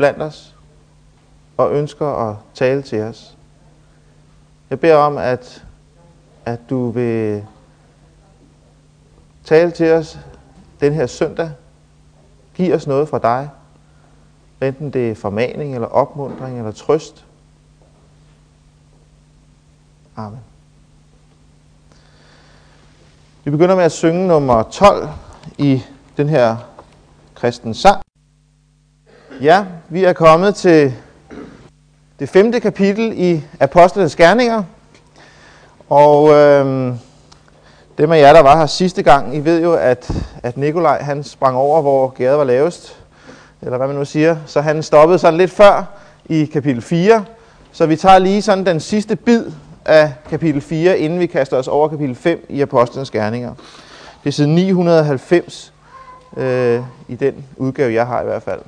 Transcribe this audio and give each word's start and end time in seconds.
blandt 0.00 0.22
os 0.22 0.54
og 1.56 1.72
ønsker 1.72 2.06
at 2.06 2.36
tale 2.54 2.82
til 2.82 3.02
os. 3.02 3.36
Jeg 4.70 4.80
beder 4.80 4.96
om, 4.96 5.18
at, 5.18 5.64
at 6.46 6.60
du 6.70 6.90
vil 6.90 7.46
tale 9.44 9.70
til 9.70 9.92
os 9.92 10.18
den 10.80 10.92
her 10.92 11.06
søndag. 11.06 11.50
Giv 12.54 12.74
os 12.74 12.86
noget 12.86 13.08
fra 13.08 13.18
dig. 13.18 13.50
Enten 14.62 14.90
det 14.90 15.10
er 15.10 15.14
formaning, 15.14 15.74
eller 15.74 15.88
opmundring, 15.88 16.58
eller 16.58 16.72
trøst. 16.72 17.24
Amen. 20.16 20.40
Vi 23.44 23.50
begynder 23.50 23.76
med 23.76 23.84
at 23.84 23.92
synge 23.92 24.28
nummer 24.28 24.62
12 24.62 25.08
i 25.58 25.82
den 26.16 26.28
her 26.28 26.56
kristens 27.34 27.78
sang. 27.78 28.02
Ja, 29.42 29.64
vi 29.88 30.04
er 30.04 30.12
kommet 30.12 30.54
til 30.54 30.94
det 32.18 32.28
femte 32.28 32.60
kapitel 32.60 33.12
i 33.16 33.44
Apostlenes 33.60 34.16
Gerninger. 34.16 34.62
Og 35.88 36.32
øhm, 36.32 36.98
dem 37.98 38.12
af 38.12 38.20
jer, 38.20 38.32
der 38.32 38.40
var 38.40 38.58
her 38.58 38.66
sidste 38.66 39.02
gang, 39.02 39.36
I 39.36 39.40
ved 39.40 39.62
jo, 39.62 39.74
at, 39.74 40.10
at 40.42 40.56
Nikolaj 40.56 41.02
han 41.02 41.24
sprang 41.24 41.56
over, 41.56 41.82
hvor 41.82 42.08
gæret 42.08 42.38
var 42.38 42.44
lavest. 42.44 42.96
Eller 43.62 43.76
hvad 43.76 43.86
man 43.86 43.96
nu 43.96 44.04
siger. 44.04 44.36
Så 44.46 44.60
han 44.60 44.82
stoppede 44.82 45.18
sådan 45.18 45.38
lidt 45.38 45.50
før 45.50 45.84
i 46.26 46.44
kapitel 46.44 46.82
4. 46.82 47.24
Så 47.72 47.86
vi 47.86 47.96
tager 47.96 48.18
lige 48.18 48.42
sådan 48.42 48.66
den 48.66 48.80
sidste 48.80 49.16
bid 49.16 49.44
af 49.84 50.12
kapitel 50.30 50.60
4, 50.60 50.98
inden 50.98 51.20
vi 51.20 51.26
kaster 51.26 51.56
os 51.56 51.68
over 51.68 51.88
kapitel 51.88 52.14
5 52.14 52.46
i 52.48 52.60
Apostlenes 52.60 53.10
Gerninger. 53.10 53.54
Det 54.24 54.28
er 54.28 54.32
siden 54.32 54.54
990 54.54 55.72
øh, 56.36 56.80
i 57.08 57.14
den 57.14 57.34
udgave, 57.56 57.94
jeg 57.94 58.06
har 58.06 58.22
i 58.22 58.24
hvert 58.24 58.42
fald. 58.42 58.60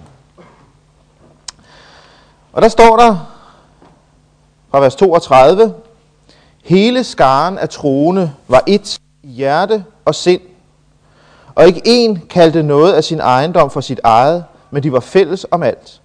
Og 2.53 2.63
der 2.63 2.69
står 2.69 2.97
der 2.97 3.17
fra 4.71 4.81
vers 4.81 4.97
32, 4.97 5.75
Hele 6.65 7.05
skaren 7.05 7.59
af 7.59 7.69
troende 7.69 8.33
var 8.49 8.63
et 8.67 8.99
i 9.23 9.29
hjerte 9.29 9.85
og 10.05 10.15
sind, 10.15 10.41
og 11.55 11.67
ikke 11.67 11.83
en 11.85 12.23
kaldte 12.31 12.63
noget 12.63 12.93
af 12.93 13.05
sin 13.05 13.21
ejendom 13.21 13.71
for 13.71 13.81
sit 13.81 14.01
eget, 14.05 14.45
men 14.71 14.83
de 14.83 14.93
var 14.93 15.01
fælles 15.01 15.47
om 15.51 15.63
alt. 15.63 16.01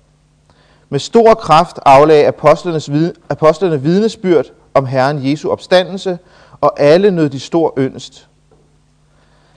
Med 0.90 1.00
stor 1.00 1.34
kraft 1.34 1.80
aflagde 1.86 2.28
apostlenes, 2.28 2.90
apostlene 3.30 3.82
vidnesbyrd 3.82 4.46
om 4.74 4.86
Herren 4.86 5.30
Jesu 5.32 5.50
opstandelse, 5.50 6.20
og 6.62 6.80
alle 6.80 7.12
nød 7.12 7.30
de 7.30 7.40
stor 7.40 7.74
ønst. 7.78 8.28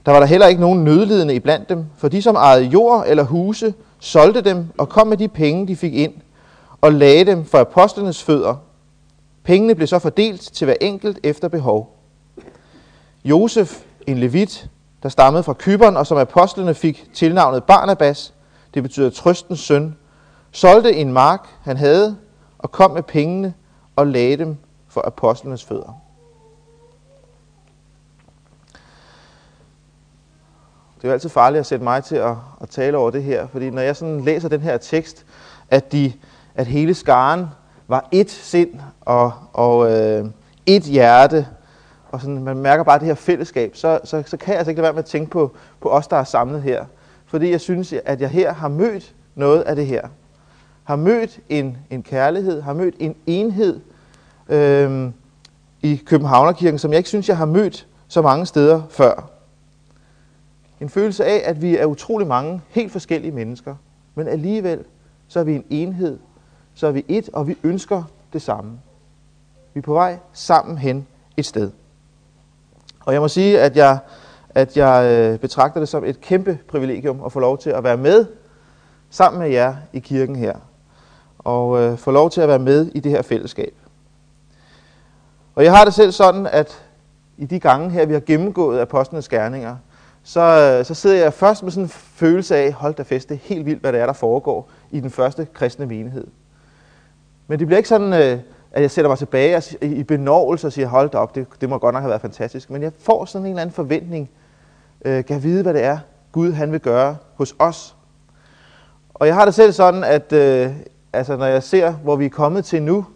Der 0.07 0.13
var 0.13 0.21
der 0.21 0.27
heller 0.27 0.47
ikke 0.47 0.61
nogen 0.61 0.85
nødlidende 0.85 1.35
iblandt 1.35 1.69
dem, 1.69 1.87
for 1.99 2.09
de 2.09 2.23
som 2.23 2.35
ejede 2.35 2.65
jord 2.65 3.05
eller 3.07 3.23
huse, 3.23 3.75
solgte 3.99 4.41
dem 4.41 4.67
og 4.79 4.89
kom 4.89 5.07
med 5.07 5.17
de 5.17 5.29
penge, 5.29 5.69
de 5.69 5.77
fik 5.77 5.95
ind, 5.95 6.13
og 6.81 6.93
lagde 6.93 7.25
dem 7.25 7.45
for 7.45 7.59
apostlenes 7.59 8.23
fødder. 8.23 8.57
Pengene 9.43 9.75
blev 9.75 9.87
så 9.87 9.99
fordelt 9.99 10.41
til 10.41 10.65
hver 10.65 10.77
enkelt 10.81 11.19
efter 11.23 11.49
behov. 11.49 11.97
Josef, 13.25 13.83
en 14.07 14.19
levit, 14.19 14.71
der 15.03 15.09
stammede 15.09 15.43
fra 15.43 15.55
Kyberen, 15.59 15.97
og 15.97 16.07
som 16.07 16.19
apostlene 16.19 16.75
fik 16.75 17.11
tilnavnet 17.15 17.65
Barnabas, 17.65 18.35
det 18.75 18.83
betyder 18.83 19.11
trøstens 19.11 19.61
søn, 19.61 19.97
solgte 20.51 20.93
en 20.93 21.13
mark, 21.13 21.49
han 21.63 21.77
havde, 21.77 22.17
og 22.59 22.73
kom 22.73 22.91
med 22.91 23.03
pengene 23.03 23.55
og 23.97 24.07
lagde 24.07 24.37
dem 24.37 24.57
for 24.89 25.07
apostlenes 25.07 25.65
fødder. 25.65 26.01
Det 30.97 31.05
er 31.05 31.09
jo 31.09 31.13
altid 31.13 31.29
farligt 31.29 31.61
at 31.61 31.67
sætte 31.67 31.85
mig 31.85 32.05
til 32.05 32.17
at, 32.17 32.35
at 32.61 32.69
tale 32.69 32.99
over 32.99 33.11
det 33.11 33.23
her, 33.23 33.47
fordi 33.47 33.71
når 33.71 33.83
jeg 33.83 33.97
sådan 33.97 34.21
læser 34.21 34.49
den 34.49 34.61
her 34.61 34.77
tekst, 34.77 35.27
at, 35.71 35.93
de, 35.93 36.13
at 36.61 36.67
hele 36.67 36.95
skaren 36.95 37.47
var 37.89 38.09
et 38.13 38.31
sind 38.31 38.71
og, 39.01 39.33
og 39.53 39.93
øh, 39.93 40.25
et 40.67 40.83
hjerte, 40.83 41.47
og 42.11 42.21
sådan, 42.21 42.43
man 42.45 42.57
mærker 42.59 42.85
bare 42.85 42.99
det 42.99 43.07
her 43.07 43.15
fællesskab, 43.15 43.77
så, 43.77 44.01
så, 44.05 44.23
så 44.27 44.37
kan 44.37 44.49
jeg 44.49 44.59
altså 44.59 44.71
ikke 44.71 44.81
lade 44.81 44.85
være 44.85 44.93
med 44.93 45.03
at 45.03 45.05
tænke 45.05 45.31
på, 45.31 45.53
på 45.81 45.89
os, 45.89 46.07
der 46.07 46.17
er 46.17 46.25
samlet 46.25 46.63
her. 46.63 46.85
Fordi 47.27 47.51
jeg 47.51 47.61
synes, 47.61 47.95
at 48.05 48.21
jeg 48.21 48.29
her 48.29 48.53
har 48.53 48.69
mødt 48.69 49.15
noget 49.35 49.63
af 49.63 49.77
det 49.77 49.87
her. 49.87 50.09
Har 50.85 50.97
mødt 50.97 51.41
en, 51.49 51.77
en 51.91 52.03
kærlighed, 52.03 52.63
har 52.63 52.73
mødt 52.73 52.95
en 52.99 53.15
enhed 53.27 53.81
øh, 54.49 55.11
i 55.83 56.03
Københavnerkirken, 56.07 56.79
som 56.79 56.91
jeg 56.91 56.99
ikke 56.99 57.09
synes, 57.09 57.29
jeg 57.29 57.37
har 57.37 57.47
mødt 57.47 57.87
så 58.09 58.23
mange 58.23 58.47
steder 58.47 58.83
før. 58.91 59.31
En 60.81 60.89
følelse 60.89 61.25
af, 61.25 61.43
at 61.45 61.63
vi 61.63 61.77
er 61.77 61.87
utrolig 61.87 62.27
mange 62.27 62.61
helt 62.69 62.93
forskellige 62.93 63.33
mennesker, 63.33 63.75
men 64.15 64.29
alligevel 64.29 64.85
så 65.29 65.41
er 65.41 65.45
vi 65.45 65.55
en 65.55 65.65
enhed, 65.71 66.19
så 66.75 66.87
er 66.87 66.91
vi 66.91 67.05
et, 67.09 67.29
og 67.33 67.49
vi 67.49 67.57
ønsker 67.63 68.03
det 68.33 68.43
samme. 68.43 68.79
Vi 69.75 69.79
er 69.79 69.83
på 69.83 69.93
vej 69.93 70.19
sammen 70.33 70.79
hen 70.79 71.07
et 71.37 71.47
sted. 71.47 71.71
Og 73.01 73.13
jeg 73.13 73.21
må 73.21 73.29
sige, 73.29 73.61
at 73.61 73.77
jeg, 73.77 73.99
at 74.51 74.77
jeg 74.77 75.11
øh, 75.11 75.39
betragter 75.39 75.81
det 75.81 75.89
som 75.89 76.05
et 76.05 76.21
kæmpe 76.21 76.59
privilegium 76.69 77.25
at 77.25 77.33
få 77.33 77.41
lov 77.41 77.59
til 77.59 77.71
at 77.71 77.85
være 77.85 77.97
med 77.97 78.27
sammen 79.11 79.43
med 79.43 79.51
jer 79.51 79.75
i 79.93 79.99
kirken 79.99 80.37
her. 80.37 80.55
Og 81.39 81.81
øh, 81.81 81.99
få 81.99 82.11
lov 82.11 82.31
til 82.31 82.41
at 82.41 82.49
være 82.49 82.59
med 82.59 82.91
i 82.95 83.01
det 83.01 83.13
her 83.13 83.23
fællesskab. 83.23 83.75
Og 85.55 85.65
jeg 85.65 85.73
har 85.77 85.85
det 85.85 85.95
selv 85.95 86.13
sådan, 86.13 86.47
at 86.47 86.83
i 87.39 87.47
de 87.47 87.61
gange 87.61 87.91
her, 87.91 88.07
vi 88.07 88.13
har 88.13 88.21
gennemgået 88.21 88.81
apostlenes 88.81 89.29
gerninger, 89.29 89.77
så, 90.23 90.41
øh, 90.41 90.85
så 90.85 90.95
sidder 90.95 91.17
jeg 91.17 91.33
først 91.33 91.63
med 91.63 91.73
sådan 91.73 91.85
en 91.85 91.89
følelse 91.89 92.57
af, 92.57 92.73
hold 92.73 92.95
da 92.95 93.03
fest, 93.03 93.29
det 93.29 93.35
er 93.35 93.39
helt 93.43 93.67
vildt, 93.67 93.81
hvad 93.81 93.93
der 93.93 93.99
er, 93.99 94.07
der 94.07 94.13
foregår 94.13 94.71
i 94.91 95.01
den 95.01 95.11
første 95.11 95.47
kristne 95.55 95.87
menighed. 95.87 96.27
Men 97.51 97.59
det 97.59 97.67
bliver 97.67 97.77
ikke 97.77 97.89
sådan, 97.89 98.13
øh, 98.13 98.39
at 98.73 98.83
jeg 98.83 98.91
sætter 98.91 99.09
mig 99.09 99.19
tilbage 99.19 99.63
i 99.83 100.03
benovelse 100.03 100.67
og 100.67 100.73
siger, 100.73 100.89
hold 100.89 101.11
da 101.11 101.19
op, 101.19 101.35
det, 101.35 101.47
det 101.61 101.69
må 101.69 101.79
godt 101.79 101.93
nok 101.93 102.03
have 102.03 102.09
været 102.09 102.21
fantastisk. 102.21 102.71
Men 102.71 102.83
jeg 102.83 102.93
får 102.99 103.25
sådan 103.25 103.47
en 103.47 103.51
eller 103.51 103.63
anden 103.63 103.75
forventning, 103.75 104.31
øh, 105.05 105.25
kan 105.25 105.35
jeg 105.35 105.43
vide, 105.43 105.63
hvad 105.63 105.75
det 105.75 105.85
er, 105.85 105.99
Gud 106.33 106.53
han 106.53 106.73
vil 106.73 106.81
gøre 106.81 107.17
hos 107.35 107.55
os. 107.59 107.97
Og 109.15 109.27
jeg 109.27 109.35
har 109.35 109.45
det 109.45 109.55
selv 109.55 109.73
sådan, 109.73 110.05
at 110.05 110.33
øh, 110.33 110.73
altså, 111.13 111.37
når 111.37 111.47
jeg 111.47 111.63
ser, 111.63 111.93
hvor 111.93 112.17
vi 112.17 112.25
er 112.25 112.31
kommet 112.31 112.65
til 112.65 112.83
nu, 112.83 113.07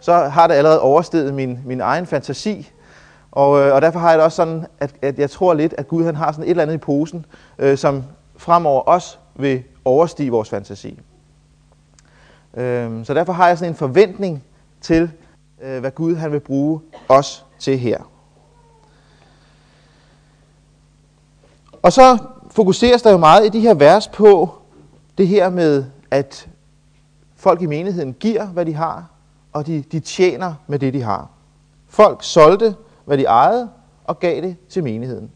så 0.00 0.12
har 0.12 0.46
det 0.46 0.54
allerede 0.54 0.80
oversteget 0.80 1.34
min, 1.34 1.58
min 1.66 1.80
egen 1.80 2.06
fantasi. 2.06 2.72
Og, 3.32 3.60
øh, 3.60 3.74
og 3.74 3.82
derfor 3.82 3.98
har 3.98 4.08
jeg 4.08 4.18
det 4.18 4.24
også 4.24 4.36
sådan, 4.36 4.66
at, 4.80 4.94
at 5.02 5.18
jeg 5.18 5.30
tror 5.30 5.54
lidt, 5.54 5.74
at 5.78 5.88
Gud 5.88 6.04
han 6.04 6.16
har 6.16 6.32
sådan 6.32 6.44
et 6.44 6.50
eller 6.50 6.62
andet 6.62 6.74
i 6.74 6.78
posen, 6.78 7.26
øh, 7.58 7.78
som 7.78 8.04
fremover 8.36 8.80
også 8.80 9.16
vil 9.34 9.62
overstige 9.84 10.30
vores 10.30 10.50
fantasi. 10.50 11.00
Øhm, 12.56 13.04
så 13.04 13.14
derfor 13.14 13.32
har 13.32 13.48
jeg 13.48 13.58
sådan 13.58 13.72
en 13.72 13.76
forventning 13.76 14.44
til, 14.80 15.10
øh, 15.62 15.80
hvad 15.80 15.90
Gud 15.90 16.16
han 16.16 16.32
vil 16.32 16.40
bruge 16.40 16.80
os 17.08 17.44
til 17.58 17.78
her. 17.78 17.98
Og 21.82 21.92
så 21.92 22.18
fokuseres 22.50 23.02
der 23.02 23.10
jo 23.10 23.16
meget 23.16 23.46
i 23.46 23.48
de 23.48 23.60
her 23.60 23.74
vers 23.74 24.08
på 24.08 24.50
det 25.18 25.28
her 25.28 25.50
med, 25.50 25.84
at 26.10 26.48
folk 27.36 27.62
i 27.62 27.66
menigheden 27.66 28.12
giver, 28.12 28.46
hvad 28.46 28.66
de 28.66 28.74
har, 28.74 29.10
og 29.52 29.66
de, 29.66 29.84
de 29.92 30.00
tjener 30.00 30.54
med 30.66 30.78
det, 30.78 30.94
de 30.94 31.02
har. 31.02 31.30
Folk 31.88 32.22
solgte, 32.22 32.76
hvad 33.04 33.18
de 33.18 33.24
ejede, 33.24 33.70
og 34.04 34.18
gav 34.18 34.42
det 34.42 34.56
til 34.68 34.84
menigheden. 34.84 35.30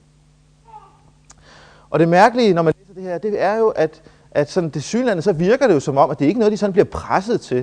Og 1.91 1.99
det 1.99 2.09
mærkelige, 2.09 2.55
når 2.55 2.63
man 2.63 2.75
læser 2.79 2.95
det 2.95 3.03
her, 3.03 3.19
det 3.19 3.43
er 3.43 3.55
jo, 3.55 3.69
at, 3.69 4.03
at 4.37 4.51
sådan 4.51 4.71
det 4.71 4.85
synlande, 4.85 5.23
så 5.23 5.33
virker 5.33 5.67
det 5.67 5.75
jo 5.75 5.81
som 5.81 5.97
om, 5.97 6.11
at 6.11 6.19
det 6.19 6.25
ikke 6.25 6.39
er 6.39 6.41
noget, 6.41 6.53
de 6.53 6.57
sådan 6.57 6.73
bliver 6.73 6.85
presset 6.85 7.41
til, 7.41 7.59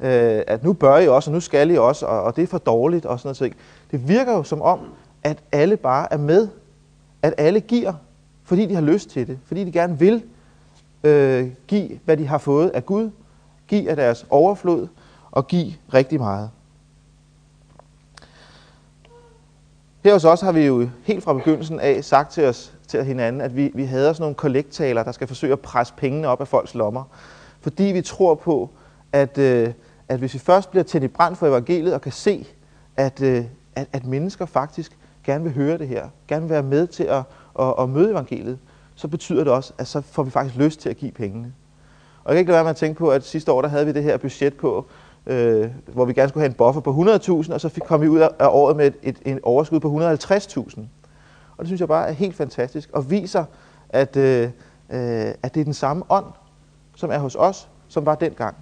øh, 0.00 0.42
at 0.46 0.64
nu 0.64 0.72
bør 0.72 0.98
I 0.98 1.08
også, 1.08 1.30
og 1.30 1.34
nu 1.34 1.40
skal 1.40 1.70
I 1.70 1.76
også, 1.76 2.06
og, 2.06 2.22
og 2.22 2.36
det 2.36 2.42
er 2.42 2.46
for 2.46 2.58
dårligt, 2.58 3.06
og 3.06 3.20
sådan 3.20 3.36
noget. 3.40 3.56
Det 3.90 4.08
virker 4.08 4.32
jo 4.32 4.42
som 4.42 4.62
om, 4.62 4.80
at 5.22 5.38
alle 5.52 5.76
bare 5.76 6.12
er 6.12 6.16
med, 6.16 6.48
at 7.22 7.34
alle 7.38 7.60
giver, 7.60 7.92
fordi 8.44 8.66
de 8.66 8.74
har 8.74 8.82
lyst 8.82 9.10
til 9.10 9.26
det, 9.26 9.38
fordi 9.46 9.64
de 9.64 9.72
gerne 9.72 9.98
vil 9.98 10.22
øh, 11.04 11.48
give, 11.66 11.98
hvad 12.04 12.16
de 12.16 12.26
har 12.26 12.38
fået 12.38 12.68
af 12.70 12.86
Gud, 12.86 13.10
give 13.68 13.90
af 13.90 13.96
deres 13.96 14.26
overflod, 14.30 14.86
og 15.30 15.46
give 15.46 15.72
rigtig 15.94 16.20
meget. 16.20 16.50
Her 20.04 20.12
hos 20.12 20.24
os 20.24 20.40
har 20.40 20.52
vi 20.52 20.66
jo 20.66 20.88
helt 21.02 21.24
fra 21.24 21.32
begyndelsen 21.32 21.80
af 21.80 22.04
sagt 22.04 22.32
til 22.32 22.44
os 22.44 22.75
til 22.86 23.04
hinanden, 23.04 23.40
at 23.40 23.56
vi, 23.56 23.70
vi 23.74 23.84
hader 23.84 24.12
sådan 24.12 24.22
nogle 24.22 24.34
kollektaler, 24.34 25.02
der 25.02 25.12
skal 25.12 25.26
forsøge 25.26 25.52
at 25.52 25.60
presse 25.60 25.94
pengene 25.96 26.28
op 26.28 26.40
af 26.40 26.48
folks 26.48 26.74
lommer. 26.74 27.04
Fordi 27.60 27.84
vi 27.84 28.02
tror 28.02 28.34
på, 28.34 28.70
at, 29.12 29.38
øh, 29.38 29.72
at 30.08 30.18
hvis 30.18 30.34
vi 30.34 30.38
først 30.38 30.70
bliver 30.70 30.84
tændt 30.84 31.04
i 31.04 31.08
brand 31.08 31.36
for 31.36 31.46
evangeliet 31.46 31.94
og 31.94 32.00
kan 32.00 32.12
se, 32.12 32.46
at, 32.96 33.22
øh, 33.22 33.44
at, 33.76 33.86
at 33.92 34.06
mennesker 34.06 34.46
faktisk 34.46 34.96
gerne 35.24 35.44
vil 35.44 35.52
høre 35.52 35.78
det 35.78 35.88
her, 35.88 36.08
gerne 36.28 36.42
vil 36.42 36.50
være 36.50 36.62
med 36.62 36.86
til 36.86 37.04
at, 37.04 37.22
at, 37.60 37.74
at 37.78 37.88
møde 37.88 38.10
evangeliet, 38.10 38.58
så 38.94 39.08
betyder 39.08 39.44
det 39.44 39.52
også, 39.52 39.72
at 39.78 39.86
så 39.86 40.00
får 40.00 40.22
vi 40.22 40.30
faktisk 40.30 40.56
lyst 40.56 40.80
til 40.80 40.88
at 40.88 40.96
give 40.96 41.12
pengene. 41.12 41.52
Og 42.24 42.30
jeg 42.30 42.34
kan 42.34 42.38
ikke 42.38 42.50
lade 42.50 42.56
være 42.56 42.64
med 42.64 42.70
at 42.70 42.76
tænke 42.76 42.98
på, 42.98 43.08
at 43.08 43.24
sidste 43.24 43.52
år 43.52 43.62
der 43.62 43.68
havde 43.68 43.86
vi 43.86 43.92
det 43.92 44.02
her 44.02 44.16
budget 44.16 44.54
på, 44.54 44.86
øh, 45.26 45.68
hvor 45.86 46.04
vi 46.04 46.12
gerne 46.12 46.28
skulle 46.28 46.42
have 46.42 46.50
en 46.50 46.54
buffer 46.54 46.80
på 46.80 46.90
100.000, 46.90 47.52
og 47.52 47.60
så 47.60 47.68
fik, 47.68 47.82
kom 47.82 48.00
vi 48.00 48.08
ud 48.08 48.18
af 48.18 48.48
året 48.48 48.76
med 48.76 48.86
et, 48.86 48.94
et, 49.02 49.16
et 49.24 49.38
overskud 49.42 49.80
på 49.80 49.88
150.000. 49.98 50.80
Og 51.58 51.64
det 51.64 51.66
synes 51.68 51.80
jeg 51.80 51.88
bare 51.88 52.08
er 52.08 52.12
helt 52.12 52.36
fantastisk, 52.36 52.90
og 52.92 53.10
viser, 53.10 53.44
at, 53.88 54.16
øh, 54.16 54.42
øh, 54.90 55.00
at 55.42 55.54
det 55.54 55.60
er 55.60 55.64
den 55.64 55.74
samme 55.74 56.02
ånd, 56.08 56.26
som 56.96 57.10
er 57.10 57.18
hos 57.18 57.36
os, 57.38 57.68
som 57.88 58.06
var 58.06 58.14
dengang. 58.14 58.56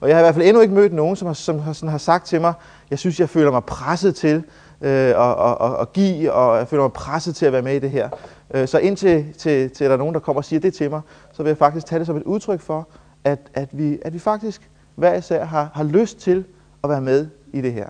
Og 0.00 0.08
jeg 0.08 0.16
har 0.16 0.20
i 0.20 0.24
hvert 0.24 0.34
fald 0.34 0.46
endnu 0.46 0.62
ikke 0.62 0.74
mødt 0.74 0.92
nogen, 0.92 1.16
som 1.16 1.26
har, 1.26 1.34
som 1.34 1.58
har, 1.58 1.72
sådan 1.72 1.88
har 1.88 1.98
sagt 1.98 2.26
til 2.26 2.40
mig, 2.40 2.52
jeg 2.90 2.98
synes, 2.98 3.20
jeg 3.20 3.28
føler 3.28 3.50
mig 3.50 3.64
presset 3.64 4.16
til 4.16 4.44
øh, 4.80 4.90
at, 4.90 5.16
at, 5.16 5.56
at, 5.60 5.80
at 5.80 5.92
give, 5.92 6.32
og 6.32 6.58
jeg 6.58 6.68
føler 6.68 6.82
mig 6.82 6.92
presset 6.92 7.36
til 7.36 7.46
at 7.46 7.52
være 7.52 7.62
med 7.62 7.74
i 7.74 7.78
det 7.78 7.90
her. 7.90 8.08
Øh, 8.54 8.68
så 8.68 8.78
indtil 8.78 9.34
til, 9.38 9.70
til 9.70 9.86
der 9.86 9.92
er 9.92 9.96
nogen, 9.96 10.14
der 10.14 10.20
kommer 10.20 10.40
og 10.40 10.44
siger 10.44 10.60
det 10.60 10.74
til 10.74 10.90
mig, 10.90 11.00
så 11.32 11.42
vil 11.42 11.50
jeg 11.50 11.56
faktisk 11.58 11.86
tage 11.86 11.98
det 11.98 12.06
som 12.06 12.16
et 12.16 12.22
udtryk 12.22 12.60
for, 12.60 12.88
at, 13.24 13.38
at, 13.54 13.68
vi, 13.72 13.98
at 14.02 14.12
vi 14.12 14.18
faktisk 14.18 14.70
hver 14.94 15.14
især 15.14 15.44
har, 15.44 15.70
har 15.74 15.84
lyst 15.84 16.18
til 16.18 16.44
at 16.84 16.90
være 16.90 17.00
med 17.00 17.26
i 17.52 17.60
det 17.60 17.72
her. 17.72 17.86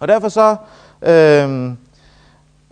Og 0.00 0.08
derfor 0.08 0.28
så, 0.28 0.56
øh, 1.02 1.72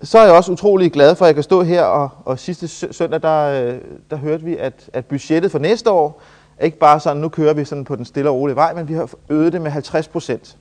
så 0.03 0.19
er 0.19 0.25
jeg 0.25 0.35
også 0.35 0.53
utrolig 0.53 0.93
glad 0.93 1.15
for, 1.15 1.25
at 1.25 1.27
jeg 1.27 1.35
kan 1.35 1.45
stå 1.45 1.63
her, 1.63 1.83
og, 1.83 2.09
og 2.25 2.39
sidste 2.39 2.93
søndag, 2.93 3.23
der, 3.23 3.65
øh, 3.65 3.81
der 4.11 4.17
hørte 4.17 4.45
vi, 4.45 4.57
at, 4.57 4.91
at 4.93 5.07
budgettet 5.07 5.51
for 5.51 5.59
næste 5.59 5.91
år 5.91 6.23
er 6.59 6.65
ikke 6.65 6.79
bare 6.79 7.01
sådan, 7.01 7.23
nu 7.23 7.29
kører 7.29 7.55
vi 7.55 7.65
sådan 7.65 7.85
på 7.85 7.97
den 7.97 8.05
stille 8.05 8.31
og 8.31 8.37
rolige 8.37 8.57
vej, 8.57 8.75
men 8.75 8.89
vi 8.89 8.95
har 8.95 9.11
øget 9.29 9.53
det 9.53 9.61
med 9.61 9.71
50 9.71 10.09
procent. 10.09 10.57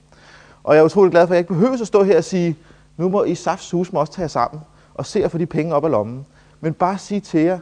Og 0.64 0.76
jeg 0.76 0.82
er 0.82 0.86
utrolig 0.86 1.12
glad 1.12 1.28
for, 1.28 1.34
at 1.34 1.36
jeg 1.36 1.40
ikke 1.40 1.54
behøver 1.54 1.82
at 1.82 1.88
stå 1.88 2.04
her 2.04 2.18
og 2.18 2.24
sige, 2.24 2.58
nu 2.98 3.10
må 3.10 3.24
I 3.24 3.36
Safts 3.36 3.72
Hus 3.72 3.90
også 3.94 4.14
tage 4.14 4.24
jer 4.24 4.28
sammen 4.28 4.62
og 4.94 5.06
se 5.06 5.24
at 5.24 5.32
få 5.32 5.38
de 5.38 5.46
penge 5.46 5.76
op 5.76 5.86
af 5.86 5.92
lommen. 5.92 6.26
Men 6.62 6.74
bare 6.74 6.98
sige 6.98 7.22
til 7.22 7.40
jer, 7.40 7.60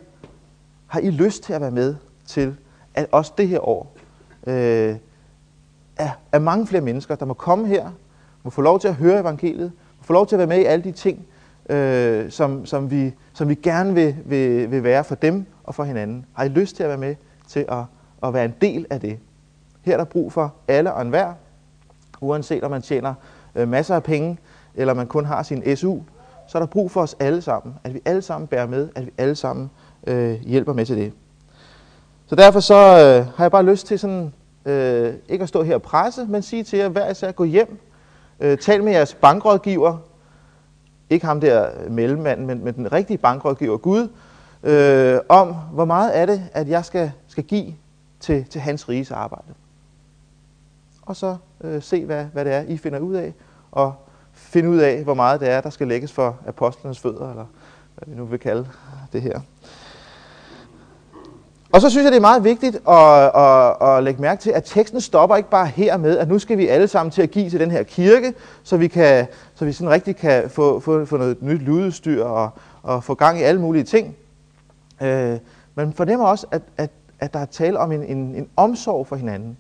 har 0.88 1.00
I 1.00 1.09
lyst 1.09 1.44
til 1.44 1.53
at 1.53 1.62
være 1.62 1.71
med 1.71 1.95
til, 2.27 2.56
at 2.94 3.07
også 3.12 3.31
det 3.38 3.47
her 3.47 3.68
år 3.68 3.95
øh, 4.47 4.95
er, 5.97 6.09
er 6.31 6.39
mange 6.39 6.68
flere 6.68 6.81
mennesker, 6.81 7.15
der 7.15 7.25
må 7.25 7.33
komme 7.33 7.68
her, 7.68 7.91
må 8.44 8.50
få 8.50 8.62
lov 8.62 8.79
til 8.79 8.88
at 8.88 8.95
høre 8.95 9.19
evangeliet, 9.19 9.71
må 10.00 10.03
få 10.03 10.13
lov 10.13 10.27
til 10.27 10.35
at 10.35 10.39
være 10.39 10.47
med 10.47 10.59
i 10.59 10.63
alle 10.63 10.83
de 10.83 10.91
ting, 10.91 11.27
øh, 11.69 12.31
som, 12.31 12.65
som, 12.65 12.91
vi, 12.91 13.13
som 13.33 13.49
vi 13.49 13.55
gerne 13.55 13.93
vil, 13.93 14.15
vil, 14.25 14.71
vil 14.71 14.83
være 14.83 15.03
for 15.03 15.15
dem 15.15 15.45
og 15.63 15.75
for 15.75 15.83
hinanden. 15.83 16.25
Har 16.33 16.43
I 16.43 16.47
lyst 16.47 16.75
til 16.75 16.83
at 16.83 16.89
være 16.89 16.97
med 16.97 17.15
til 17.47 17.65
at, 17.69 17.83
at 18.23 18.33
være 18.33 18.45
en 18.45 18.53
del 18.61 18.85
af 18.89 18.99
det? 18.99 19.19
Her 19.81 19.93
er 19.93 19.97
der 19.97 20.05
brug 20.05 20.33
for 20.33 20.53
alle 20.67 20.93
og 20.93 21.01
enhver, 21.01 21.33
uanset 22.21 22.63
om 22.63 22.71
man 22.71 22.81
tjener 22.81 23.13
øh, 23.55 23.67
masser 23.67 23.95
af 23.95 24.03
penge, 24.03 24.37
eller 24.75 24.93
man 24.93 25.07
kun 25.07 25.25
har 25.25 25.43
sin 25.43 25.75
SU, 25.75 25.97
så 26.47 26.57
er 26.57 26.59
der 26.59 26.67
brug 26.67 26.91
for 26.91 27.01
os 27.01 27.15
alle 27.19 27.41
sammen, 27.41 27.75
at 27.83 27.93
vi 27.93 28.01
alle 28.05 28.21
sammen 28.21 28.47
bærer 28.47 28.67
med, 28.67 28.89
at 28.95 29.05
vi 29.05 29.11
alle 29.17 29.35
sammen 29.35 29.69
øh, 30.07 30.33
hjælper 30.33 30.73
med 30.73 30.85
til 30.85 30.97
det. 30.97 31.13
Så 32.27 32.35
derfor 32.35 32.59
så 32.59 32.75
øh, 32.75 33.35
har 33.35 33.43
jeg 33.43 33.51
bare 33.51 33.65
lyst 33.65 33.87
til 33.87 33.99
sådan, 33.99 34.33
øh, 34.65 35.13
ikke 35.29 35.43
at 35.43 35.49
stå 35.49 35.63
her 35.63 35.75
og 35.75 35.81
presse, 35.81 36.25
men 36.25 36.41
sige 36.41 36.63
til 36.63 36.79
jer, 36.79 36.89
hver 36.89 37.11
især 37.11 37.31
gå 37.31 37.43
hjem, 37.43 37.79
øh, 38.39 38.57
tal 38.57 38.83
med 38.83 38.91
jeres 38.91 39.13
bankrådgiver, 39.13 39.97
ikke 41.09 41.25
ham 41.25 41.42
der 41.42 41.89
mellemmanden, 41.89 42.48
men, 42.48 42.63
men 42.63 42.74
den 42.75 42.92
rigtige 42.92 43.18
bankrådgiver, 43.18 43.77
Gud, 43.77 44.07
øh, 44.63 45.19
om 45.30 45.54
hvor 45.54 45.86
meget 45.86 46.18
er 46.18 46.25
det, 46.25 46.50
at 46.54 46.69
jeg 46.69 46.86
skal, 46.86 47.12
skal 47.27 47.44
give 47.44 47.74
til, 48.19 48.45
til 48.45 48.62
hans 48.62 48.89
riges 48.89 49.12
arbejde. 49.12 49.54
Og 51.01 51.15
så 51.15 51.38
øh, 51.62 51.81
se, 51.81 52.06
hvad, 52.06 52.25
hvad 52.25 52.45
det 52.45 52.54
er, 52.54 52.62
I 52.62 52.77
finder 52.77 53.00
ud 53.00 53.13
af, 53.13 53.33
og 53.71 53.94
finde 54.33 54.69
ud 54.69 54.77
af, 54.77 55.04
hvor 55.04 55.13
meget 55.13 55.39
det 55.39 55.50
er, 55.50 55.62
der 55.62 55.69
skal 55.69 55.88
lægges 55.88 56.13
for 56.13 56.38
apostlenes 56.48 57.00
fødder, 57.00 57.30
eller 57.30 57.45
hvad 57.95 58.13
vi 58.13 58.15
nu 58.15 58.25
vil 58.25 58.39
kalde 58.39 58.68
det 59.13 59.21
her. 59.21 59.39
Og 61.71 61.81
så 61.81 61.89
synes 61.89 62.03
jeg, 62.03 62.11
det 62.11 62.17
er 62.17 62.21
meget 62.21 62.43
vigtigt 62.43 62.75
at, 62.89 63.31
at, 63.35 63.97
at 63.97 64.03
lægge 64.03 64.21
mærke 64.21 64.41
til, 64.41 64.49
at 64.49 64.63
teksten 64.63 65.01
stopper 65.01 65.35
ikke 65.35 65.49
bare 65.49 65.67
her 65.67 65.97
med, 65.97 66.17
at 66.17 66.27
nu 66.27 66.39
skal 66.39 66.57
vi 66.57 66.67
alle 66.67 66.87
sammen 66.87 67.11
til 67.11 67.21
at 67.21 67.31
give 67.31 67.49
til 67.49 67.59
den 67.59 67.71
her 67.71 67.83
kirke, 67.83 68.33
så 68.63 68.77
vi, 68.77 68.87
kan, 68.87 69.27
så 69.55 69.65
vi 69.65 69.71
sådan 69.71 69.89
rigtig 69.89 70.15
kan 70.15 70.49
få, 70.49 70.79
få, 70.79 71.05
få 71.05 71.17
noget 71.17 71.41
nyt 71.41 71.61
lydudstyr 71.61 72.23
og, 72.23 72.49
og 72.83 73.03
få 73.03 73.13
gang 73.13 73.39
i 73.39 73.43
alle 73.43 73.61
mulige 73.61 73.83
ting. 73.83 74.15
Øh, 75.01 75.37
man 75.75 75.93
fornemmer 75.93 76.25
også, 76.25 76.47
at, 76.51 76.61
at, 76.77 76.89
at 77.19 77.33
der 77.33 77.39
er 77.39 77.45
tale 77.45 77.79
om 77.79 77.91
en, 77.91 78.03
en, 78.03 78.17
en 78.17 78.47
omsorg 78.55 79.07
for 79.07 79.15
hinanden. 79.15 79.57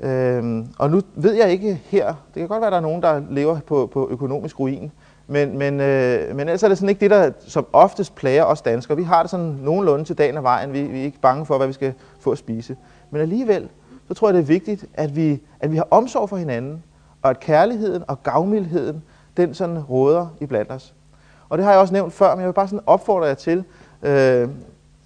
Øh, 0.00 0.64
og 0.78 0.90
nu 0.90 1.00
ved 1.14 1.32
jeg 1.32 1.50
ikke 1.50 1.80
her, 1.84 2.06
det 2.06 2.40
kan 2.40 2.48
godt 2.48 2.60
være, 2.60 2.66
at 2.68 2.72
der 2.72 2.78
er 2.78 2.82
nogen, 2.82 3.02
der 3.02 3.22
lever 3.30 3.60
på, 3.60 3.90
på 3.92 4.08
økonomisk 4.10 4.60
ruin, 4.60 4.92
men, 5.26 5.58
men, 5.58 5.80
øh, 5.80 6.28
men 6.28 6.40
ellers 6.40 6.62
er 6.62 6.68
det 6.68 6.78
sådan 6.78 6.88
ikke 6.88 7.00
det, 7.00 7.10
der 7.10 7.30
som 7.46 7.66
oftest 7.72 8.14
plager 8.14 8.44
os 8.44 8.62
danskere. 8.62 8.96
Vi 8.96 9.02
har 9.02 9.22
det 9.22 9.30
sådan 9.30 9.46
nogenlunde 9.46 10.04
til 10.04 10.18
dagen 10.18 10.36
og 10.36 10.42
vejen. 10.42 10.72
Vi, 10.72 10.82
vi 10.82 11.00
er 11.00 11.04
ikke 11.04 11.20
bange 11.20 11.46
for, 11.46 11.56
hvad 11.56 11.66
vi 11.66 11.72
skal 11.72 11.94
få 12.20 12.30
at 12.30 12.38
spise. 12.38 12.76
Men 13.10 13.20
alligevel, 13.20 13.68
så 14.08 14.14
tror 14.14 14.28
jeg, 14.28 14.34
det 14.34 14.40
er 14.40 14.46
vigtigt, 14.46 14.84
at 14.94 15.16
vi, 15.16 15.40
at 15.60 15.72
vi 15.72 15.76
har 15.76 15.88
omsorg 15.90 16.28
for 16.28 16.36
hinanden, 16.36 16.82
og 17.22 17.30
at 17.30 17.40
kærligheden 17.40 18.04
og 18.08 18.22
gavmildheden, 18.22 19.02
den 19.36 19.54
sådan 19.54 19.78
råder 19.78 20.26
i 20.40 20.46
blandt 20.46 20.72
os. 20.72 20.94
Og 21.48 21.58
det 21.58 21.64
har 21.64 21.72
jeg 21.72 21.80
også 21.80 21.94
nævnt 21.94 22.12
før, 22.12 22.34
men 22.34 22.40
jeg 22.40 22.46
vil 22.46 22.52
bare 22.52 22.68
sådan 22.68 22.84
opfordre 22.86 23.26
jer 23.26 23.34
til 23.34 23.64
øh, 24.02 24.48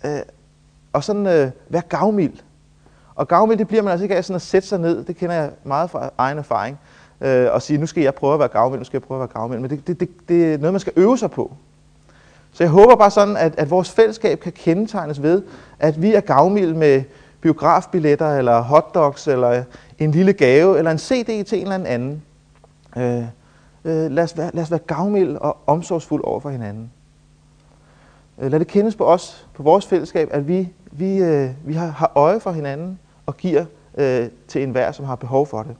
øh, 0.04 0.20
at 0.94 1.04
sådan, 1.04 1.26
øh, 1.26 1.50
være 1.68 1.82
gavmild. 1.88 2.34
Og 3.14 3.28
gavmild, 3.28 3.58
det 3.58 3.68
bliver 3.68 3.82
man 3.82 3.90
altså 3.90 4.02
ikke 4.02 4.16
af 4.16 4.24
sådan 4.24 4.36
at 4.36 4.42
sætte 4.42 4.68
sig 4.68 4.80
ned. 4.80 5.04
Det 5.04 5.16
kender 5.16 5.34
jeg 5.34 5.50
meget 5.64 5.90
fra 5.90 6.10
egen 6.18 6.38
erfaring 6.38 6.78
øh, 7.20 7.48
og 7.52 7.62
sige, 7.62 7.78
nu 7.78 7.86
skal 7.86 8.02
jeg 8.02 8.14
prøve 8.14 8.34
at 8.34 8.40
være 8.40 8.48
gavmild, 8.48 8.80
nu 8.80 8.84
skal 8.84 8.96
jeg 8.96 9.02
prøve 9.02 9.22
at 9.22 9.28
være 9.28 9.40
gavmild. 9.40 9.60
Men 9.60 9.70
det, 9.70 9.86
det, 9.86 10.00
det, 10.00 10.08
det 10.28 10.54
er 10.54 10.58
noget, 10.58 10.72
man 10.72 10.80
skal 10.80 10.92
øve 10.96 11.18
sig 11.18 11.30
på. 11.30 11.52
Så 12.52 12.64
jeg 12.64 12.70
håber 12.70 12.96
bare 12.96 13.10
sådan, 13.10 13.36
at, 13.36 13.54
at 13.58 13.70
vores 13.70 13.90
fællesskab 13.90 14.40
kan 14.40 14.52
kendetegnes 14.52 15.22
ved, 15.22 15.42
at 15.78 16.02
vi 16.02 16.14
er 16.14 16.20
gavmilde 16.20 16.74
med 16.74 17.02
biografbilletter, 17.40 18.36
eller 18.36 18.60
hotdogs, 18.60 19.28
eller 19.28 19.64
en 19.98 20.10
lille 20.10 20.32
gave, 20.32 20.78
eller 20.78 20.90
en 20.90 20.98
CD 20.98 21.44
til 21.44 21.58
en 21.58 21.72
eller 21.72 21.86
anden. 21.86 22.22
Øh, 22.96 23.22
øh, 23.84 24.10
lad, 24.10 24.24
os 24.24 24.36
være, 24.36 24.50
lad 24.54 24.62
os 24.62 24.70
være 24.70 24.80
gavmilde 24.80 25.38
og 25.38 25.56
omsorgsfulde 25.66 26.24
over 26.24 26.40
for 26.40 26.50
hinanden. 26.50 26.90
Øh, 28.38 28.50
lad 28.50 28.58
det 28.58 28.68
kendes 28.68 28.96
på 28.96 29.04
os, 29.04 29.46
på 29.54 29.62
vores 29.62 29.86
fællesskab, 29.86 30.28
at 30.32 30.48
vi, 30.48 30.68
vi, 30.92 31.16
øh, 31.16 31.50
vi 31.64 31.72
har, 31.72 31.86
har 31.86 32.12
øje 32.14 32.40
for 32.40 32.50
hinanden 32.50 32.98
og 33.26 33.36
giver 33.36 33.64
øh, 33.94 34.28
til 34.48 34.62
enhver, 34.62 34.92
som 34.92 35.04
har 35.04 35.14
behov 35.14 35.46
for 35.46 35.62
det. 35.62 35.76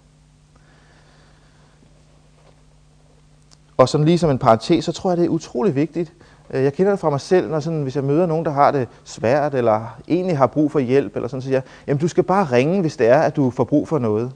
Og 3.79 3.89
sådan 3.89 4.05
lige 4.05 4.19
som 4.19 4.31
en 4.31 4.39
parentes, 4.39 4.85
så 4.85 4.93
tror 4.93 5.11
jeg, 5.11 5.17
det 5.17 5.25
er 5.25 5.29
utrolig 5.29 5.75
vigtigt. 5.75 6.13
Øh, 6.51 6.65
jeg 6.65 6.73
kender 6.73 6.93
det 6.93 7.01
fra 7.01 7.11
mig 7.11 7.21
selv, 7.21 7.51
når 7.51 7.61
sådan, 7.61 7.83
hvis 7.83 7.97
jeg 7.97 8.05
møder 8.05 8.27
nogen, 8.27 8.45
der 8.45 8.51
har 8.51 8.71
det 8.71 8.89
svært, 9.05 9.55
eller 9.55 9.99
egentlig 10.09 10.39
har 10.39 10.47
brug 10.47 10.73
for 10.73 10.79
hjælp, 10.79 11.17
eller 11.17 11.29
sådan, 11.29 11.41
så 11.43 11.47
siger 11.47 11.57
jeg, 11.57 11.63
jamen 11.87 12.01
du 12.01 12.09
skal 12.09 12.25
bare 12.25 12.45
ringe, 12.45 12.81
hvis 12.81 12.97
det 12.97 13.09
er, 13.09 13.19
at 13.19 13.37
du 13.37 13.51
får 13.51 13.65
brug 13.65 13.89
for 13.89 13.99
noget. 13.99 14.33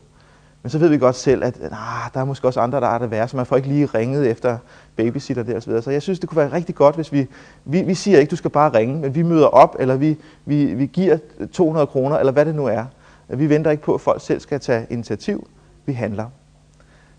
Men 0.62 0.70
så 0.70 0.78
ved 0.78 0.88
vi 0.88 0.98
godt 0.98 1.16
selv, 1.16 1.44
at 1.44 1.60
nah, 1.60 1.70
der 2.14 2.20
er 2.20 2.24
måske 2.24 2.46
også 2.46 2.60
andre, 2.60 2.80
der 2.80 2.86
har 2.86 2.98
det 2.98 3.10
værre, 3.10 3.28
så 3.28 3.36
man 3.36 3.46
får 3.46 3.56
ikke 3.56 3.68
lige 3.68 3.86
ringet 3.86 4.30
efter 4.30 4.58
babysitter 4.96 5.42
der 5.42 5.56
osv. 5.56 5.82
Så 5.82 5.90
jeg 5.90 6.02
synes, 6.02 6.18
det 6.18 6.28
kunne 6.28 6.36
være 6.36 6.52
rigtig 6.52 6.74
godt, 6.74 6.94
hvis 6.94 7.12
vi, 7.12 7.26
vi, 7.64 7.82
vi 7.82 7.94
siger 7.94 8.18
ikke, 8.18 8.30
du 8.30 8.36
skal 8.36 8.50
bare 8.50 8.74
ringe, 8.74 9.00
men 9.00 9.14
vi 9.14 9.22
møder 9.22 9.46
op, 9.46 9.76
eller 9.80 9.96
vi, 9.96 10.18
vi, 10.44 10.64
vi 10.64 10.86
giver 10.86 11.18
200 11.52 11.86
kroner, 11.86 12.16
eller 12.16 12.32
hvad 12.32 12.44
det 12.44 12.54
nu 12.54 12.66
er. 12.66 12.84
Vi 13.28 13.48
venter 13.48 13.70
ikke 13.70 13.82
på, 13.82 13.94
at 13.94 14.00
folk 14.00 14.22
selv 14.24 14.40
skal 14.40 14.60
tage 14.60 14.86
initiativ. 14.90 15.48
Vi 15.86 15.92
handler. 15.92 16.26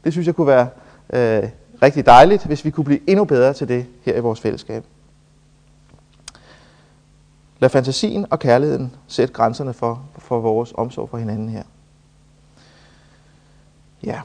Det 0.03 0.11
synes 0.11 0.27
jeg 0.27 0.35
kunne 0.35 0.47
være 0.47 0.67
øh, 1.13 1.49
rigtig 1.83 2.05
dejligt, 2.05 2.45
hvis 2.45 2.65
vi 2.65 2.71
kunne 2.71 2.83
blive 2.83 3.09
endnu 3.09 3.25
bedre 3.25 3.53
til 3.53 3.67
det 3.67 3.85
her 4.01 4.17
i 4.17 4.19
vores 4.19 4.39
fællesskab. 4.39 4.83
Lad 7.59 7.69
fantasien 7.69 8.25
og 8.29 8.39
kærligheden 8.39 8.95
sætte 9.07 9.33
grænserne 9.33 9.73
for, 9.73 10.05
for 10.17 10.39
vores 10.39 10.73
omsorg 10.75 11.09
for 11.09 11.17
hinanden 11.17 11.49
her. 11.49 11.63
Ja, 14.03 14.21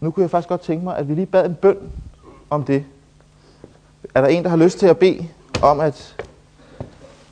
nu 0.00 0.10
kunne 0.10 0.22
jeg 0.22 0.30
faktisk 0.30 0.48
godt 0.48 0.60
tænke 0.60 0.84
mig, 0.84 0.96
at 0.96 1.08
vi 1.08 1.14
lige 1.14 1.26
bad 1.26 1.46
en 1.46 1.54
bøn 1.54 1.92
om 2.50 2.64
det. 2.64 2.84
Er 4.14 4.20
der 4.20 4.28
en, 4.28 4.42
der 4.42 4.50
har 4.50 4.56
lyst 4.56 4.78
til 4.78 4.86
at 4.86 4.98
bede 4.98 5.28
om, 5.62 5.80
at 5.80 6.24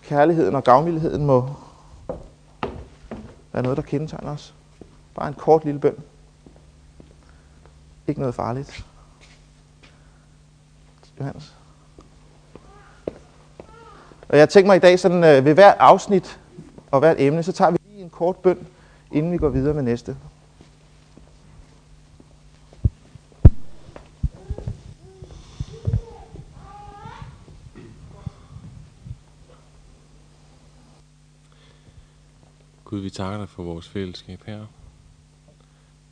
kærligheden 0.02 0.54
og 0.54 0.64
gavmildheden 0.64 1.26
må 1.26 1.50
være 3.52 3.62
noget, 3.62 3.76
der 3.76 3.82
kendetegner 3.82 4.32
os? 4.32 4.54
Bare 5.14 5.28
en 5.28 5.34
kort 5.34 5.64
lille 5.64 5.80
bøn. 5.80 5.96
Ikke 8.06 8.20
noget 8.20 8.34
farligt. 8.34 8.85
Johannes. 11.18 11.56
Og 14.28 14.38
jeg 14.38 14.48
tænker 14.48 14.66
mig 14.66 14.76
i 14.76 14.80
dag, 14.80 14.98
sådan, 14.98 15.24
øh, 15.24 15.44
ved 15.44 15.54
hvert 15.54 15.76
afsnit 15.78 16.40
og 16.90 16.98
hvert 16.98 17.16
emne, 17.20 17.42
så 17.42 17.52
tager 17.52 17.70
vi 17.70 17.78
lige 17.88 18.02
en 18.02 18.10
kort 18.10 18.36
bøn, 18.36 18.66
inden 19.12 19.32
vi 19.32 19.38
går 19.38 19.48
videre 19.48 19.74
med 19.74 19.82
næste. 19.82 20.16
Gud, 32.84 32.98
vi 33.00 33.10
takker 33.10 33.38
dig 33.38 33.48
for 33.48 33.62
vores 33.62 33.88
fællesskab 33.88 34.42
her. 34.46 34.66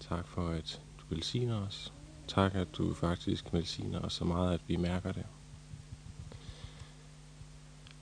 Tak 0.01 0.27
for, 0.27 0.49
at 0.49 0.81
du 0.99 1.15
velsigner 1.15 1.67
os. 1.67 1.93
Tak, 2.29 2.55
at 2.55 2.69
du 2.79 2.95
faktisk 2.95 3.53
velsigner 3.53 4.01
os 4.01 4.13
så 4.13 4.25
meget, 4.25 4.55
at 4.55 4.61
vi 4.67 4.77
mærker 4.77 5.13
det. 5.13 5.25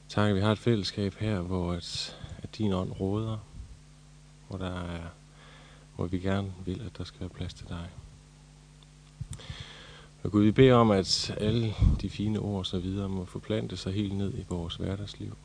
Tak, 0.08 0.28
at 0.28 0.34
vi 0.34 0.40
har 0.40 0.52
et 0.52 0.58
fællesskab 0.58 1.14
her, 1.14 1.40
hvor 1.40 1.72
at, 1.72 2.16
at 2.38 2.58
din 2.58 2.72
ånd 2.72 2.92
råder, 3.00 3.38
hvor, 4.48 4.58
der 4.58 4.82
er, 4.82 5.06
hvor 5.96 6.06
vi 6.06 6.18
gerne 6.18 6.52
vil, 6.64 6.82
at 6.86 6.98
der 6.98 7.04
skal 7.04 7.20
være 7.20 7.28
plads 7.28 7.54
til 7.54 7.68
dig. 7.68 7.88
Og 10.22 10.30
Gud, 10.30 10.44
vi 10.44 10.50
beder 10.50 10.74
om, 10.74 10.90
at 10.90 11.34
alle 11.40 11.74
de 12.00 12.10
fine 12.10 12.38
ord 12.38 12.58
og 12.58 12.66
så 12.66 12.78
videre 12.78 13.08
må 13.08 13.24
forplante 13.24 13.76
sig 13.76 13.92
helt 13.92 14.14
ned 14.14 14.34
i 14.38 14.44
vores 14.48 14.76
hverdagsliv. 14.76 15.36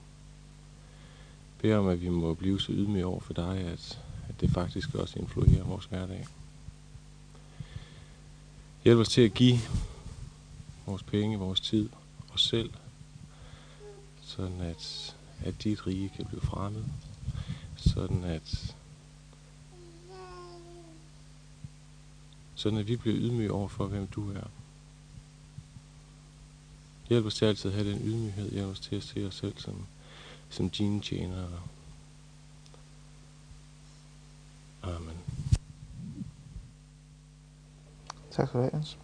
beder 1.61 1.77
om, 1.77 1.87
at 1.87 2.01
vi 2.01 2.09
må 2.09 2.33
blive 2.33 2.59
så 2.59 2.71
ydmyge 2.71 3.05
over 3.05 3.19
for 3.19 3.33
dig, 3.33 3.57
at, 3.57 3.99
at 4.29 4.41
det 4.41 4.49
faktisk 4.49 4.95
også 4.95 5.19
influerer 5.19 5.63
vores 5.63 5.85
hverdag. 5.85 6.27
Hjælp 8.87 8.99
os 8.99 9.09
til 9.09 9.21
at 9.21 9.33
give 9.33 9.59
vores 10.85 11.03
penge, 11.03 11.39
vores 11.39 11.59
tid, 11.59 11.89
os 12.33 12.43
selv, 12.43 12.73
sådan 14.21 14.61
at, 14.61 15.15
at 15.39 15.63
dit 15.63 15.87
rige 15.87 16.11
kan 16.15 16.25
blive 16.25 16.41
fremmet, 16.41 16.85
sådan 17.75 18.23
at 18.23 18.75
sådan 22.55 22.79
at 22.79 22.87
vi 22.87 22.95
bliver 22.95 23.17
ydmyge 23.17 23.51
over 23.51 23.67
for, 23.67 23.87
hvem 23.87 24.07
du 24.07 24.31
er. 24.31 24.47
Hjælp 27.09 27.25
os 27.25 27.35
til 27.35 27.45
altid 27.45 27.69
at 27.69 27.75
have 27.75 27.91
den 27.91 28.01
ydmyghed. 28.07 28.51
Hjælp 28.51 28.69
os 28.69 28.79
til 28.79 28.95
at 28.95 29.03
se 29.03 29.27
os 29.27 29.35
selv 29.35 29.57
som, 29.57 29.85
som 30.49 30.69
dine 30.69 31.01
tjenere. 31.01 31.61
Amen. 34.83 35.36
Tak 38.37 38.47
skal 38.47 38.57
du 38.57 38.63
have, 38.63 38.71
Jens. 38.73 38.97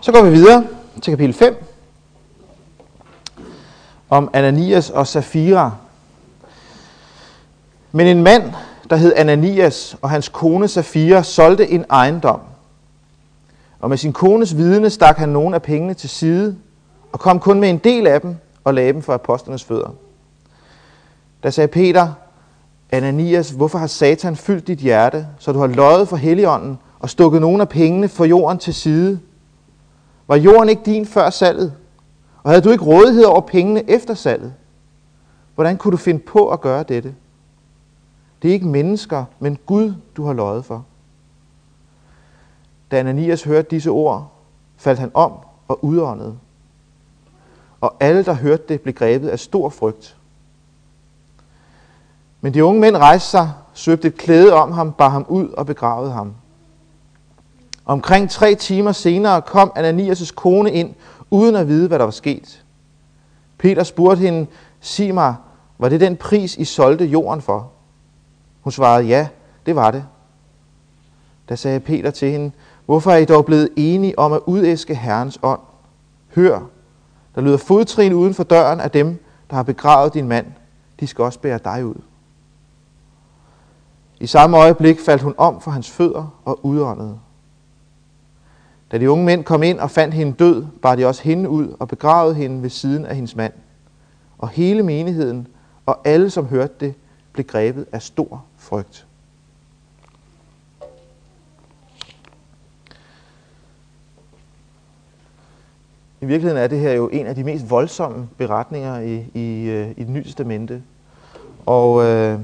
Så 0.00 0.12
går 0.12 0.22
vi 0.22 0.30
videre 0.30 0.66
til 1.02 1.12
kapitel 1.12 1.34
5 1.34 1.64
om 4.10 4.30
Ananias 4.32 4.90
og 4.90 5.06
Safira. 5.06 5.76
Men 7.92 8.06
en 8.06 8.22
mand, 8.22 8.52
der 8.90 8.96
hed 8.96 9.12
Ananias, 9.16 9.96
og 10.02 10.10
hans 10.10 10.28
kone 10.28 10.68
Safira 10.68 11.22
solgte 11.22 11.70
en 11.70 11.84
ejendom. 11.90 12.40
Og 13.80 13.88
med 13.88 13.96
sin 13.96 14.12
kones 14.12 14.56
vidne 14.56 14.90
stak 14.90 15.16
han 15.16 15.28
nogle 15.28 15.54
af 15.54 15.62
pengene 15.62 15.94
til 15.94 16.10
side, 16.10 16.56
og 17.12 17.20
kom 17.20 17.40
kun 17.40 17.60
med 17.60 17.70
en 17.70 17.78
del 17.78 18.06
af 18.06 18.20
dem 18.20 18.36
og 18.64 18.74
lagde 18.74 18.92
dem 18.92 19.02
for 19.02 19.14
apostlenes 19.14 19.64
fødder. 19.64 19.90
Da 21.42 21.50
sagde 21.50 21.68
Peter, 21.68 22.12
Ananias, 22.90 23.50
hvorfor 23.50 23.78
har 23.78 23.86
Satan 23.86 24.36
fyldt 24.36 24.66
dit 24.66 24.78
hjerte, 24.78 25.26
så 25.38 25.52
du 25.52 25.58
har 25.58 25.66
løjet 25.66 26.08
for 26.08 26.16
Helligånden 26.16 26.78
og 27.02 27.10
stukket 27.10 27.40
nogle 27.40 27.62
af 27.62 27.68
pengene 27.68 28.08
for 28.08 28.24
jorden 28.24 28.58
til 28.58 28.74
side? 28.74 29.20
Var 30.26 30.36
jorden 30.36 30.68
ikke 30.68 30.82
din 30.84 31.06
før 31.06 31.30
salget? 31.30 31.74
Og 32.42 32.50
havde 32.50 32.62
du 32.62 32.70
ikke 32.70 32.84
rådighed 32.84 33.24
over 33.24 33.40
pengene 33.40 33.90
efter 33.90 34.14
salget? 34.14 34.54
Hvordan 35.54 35.76
kunne 35.76 35.92
du 35.92 35.96
finde 35.96 36.20
på 36.20 36.48
at 36.48 36.60
gøre 36.60 36.82
dette? 36.82 37.14
Det 38.42 38.48
er 38.48 38.52
ikke 38.52 38.68
mennesker, 38.68 39.24
men 39.38 39.58
Gud, 39.66 39.94
du 40.16 40.24
har 40.24 40.32
løjet 40.32 40.64
for. 40.64 40.84
Da 42.90 42.98
Ananias 42.98 43.42
hørte 43.42 43.68
disse 43.70 43.90
ord, 43.90 44.32
faldt 44.76 45.00
han 45.00 45.10
om 45.14 45.32
og 45.68 45.84
udåndede. 45.84 46.38
Og 47.80 47.94
alle, 48.00 48.24
der 48.24 48.32
hørte 48.32 48.62
det, 48.68 48.80
blev 48.80 48.94
grebet 48.94 49.28
af 49.28 49.38
stor 49.38 49.68
frygt. 49.68 50.16
Men 52.40 52.54
de 52.54 52.64
unge 52.64 52.80
mænd 52.80 52.96
rejste 52.96 53.30
sig, 53.30 53.52
søbte 53.72 54.08
et 54.08 54.14
klæde 54.14 54.52
om 54.52 54.72
ham, 54.72 54.92
bar 54.92 55.08
ham 55.08 55.26
ud 55.28 55.48
og 55.48 55.66
begravede 55.66 56.12
ham. 56.12 56.34
Omkring 57.92 58.30
tre 58.30 58.54
timer 58.54 58.92
senere 58.92 59.42
kom 59.42 59.72
Ananias' 59.76 60.34
kone 60.34 60.72
ind, 60.72 60.94
uden 61.30 61.56
at 61.56 61.68
vide, 61.68 61.88
hvad 61.88 61.98
der 61.98 62.04
var 62.04 62.10
sket. 62.10 62.64
Peter 63.58 63.82
spurgte 63.82 64.20
hende, 64.20 64.46
sig 64.80 65.14
mig, 65.14 65.34
var 65.78 65.88
det 65.88 66.00
den 66.00 66.16
pris, 66.16 66.56
I 66.56 66.64
solgte 66.64 67.04
jorden 67.04 67.42
for? 67.42 67.70
Hun 68.60 68.72
svarede, 68.72 69.06
ja, 69.06 69.28
det 69.66 69.76
var 69.76 69.90
det. 69.90 70.04
Da 71.48 71.56
sagde 71.56 71.80
Peter 71.80 72.10
til 72.10 72.30
hende, 72.30 72.52
hvorfor 72.86 73.10
er 73.10 73.16
I 73.16 73.24
dog 73.24 73.44
blevet 73.44 73.68
enige 73.76 74.18
om 74.18 74.32
at 74.32 74.40
udæske 74.46 74.94
Herrens 74.94 75.38
ånd? 75.42 75.60
Hør, 76.34 76.60
der 77.34 77.40
lyder 77.40 77.56
fodtrin 77.56 78.12
uden 78.12 78.34
for 78.34 78.44
døren 78.44 78.80
af 78.80 78.90
dem, 78.90 79.24
der 79.50 79.56
har 79.56 79.62
begravet 79.62 80.14
din 80.14 80.28
mand. 80.28 80.46
De 81.00 81.06
skal 81.06 81.24
også 81.24 81.38
bære 81.38 81.58
dig 81.64 81.86
ud. 81.86 82.00
I 84.20 84.26
samme 84.26 84.56
øjeblik 84.56 85.00
faldt 85.00 85.22
hun 85.22 85.34
om 85.38 85.60
for 85.60 85.70
hans 85.70 85.90
fødder 85.90 86.26
og 86.44 86.66
udåndede. 86.66 87.18
Da 88.92 88.98
de 88.98 89.10
unge 89.10 89.24
mænd 89.24 89.44
kom 89.44 89.62
ind 89.62 89.78
og 89.78 89.90
fandt 89.90 90.14
hende 90.14 90.32
død, 90.32 90.64
bar 90.82 90.94
de 90.96 91.06
også 91.06 91.22
hende 91.22 91.48
ud 91.48 91.76
og 91.80 91.88
begravede 91.88 92.34
hende 92.34 92.62
ved 92.62 92.70
siden 92.70 93.06
af 93.06 93.14
hendes 93.14 93.36
mand. 93.36 93.52
Og 94.38 94.48
hele 94.48 94.82
menigheden 94.82 95.46
og 95.86 96.00
alle, 96.04 96.30
som 96.30 96.46
hørte 96.46 96.74
det, 96.80 96.94
blev 97.32 97.46
grebet 97.46 97.86
af 97.92 98.02
stor 98.02 98.44
frygt. 98.56 99.06
I 106.20 106.24
virkeligheden 106.24 106.62
er 106.62 106.66
det 106.66 106.80
her 106.80 106.92
jo 106.92 107.08
en 107.08 107.26
af 107.26 107.34
de 107.34 107.44
mest 107.44 107.70
voldsomme 107.70 108.28
beretninger 108.38 108.98
i, 108.98 109.24
i, 109.34 109.64
øh, 109.64 109.90
i 109.90 110.00
det 110.00 110.08
nye 110.08 110.24
testamente. 110.24 110.82
Og 111.66 112.04
øh, 112.04 112.38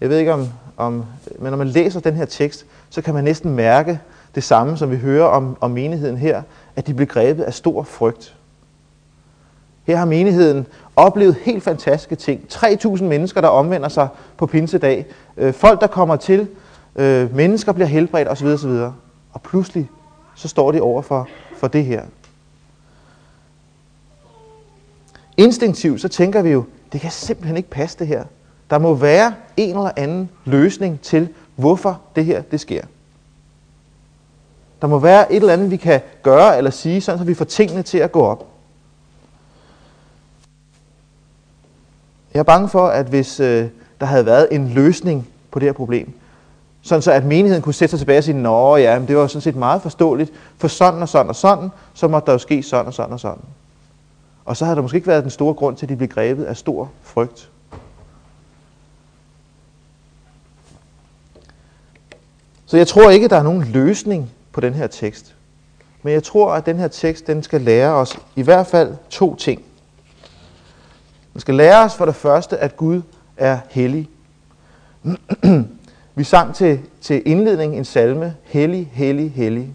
jeg 0.00 0.08
ved 0.10 0.18
ikke 0.18 0.32
om, 0.32 0.48
om, 0.76 1.04
men 1.38 1.50
når 1.50 1.56
man 1.56 1.68
læser 1.68 2.00
den 2.00 2.14
her 2.14 2.24
tekst, 2.24 2.66
så 2.90 3.02
kan 3.02 3.14
man 3.14 3.24
næsten 3.24 3.52
mærke 3.56 4.00
det 4.34 4.44
samme, 4.44 4.76
som 4.76 4.90
vi 4.90 4.96
hører 4.96 5.24
om, 5.24 5.56
om 5.60 5.70
menigheden 5.70 6.16
her, 6.16 6.42
at 6.76 6.86
de 6.86 6.94
blev 6.94 7.06
grebet 7.06 7.42
af 7.42 7.54
stor 7.54 7.82
frygt. 7.82 8.34
Her 9.84 9.96
har 9.96 10.04
menigheden 10.04 10.66
oplevet 10.96 11.34
helt 11.34 11.62
fantastiske 11.62 12.16
ting. 12.16 12.40
3.000 12.52 13.04
mennesker, 13.04 13.40
der 13.40 13.48
omvender 13.48 13.88
sig 13.88 14.08
på 14.36 14.46
pinsedag. 14.46 15.06
Øh, 15.36 15.54
folk, 15.54 15.80
der 15.80 15.86
kommer 15.86 16.16
til. 16.16 16.48
Øh, 16.96 17.36
mennesker 17.36 17.72
bliver 17.72 17.86
helbredt 17.86 18.28
osv. 18.28 18.46
osv. 18.46 18.70
Og 19.32 19.42
pludselig 19.42 19.90
så 20.34 20.48
står 20.48 20.72
de 20.72 20.80
over 20.80 21.02
for, 21.02 21.28
for 21.56 21.68
det 21.68 21.84
her. 21.84 22.02
Instinktivt 25.36 26.00
så 26.00 26.08
tænker 26.08 26.42
vi 26.42 26.50
jo, 26.50 26.64
det 26.92 27.00
kan 27.00 27.10
simpelthen 27.10 27.56
ikke 27.56 27.70
passe 27.70 27.98
det 27.98 28.06
her. 28.06 28.24
Der 28.70 28.78
må 28.78 28.94
være 28.94 29.34
en 29.56 29.76
eller 29.76 29.90
anden 29.96 30.30
løsning 30.44 31.00
til, 31.00 31.28
hvorfor 31.56 32.00
det 32.16 32.24
her 32.24 32.42
det 32.42 32.60
sker. 32.60 32.82
Der 34.82 34.86
må 34.86 34.98
være 34.98 35.32
et 35.32 35.36
eller 35.36 35.52
andet, 35.52 35.70
vi 35.70 35.76
kan 35.76 36.00
gøre 36.22 36.58
eller 36.58 36.70
sige, 36.70 37.00
sådan 37.00 37.18
så 37.18 37.24
vi 37.24 37.34
får 37.34 37.44
tingene 37.44 37.82
til 37.82 37.98
at 37.98 38.12
gå 38.12 38.20
op. 38.20 38.46
Jeg 42.34 42.40
er 42.40 42.44
bange 42.44 42.68
for, 42.68 42.86
at 42.86 43.06
hvis 43.06 43.40
øh, 43.40 43.68
der 44.00 44.06
havde 44.06 44.26
været 44.26 44.48
en 44.50 44.68
løsning 44.68 45.28
på 45.50 45.58
det 45.58 45.66
her 45.68 45.72
problem, 45.72 46.12
sådan 46.82 47.02
så 47.02 47.12
at 47.12 47.24
menigheden 47.24 47.62
kunne 47.62 47.74
sætte 47.74 47.90
sig 47.90 47.98
tilbage 47.98 48.18
og 48.18 48.24
sige, 48.24 48.36
nå 48.36 48.76
ja, 48.76 48.98
men 48.98 49.08
det 49.08 49.16
var 49.16 49.26
sådan 49.26 49.40
set 49.40 49.56
meget 49.56 49.82
forståeligt, 49.82 50.32
for 50.58 50.68
sådan 50.68 51.02
og 51.02 51.08
sådan 51.08 51.28
og 51.28 51.36
sådan, 51.36 51.70
så 51.94 52.08
måtte 52.08 52.26
der 52.26 52.32
jo 52.32 52.38
ske 52.38 52.62
sådan 52.62 52.86
og 52.86 52.94
sådan 52.94 53.12
og 53.12 53.20
sådan. 53.20 53.42
Og 54.44 54.56
så 54.56 54.64
havde 54.64 54.76
der 54.76 54.82
måske 54.82 54.96
ikke 54.96 55.06
været 55.06 55.22
den 55.22 55.30
store 55.30 55.54
grund 55.54 55.76
til, 55.76 55.86
at 55.86 55.90
de 55.90 55.96
blev 55.96 56.08
grebet 56.08 56.44
af 56.44 56.56
stor 56.56 56.90
frygt. 57.02 57.50
Så 62.66 62.76
jeg 62.76 62.88
tror 62.88 63.10
ikke, 63.10 63.28
der 63.28 63.36
er 63.36 63.42
nogen 63.42 63.64
løsning 63.64 64.30
på 64.58 64.62
den 64.62 64.74
her 64.74 64.86
tekst. 64.86 65.34
Men 66.02 66.12
jeg 66.12 66.22
tror, 66.22 66.52
at 66.52 66.66
den 66.66 66.78
her 66.78 66.88
tekst, 66.88 67.26
den 67.26 67.42
skal 67.42 67.60
lære 67.60 67.92
os 67.92 68.18
i 68.36 68.42
hvert 68.42 68.66
fald 68.66 68.94
to 69.10 69.34
ting. 69.34 69.62
Den 71.32 71.40
skal 71.40 71.54
lære 71.54 71.84
os 71.84 71.94
for 71.94 72.04
det 72.04 72.14
første, 72.14 72.58
at 72.58 72.76
Gud 72.76 73.02
er 73.36 73.58
hellig. 73.70 74.08
Vi 76.14 76.24
sang 76.24 76.54
til, 76.54 76.80
til 77.00 77.22
indledning 77.26 77.76
en 77.76 77.84
salme, 77.84 78.34
hellig, 78.42 78.90
hellig, 78.92 79.30
hellig. 79.30 79.74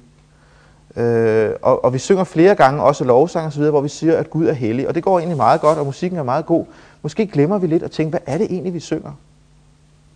Øh, 0.96 1.52
og, 1.62 1.86
og 1.86 1.94
vi 1.94 1.98
synger 2.00 2.24
flere 2.24 2.56
gange 2.56 2.84
også 2.84 3.04
lovsang 3.04 3.48
osv., 3.48 3.64
hvor 3.64 3.82
vi 3.82 3.90
siger, 3.90 4.18
at 4.18 4.30
Gud 4.30 4.48
er 4.48 4.54
hellig. 4.54 4.88
Og 4.88 4.96
det 4.96 5.04
går 5.04 5.20
egentlig 5.20 5.38
meget 5.38 5.62
godt, 5.62 5.78
og 5.78 5.86
musikken 5.86 6.20
er 6.20 6.24
meget 6.24 6.46
god. 6.46 6.66
Måske 7.02 7.28
glemmer 7.28 7.58
vi 7.58 7.68
lidt 7.68 7.84
at 7.84 7.92
tænke, 7.92 8.10
hvad 8.10 8.20
er 8.26 8.38
det 8.38 8.48
egentlig, 8.52 8.74
vi 8.74 8.80
synger? 8.80 9.12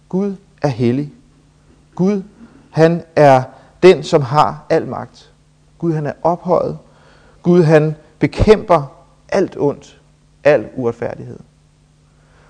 Gud 0.09 0.35
er 0.61 0.67
hellig. 0.67 1.13
Gud, 1.95 2.23
han 2.71 3.03
er 3.15 3.43
den, 3.83 4.03
som 4.03 4.21
har 4.21 4.65
al 4.69 4.87
magt. 4.87 5.31
Gud, 5.77 5.93
han 5.93 6.05
er 6.05 6.13
ophøjet. 6.23 6.77
Gud, 7.43 7.63
han 7.63 7.95
bekæmper 8.19 8.91
alt 9.29 9.57
ondt, 9.57 10.01
al 10.43 10.69
uretfærdighed. 10.75 11.39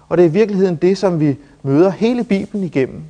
Og 0.10 0.18
det 0.18 0.26
er 0.26 0.30
i 0.30 0.32
virkeligheden 0.32 0.76
det, 0.76 0.98
som 0.98 1.20
vi 1.20 1.38
møder 1.64 1.90
hele 1.90 2.24
Bibelen 2.24 2.64
igennem. 2.64 3.04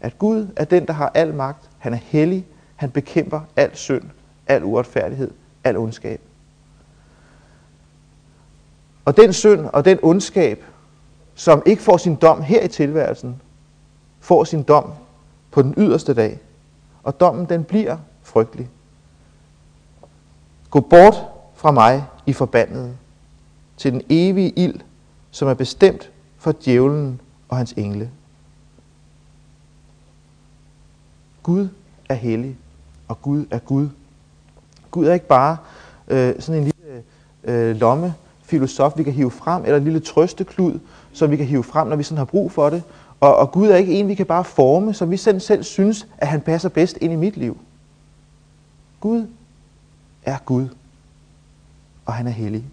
At 0.00 0.18
Gud 0.18 0.46
er 0.56 0.64
den, 0.64 0.86
der 0.86 0.92
har 0.92 1.10
al 1.14 1.34
magt. 1.34 1.70
Han 1.78 1.92
er 1.94 1.98
hellig. 2.04 2.46
Han 2.76 2.90
bekæmper 2.90 3.40
al 3.56 3.70
synd, 3.72 4.04
al 4.46 4.64
uretfærdighed, 4.64 5.30
al 5.64 5.76
ondskab. 5.76 6.20
Og 9.04 9.16
den 9.16 9.32
synd 9.32 9.66
og 9.72 9.84
den 9.84 9.98
ondskab, 10.02 10.64
som 11.34 11.62
ikke 11.66 11.82
får 11.82 11.96
sin 11.96 12.14
dom 12.14 12.42
her 12.42 12.62
i 12.62 12.68
tilværelsen, 12.68 13.40
får 14.20 14.44
sin 14.44 14.62
dom 14.62 14.92
på 15.50 15.62
den 15.62 15.74
yderste 15.76 16.14
dag. 16.14 16.40
Og 17.04 17.20
dommen 17.20 17.46
den 17.46 17.64
bliver 17.64 17.96
frygtelig. 18.22 18.68
Gå 20.70 20.80
bort 20.80 21.14
fra 21.54 21.70
mig 21.70 22.04
i 22.26 22.32
forbandet 22.32 22.96
til 23.76 23.92
den 23.92 24.02
evige 24.08 24.50
ild, 24.50 24.80
som 25.30 25.48
er 25.48 25.54
bestemt 25.54 26.10
for 26.38 26.54
djævlen 26.64 27.20
og 27.48 27.56
hans 27.56 27.72
engle. 27.72 28.10
Gud 31.42 31.68
er 32.08 32.14
hellig, 32.14 32.56
og 33.08 33.22
Gud 33.22 33.44
er 33.50 33.58
Gud. 33.58 33.88
Gud 34.90 35.06
er 35.06 35.14
ikke 35.14 35.26
bare 35.26 35.56
øh, 36.08 36.34
sådan 36.40 36.62
en 36.62 36.64
lille 36.64 37.02
øh, 37.44 37.76
lomme 37.76 38.14
filosof, 38.42 38.92
vi 38.96 39.02
kan 39.02 39.12
hive 39.12 39.30
frem, 39.30 39.64
eller 39.64 39.76
en 39.76 39.84
lille 39.84 40.00
trøsteklud, 40.00 40.78
som 41.12 41.30
vi 41.30 41.36
kan 41.36 41.46
hive 41.46 41.64
frem, 41.64 41.86
når 41.88 41.96
vi 41.96 42.02
sådan 42.02 42.18
har 42.18 42.24
brug 42.24 42.52
for 42.52 42.70
det. 42.70 42.82
Og, 43.22 43.36
og 43.36 43.52
Gud 43.52 43.68
er 43.68 43.76
ikke 43.76 43.92
en, 43.92 44.08
vi 44.08 44.14
kan 44.14 44.26
bare 44.26 44.44
forme, 44.44 44.94
som 44.94 45.10
vi 45.10 45.16
selv, 45.16 45.40
selv 45.40 45.62
synes, 45.62 46.06
at 46.18 46.28
han 46.28 46.40
passer 46.40 46.68
bedst 46.68 46.98
ind 47.00 47.12
i 47.12 47.16
mit 47.16 47.36
liv. 47.36 47.58
Gud 49.00 49.26
er 50.22 50.36
Gud, 50.44 50.68
og 52.06 52.12
han 52.12 52.26
er 52.26 52.30
hellig. 52.30 52.64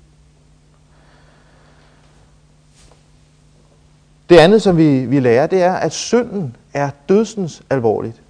Det 4.30 4.38
andet, 4.38 4.62
som 4.62 4.78
vi, 4.78 5.06
vi 5.06 5.20
lærer, 5.20 5.48
det 5.48 5.62
er, 5.62 5.74
at 5.74 5.94
synden 5.94 6.56
er 6.74 6.90
dødsens 7.10 7.62
alvorligt. 7.70 8.22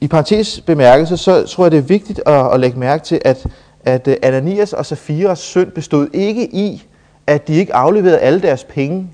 I 0.00 0.08
parentes 0.08 0.60
bemærkelse, 0.60 1.16
så 1.16 1.46
tror 1.46 1.64
jeg, 1.64 1.70
det 1.70 1.78
er 1.78 1.82
vigtigt 1.82 2.20
at, 2.26 2.52
at 2.54 2.60
lægge 2.60 2.78
mærke 2.78 3.04
til, 3.04 3.20
at, 3.24 3.46
at 3.84 4.08
øh, 4.08 4.16
Ananias 4.22 4.72
og 4.72 4.86
Safiras 4.86 5.38
synd 5.38 5.70
bestod 5.70 6.08
ikke 6.12 6.54
i, 6.54 6.86
at 7.26 7.48
de 7.48 7.54
ikke 7.54 7.74
afleverede 7.74 8.18
alle 8.18 8.42
deres 8.42 8.64
penge. 8.64 9.10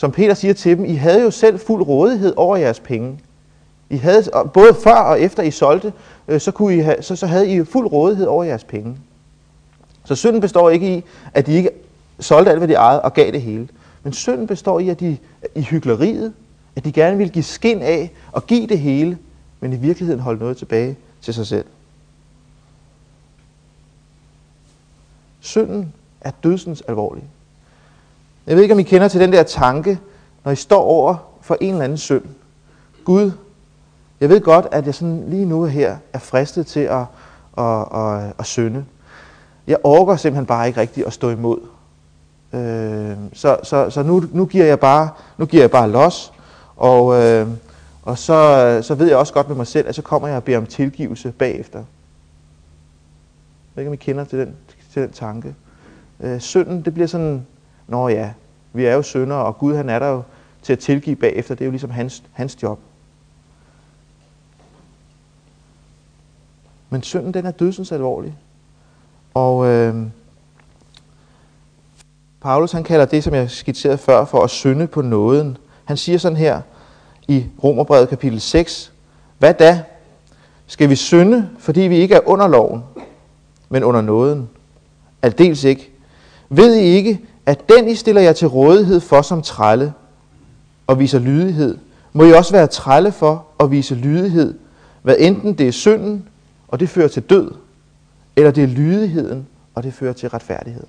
Som 0.00 0.12
Peter 0.12 0.34
siger 0.34 0.54
til 0.54 0.76
dem, 0.76 0.84
I 0.84 0.94
havde 0.94 1.22
jo 1.22 1.30
selv 1.30 1.58
fuld 1.58 1.82
rådighed 1.82 2.34
over 2.36 2.56
jeres 2.56 2.80
penge. 2.80 3.20
I 3.90 3.96
havde, 3.96 4.24
både 4.54 4.74
før 4.74 4.94
og 4.94 5.20
efter 5.20 5.42
I 5.42 5.50
solgte, 5.50 5.92
øh, 6.28 6.40
så, 6.40 6.50
kunne 6.50 6.76
I 6.76 6.78
have, 6.78 7.02
så, 7.02 7.16
så 7.16 7.26
havde 7.26 7.54
I 7.54 7.64
fuld 7.64 7.92
rådighed 7.92 8.26
over 8.26 8.44
jeres 8.44 8.64
penge. 8.64 8.96
Så 10.04 10.14
synden 10.14 10.40
består 10.40 10.70
ikke 10.70 10.96
i, 10.96 11.04
at 11.34 11.46
de 11.46 11.52
ikke 11.52 11.70
solgte 12.20 12.50
alt, 12.50 12.60
hvad 12.60 12.68
de 12.68 12.74
ejede 12.74 13.02
og 13.02 13.14
gav 13.14 13.32
det 13.32 13.42
hele. 13.42 13.68
Men 14.02 14.12
synden 14.12 14.46
består 14.46 14.80
i, 14.80 14.88
at 14.88 15.00
de 15.00 15.16
i 15.54 15.62
hyggeleriet, 15.62 16.32
at 16.76 16.84
de 16.84 16.92
gerne 16.92 17.18
vil 17.18 17.30
give 17.30 17.44
skin 17.44 17.82
af 17.82 18.12
og 18.32 18.46
give 18.46 18.66
det 18.66 18.78
hele, 18.78 19.18
men 19.60 19.72
i 19.72 19.76
virkeligheden 19.76 20.20
holde 20.20 20.40
noget 20.40 20.56
tilbage 20.56 20.96
til 21.20 21.34
sig 21.34 21.46
selv. 21.46 21.66
Synden 25.40 25.92
er 26.20 26.30
dødsens 26.42 26.80
alvorlig. 26.88 27.24
Jeg 28.50 28.56
ved 28.56 28.62
ikke, 28.62 28.74
om 28.74 28.78
I 28.78 28.82
kender 28.82 29.08
til 29.08 29.20
den 29.20 29.32
der 29.32 29.42
tanke, 29.42 29.98
når 30.44 30.52
I 30.52 30.56
står 30.56 30.82
over 30.82 31.16
for 31.40 31.56
en 31.60 31.72
eller 31.72 31.84
anden 31.84 31.98
synd. 31.98 32.22
Gud, 33.04 33.32
jeg 34.20 34.28
ved 34.28 34.40
godt, 34.40 34.66
at 34.72 34.86
jeg 34.86 34.94
sådan 34.94 35.24
lige 35.26 35.44
nu 35.44 35.64
her 35.64 35.96
er 36.12 36.18
fristet 36.18 36.66
til 36.66 36.80
at, 36.80 37.04
at, 37.58 37.86
at, 37.94 38.24
at, 38.24 38.32
at 38.38 38.46
synde. 38.46 38.84
Jeg 39.66 39.76
orker 39.84 40.16
simpelthen 40.16 40.46
bare 40.46 40.66
ikke 40.66 40.80
rigtigt 40.80 41.06
at 41.06 41.12
stå 41.12 41.30
imod. 41.30 41.58
Øh, 42.52 43.16
så 43.32 43.56
så, 43.62 43.90
så 43.90 44.02
nu, 44.02 44.24
nu, 44.32 44.46
giver 44.46 44.64
jeg 44.64 44.80
bare, 44.80 45.08
nu 45.38 45.46
giver 45.46 45.62
jeg 45.62 45.70
bare 45.70 45.90
los, 45.90 46.32
og, 46.76 47.22
øh, 47.22 47.48
og 48.02 48.18
så, 48.18 48.78
så 48.82 48.94
ved 48.94 49.08
jeg 49.08 49.16
også 49.16 49.32
godt 49.32 49.48
med 49.48 49.56
mig 49.56 49.66
selv, 49.66 49.88
at 49.88 49.94
så 49.94 50.02
kommer 50.02 50.28
jeg 50.28 50.36
og 50.36 50.44
beder 50.44 50.58
om 50.58 50.66
tilgivelse 50.66 51.32
bagefter. 51.32 51.78
Jeg 51.78 51.86
ved 53.74 53.82
ikke, 53.82 53.90
om 53.90 53.94
I 53.94 53.96
kender 53.96 54.24
til 54.24 54.38
den, 54.38 54.56
til 54.92 55.02
den 55.02 55.12
tanke. 55.12 55.54
Øh, 56.20 56.40
synden, 56.40 56.82
det 56.84 56.94
bliver 56.94 57.06
sådan, 57.06 57.46
nå 57.90 58.08
ja, 58.08 58.32
vi 58.72 58.84
er 58.84 58.94
jo 58.94 59.02
syndere, 59.02 59.44
og 59.44 59.58
Gud 59.58 59.76
han 59.76 59.88
er 59.88 59.98
der 59.98 60.08
jo 60.08 60.22
til 60.62 60.72
at 60.72 60.78
tilgive 60.78 61.16
bagefter. 61.16 61.54
Det 61.54 61.64
er 61.64 61.66
jo 61.66 61.70
ligesom 61.70 61.90
hans, 61.90 62.22
hans 62.32 62.62
job. 62.62 62.78
Men 66.90 67.02
synden, 67.02 67.34
den 67.34 67.46
er 67.46 67.50
dødsens 67.50 67.92
alvorlig. 67.92 68.36
Og 69.34 69.66
øh, 69.66 70.06
Paulus 72.40 72.72
han 72.72 72.84
kalder 72.84 73.04
det, 73.04 73.24
som 73.24 73.34
jeg 73.34 73.50
skitserede 73.50 73.98
før, 73.98 74.24
for 74.24 74.44
at 74.44 74.50
synde 74.50 74.86
på 74.86 75.02
nåden. 75.02 75.56
Han 75.84 75.96
siger 75.96 76.18
sådan 76.18 76.36
her 76.36 76.60
i 77.28 77.46
Romerbrevet 77.64 78.08
kapitel 78.08 78.40
6. 78.40 78.92
Hvad 79.38 79.54
da? 79.54 79.82
Skal 80.66 80.90
vi 80.90 80.96
synde, 80.96 81.48
fordi 81.58 81.80
vi 81.80 81.96
ikke 81.96 82.14
er 82.14 82.28
under 82.28 82.48
loven, 82.48 82.84
men 83.68 83.84
under 83.84 84.00
nåden? 84.00 84.48
Aldeles 85.22 85.64
ikke. 85.64 85.90
Ved 86.48 86.76
I 86.76 86.82
ikke, 86.82 87.20
at 87.50 87.68
den 87.68 87.88
I 87.88 87.94
stiller 87.94 88.20
jer 88.20 88.32
til 88.32 88.48
rådighed 88.48 89.00
for 89.00 89.22
som 89.22 89.42
trælle 89.42 89.92
og 90.86 90.98
viser 90.98 91.18
lydighed, 91.18 91.78
må 92.12 92.24
I 92.24 92.32
også 92.32 92.52
være 92.52 92.66
trælle 92.66 93.12
for 93.12 93.46
at 93.60 93.70
vise 93.70 93.94
lydighed, 93.94 94.58
hvad 95.02 95.16
enten 95.18 95.54
det 95.54 95.68
er 95.68 95.72
synden, 95.72 96.28
og 96.68 96.80
det 96.80 96.88
fører 96.88 97.08
til 97.08 97.22
død, 97.22 97.50
eller 98.36 98.50
det 98.50 98.64
er 98.64 98.68
lydigheden, 98.68 99.46
og 99.74 99.82
det 99.82 99.94
fører 99.94 100.12
til 100.12 100.28
retfærdighed. 100.28 100.84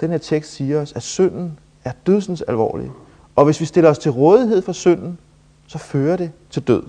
Den 0.00 0.10
her 0.10 0.18
tekst 0.18 0.52
siger 0.52 0.80
os, 0.80 0.92
at 0.92 1.02
synden 1.02 1.58
er 1.84 1.92
dødsens 2.06 2.42
alvorlig. 2.42 2.90
Og 3.36 3.44
hvis 3.44 3.60
vi 3.60 3.64
stiller 3.64 3.90
os 3.90 3.98
til 3.98 4.10
rådighed 4.10 4.62
for 4.62 4.72
synden, 4.72 5.18
så 5.66 5.78
fører 5.78 6.16
det 6.16 6.32
til 6.50 6.62
død. 6.62 6.82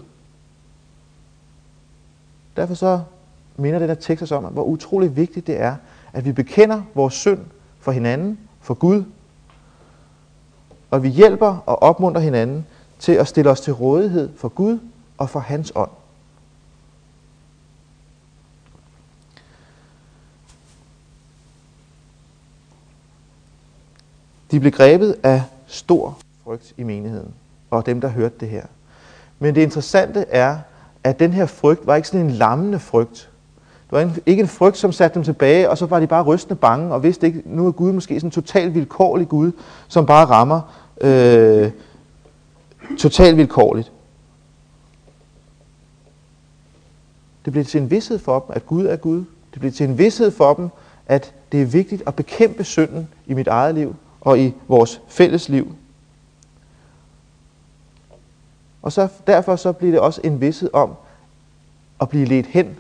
Derfor 2.56 2.74
så 2.74 3.02
minder 3.58 3.80
den 3.80 3.88
her 3.88 3.96
tekst 3.96 4.24
os 4.24 4.32
om, 4.32 4.44
hvor 4.44 4.64
utrolig 4.64 5.16
vigtigt 5.16 5.48
det 5.48 5.62
er, 5.62 5.76
at 6.14 6.26
vi 6.26 6.32
bekender 6.32 6.82
vores 6.96 7.14
synd 7.14 7.46
for 7.80 7.92
hinanden, 7.92 8.40
for 8.62 8.74
Gud, 8.74 9.04
og 10.92 11.04
vi 11.04 11.10
hjælper 11.10 11.58
og 11.66 11.82
opmuntrer 11.82 12.22
hinanden 12.22 12.66
til 13.00 13.12
at 13.12 13.28
stille 13.28 13.52
os 13.52 13.62
til 13.62 13.74
rådighed 13.74 14.30
for 14.38 14.50
Gud 14.50 14.80
og 15.18 15.30
for 15.30 15.40
hans 15.40 15.72
ånd. 15.76 15.90
De 24.52 24.60
blev 24.60 24.72
grebet 24.72 25.16
af 25.24 25.44
stor 25.68 26.18
frygt 26.44 26.74
i 26.78 26.84
menigheden, 26.84 27.34
og 27.70 27.86
dem, 27.86 28.02
der 28.02 28.08
hørte 28.08 28.36
det 28.40 28.50
her. 28.50 28.66
Men 29.40 29.56
det 29.56 29.62
interessante 29.62 30.20
er, 30.20 30.60
at 31.04 31.20
den 31.20 31.34
her 31.34 31.46
frygt 31.46 31.88
var 31.88 31.96
ikke 31.96 32.08
sådan 32.08 32.26
en 32.26 32.32
lammende 32.32 32.80
frygt. 32.80 33.31
Det 33.92 34.00
var 34.00 34.20
ikke 34.26 34.42
en 34.42 34.48
frygt, 34.48 34.78
som 34.78 34.92
satte 34.92 35.16
dem 35.16 35.24
tilbage, 35.24 35.70
og 35.70 35.78
så 35.78 35.86
var 35.86 36.00
de 36.00 36.08
bare 36.08 36.24
rystende 36.24 36.56
bange, 36.56 36.94
og 36.94 37.04
vidste 37.04 37.28
ikke, 37.28 37.42
nu 37.46 37.68
er 37.68 37.72
Gud 37.72 37.92
måske 37.92 38.20
sådan 38.20 38.28
en 38.28 38.32
totalt 38.32 38.76
vilkårlig 38.76 39.30
Gud, 39.30 39.52
som 39.88 40.06
bare 40.06 40.26
rammer 40.26 40.62
øh, 41.02 41.72
totalt 43.00 43.38
vilkårligt. 43.38 43.92
Det 47.46 47.54
blev 47.54 47.66
til 47.66 47.82
en 47.82 47.92
vidshed 47.92 48.20
for 48.20 48.40
dem, 48.40 48.56
at 48.56 48.66
Gud 48.66 48.86
er 48.86 48.96
Gud. 48.96 49.24
Det 49.54 49.60
blev 49.60 49.72
til 49.72 49.90
en 49.90 49.98
vidshed 49.98 50.32
for 50.32 50.54
dem, 50.54 50.70
at 51.06 51.34
det 51.52 51.62
er 51.62 51.66
vigtigt 51.66 52.04
at 52.06 52.16
bekæmpe 52.16 52.64
synden 52.64 53.08
i 53.26 53.34
mit 53.34 53.48
eget 53.48 53.76
liv 53.76 53.96
og 54.22 54.40
i 54.40 54.54
vores 54.68 55.02
fælles 55.08 55.50
liv. 55.50 55.76
Og 58.82 58.92
så, 58.92 59.08
derfor 59.28 59.56
så 59.56 59.72
bliver 59.72 59.92
det 59.92 60.00
også 60.00 60.22
en 60.24 60.42
vidshed 60.42 60.70
om 60.74 60.94
at 62.02 62.10
blive 62.10 62.26
ledt 62.26 62.48
hen 62.48 62.76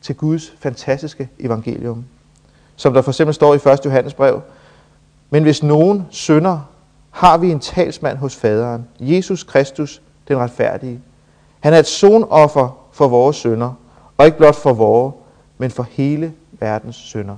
til 0.00 0.16
Guds 0.16 0.54
fantastiske 0.58 1.28
evangelium. 1.38 2.04
Som 2.76 2.94
der 2.94 3.02
for 3.02 3.10
eksempel 3.10 3.34
står 3.34 3.54
i 3.54 3.56
1. 3.56 3.84
Johannes 3.84 4.14
brev. 4.14 4.40
Men 5.30 5.42
hvis 5.42 5.62
nogen 5.62 6.06
synder, 6.10 6.60
har 7.10 7.38
vi 7.38 7.50
en 7.50 7.60
talsmand 7.60 8.18
hos 8.18 8.36
faderen, 8.36 8.88
Jesus 9.00 9.42
Kristus, 9.44 10.02
den 10.28 10.38
retfærdige. 10.38 11.00
Han 11.60 11.74
er 11.74 11.78
et 11.78 11.86
sonoffer 11.86 12.88
for 12.92 13.08
vores 13.08 13.36
synder, 13.36 13.72
og 14.16 14.26
ikke 14.26 14.38
blot 14.38 14.54
for 14.54 14.72
vores, 14.72 15.14
men 15.58 15.70
for 15.70 15.82
hele 15.82 16.32
verdens 16.52 16.96
synder. 16.96 17.36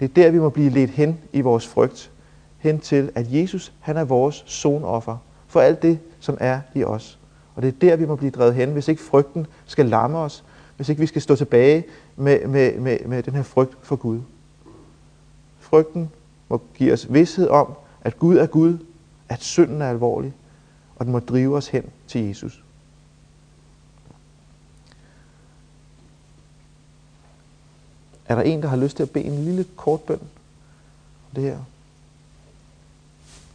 Det 0.00 0.10
er 0.10 0.14
der, 0.14 0.30
vi 0.30 0.38
må 0.38 0.48
blive 0.48 0.70
ledt 0.70 0.90
hen 0.90 1.18
i 1.32 1.40
vores 1.40 1.66
frygt. 1.66 2.10
Hen 2.58 2.80
til, 2.80 3.10
at 3.14 3.26
Jesus, 3.28 3.72
han 3.80 3.96
er 3.96 4.04
vores 4.04 4.44
sonoffer 4.46 5.16
for 5.46 5.60
alt 5.60 5.82
det, 5.82 5.98
som 6.20 6.36
er 6.40 6.60
i 6.74 6.84
os. 6.84 7.18
Og 7.54 7.62
det 7.62 7.68
er 7.68 7.78
der, 7.80 7.96
vi 7.96 8.06
må 8.06 8.16
blive 8.16 8.30
drevet 8.30 8.54
hen, 8.54 8.72
hvis 8.72 8.88
ikke 8.88 9.02
frygten 9.02 9.46
skal 9.66 9.86
lamme 9.86 10.18
os, 10.18 10.44
hvis 10.76 10.88
ikke 10.88 11.00
vi 11.00 11.06
skal 11.06 11.22
stå 11.22 11.36
tilbage 11.36 11.84
med, 12.16 12.46
med, 12.46 12.78
med, 12.78 12.98
med 13.06 13.22
den 13.22 13.34
her 13.34 13.42
frygt 13.42 13.76
for 13.82 13.96
Gud. 13.96 14.20
Frygten 15.60 16.10
må 16.48 16.62
give 16.74 16.92
os 16.92 17.12
vidshed 17.12 17.48
om, 17.48 17.72
at 18.00 18.18
Gud 18.18 18.36
er 18.36 18.46
Gud, 18.46 18.78
at 19.28 19.42
synden 19.42 19.82
er 19.82 19.90
alvorlig, 19.90 20.34
og 20.96 21.04
den 21.04 21.12
må 21.12 21.18
drive 21.18 21.56
os 21.56 21.68
hen 21.68 21.84
til 22.08 22.20
Jesus. 22.20 22.64
Er 28.26 28.34
der 28.34 28.42
en, 28.42 28.62
der 28.62 28.68
har 28.68 28.76
lyst 28.76 28.96
til 28.96 29.02
at 29.02 29.10
bede 29.10 29.24
en 29.24 29.44
lille 29.44 29.64
kort 29.76 30.00
bøn? 30.00 30.20
Det 31.34 31.42
her. 31.42 31.58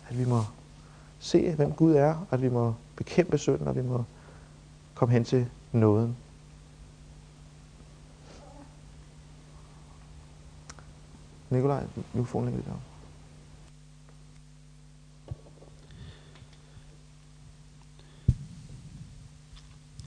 At 0.09 0.19
vi 0.19 0.25
må 0.25 0.43
se, 1.19 1.53
hvem 1.55 1.71
Gud 1.71 1.93
er, 1.93 2.27
at 2.31 2.41
vi 2.41 2.49
må 2.49 2.73
bekæmpe 2.97 3.37
synden, 3.37 3.67
og 3.67 3.75
vi 3.75 3.81
må 3.81 4.03
komme 4.95 5.13
hen 5.13 5.25
til 5.25 5.47
nåden. 5.71 6.17
Nikolaj, 11.49 11.87
mikrofonen 12.13 12.45
ligger 12.45 12.57
lidt 12.57 12.75
op. 12.75 12.81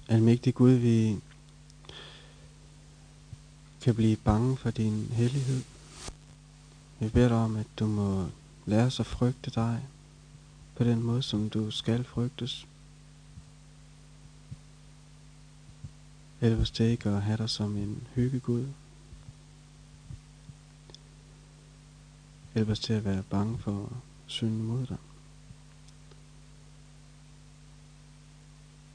Almægtig 0.09 0.55
Gud, 0.55 0.71
vi 0.71 1.21
kan 3.81 3.95
blive 3.95 4.17
bange 4.17 4.57
for 4.57 4.71
din 4.71 5.09
hellighed. 5.13 5.63
Vi 6.99 7.09
beder 7.09 7.29
dig 7.29 7.37
om, 7.37 7.57
at 7.57 7.67
du 7.79 7.87
må 7.87 8.27
lære 8.67 8.87
os 8.87 9.01
at 9.01 9.07
frygte 9.07 9.51
dig 9.51 9.81
på 10.77 10.85
den 10.85 11.03
måde, 11.03 11.23
som 11.23 11.51
du 11.51 11.71
skal 11.71 12.05
frygtes. 12.05 12.67
Hjælp 16.41 16.61
os 16.61 16.71
til 16.71 16.87
ikke 16.87 17.09
at 17.09 17.23
have 17.23 17.37
dig 17.37 17.51
som 17.51 17.77
en 17.77 18.07
hyggegud. 18.15 18.67
Hjælp 22.55 22.69
os 22.69 22.81
til 22.81 22.93
at 22.93 23.05
være 23.05 23.23
bange 23.23 23.59
for 23.59 23.85
at 23.85 23.97
synde 24.27 24.63
mod 24.63 24.87
dig. 24.87 24.97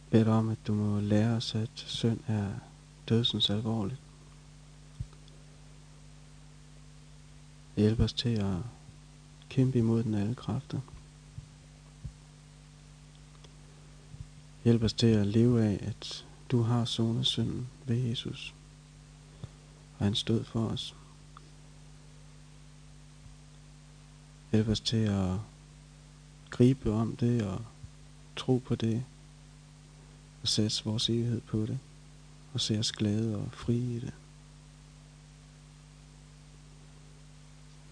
Bed 0.09 0.27
om, 0.27 0.49
at 0.49 0.57
du 0.67 0.73
må 0.73 0.99
lære 0.99 1.35
os, 1.35 1.55
at 1.55 1.69
synd 1.75 2.19
er 2.27 2.49
dødsens 3.09 3.49
alvorligt. 3.49 3.99
Hjælp 7.75 7.99
os 7.99 8.13
til 8.13 8.29
at 8.29 8.57
kæmpe 9.49 9.79
imod 9.79 10.03
den 10.03 10.13
alle 10.13 10.35
kræfter. 10.35 10.79
Hjælp 14.63 14.83
os 14.83 14.93
til 14.93 15.07
at 15.07 15.27
leve 15.27 15.63
af, 15.63 15.79
at 15.87 16.25
du 16.51 16.61
har 16.61 16.85
sonet 16.85 17.25
synden 17.25 17.67
ved 17.85 17.95
Jesus, 17.95 18.53
og 19.99 20.05
han 20.05 20.15
stod 20.15 20.43
for 20.43 20.67
os. 20.67 20.95
Hjælp 24.51 24.67
os 24.67 24.79
til 24.79 24.97
at 24.97 25.39
gribe 26.49 26.91
om 26.91 27.15
det 27.15 27.41
og 27.41 27.61
tro 28.35 28.57
på 28.57 28.75
det, 28.75 29.03
og 30.41 30.47
sætte 30.47 30.85
vores 30.85 31.09
evighed 31.09 31.41
på 31.41 31.61
det, 31.65 31.79
og 32.53 32.61
se 32.61 32.79
os 32.79 32.91
glade 32.91 33.35
og 33.35 33.49
fri 33.51 33.75
i 33.75 33.99
det. 33.99 34.13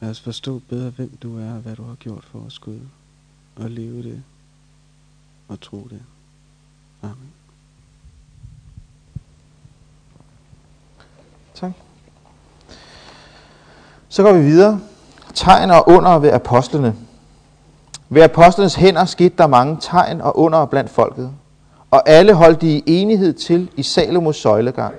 Lad 0.02 0.10
os 0.10 0.20
forstå 0.20 0.60
bedre, 0.60 0.90
hvem 0.90 1.18
du 1.18 1.38
er 1.40 1.54
og 1.54 1.62
hvad 1.62 1.76
du 1.76 1.84
har 1.84 1.96
gjort 1.96 2.24
for 2.24 2.40
os, 2.40 2.60
Gud, 2.60 2.80
og 3.56 3.72
leve 3.72 4.04
det 4.04 4.24
og 5.48 5.62
tro 5.62 5.88
det. 5.90 6.04
Amen. 7.02 7.34
Tak. 11.54 11.72
Så 14.14 14.24
går 14.24 14.34
vi 14.34 14.42
videre. 14.42 14.80
Tegn 15.34 15.72
og 15.72 15.84
under 15.88 16.20
ved 16.20 16.32
apostlene. 16.32 16.96
Ved 18.10 18.22
apostlenes 18.22 18.76
hænder 18.76 19.06
skete 19.06 19.36
der 19.38 19.48
mange 19.48 19.78
tegn 19.82 20.22
og 20.22 20.38
under 20.38 20.66
blandt 20.66 20.90
folket, 20.90 21.32
og 21.92 22.10
alle 22.10 22.34
holdt 22.34 22.62
de 22.62 22.68
i 22.68 22.84
enighed 22.86 23.34
til 23.34 23.70
i 23.76 23.84
Salomos 23.84 24.36
søjlegang. 24.36 24.96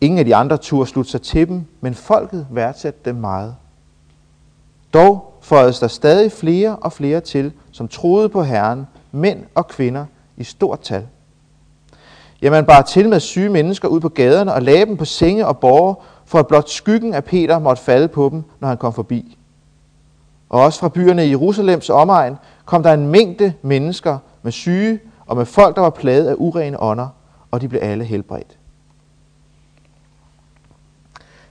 Ingen 0.00 0.18
af 0.18 0.24
de 0.24 0.36
andre 0.36 0.56
turde 0.56 0.90
slutte 0.90 1.10
sig 1.10 1.22
til 1.22 1.48
dem, 1.48 1.64
men 1.80 1.94
folket 1.94 2.46
værdsatte 2.50 3.00
dem 3.04 3.14
meget. 3.14 3.54
Dog 4.94 5.34
føjedes 5.42 5.78
der 5.78 5.88
stadig 5.88 6.32
flere 6.32 6.76
og 6.76 6.92
flere 6.92 7.20
til, 7.20 7.52
som 7.70 7.88
troede 7.88 8.28
på 8.28 8.42
Herren, 8.42 8.86
mænd 9.12 9.44
og 9.54 9.68
kvinder 9.68 10.04
i 10.36 10.44
stort 10.44 10.80
tal. 10.80 11.06
Jamen 12.42 12.64
bar 12.64 12.82
til 12.82 13.08
med 13.08 13.20
syge 13.20 13.48
mennesker 13.48 13.88
ud 13.88 14.00
på 14.00 14.08
gaderne 14.08 14.54
og 14.54 14.62
lagde 14.62 14.86
dem 14.86 14.96
på 14.96 15.04
senge 15.04 15.46
og 15.46 15.58
borger, 15.58 15.94
for 16.32 16.38
at 16.38 16.46
blot 16.46 16.70
skyggen 16.70 17.14
af 17.14 17.24
Peter 17.24 17.58
måtte 17.58 17.82
falde 17.82 18.08
på 18.08 18.28
dem, 18.28 18.42
når 18.60 18.68
han 18.68 18.76
kom 18.76 18.92
forbi. 18.92 19.38
Og 20.48 20.60
også 20.60 20.80
fra 20.80 20.88
byerne 20.88 21.26
i 21.26 21.30
Jerusalems 21.30 21.90
omegn 21.90 22.36
kom 22.64 22.82
der 22.82 22.92
en 22.92 23.06
mængde 23.06 23.52
mennesker 23.62 24.18
med 24.42 24.52
syge 24.52 25.00
og 25.26 25.36
med 25.36 25.46
folk, 25.46 25.76
der 25.76 25.82
var 25.82 25.90
plaget 25.90 26.28
af 26.28 26.34
urene 26.38 26.82
ånder, 26.82 27.08
og 27.50 27.60
de 27.60 27.68
blev 27.68 27.80
alle 27.82 28.04
helbredt. 28.04 28.58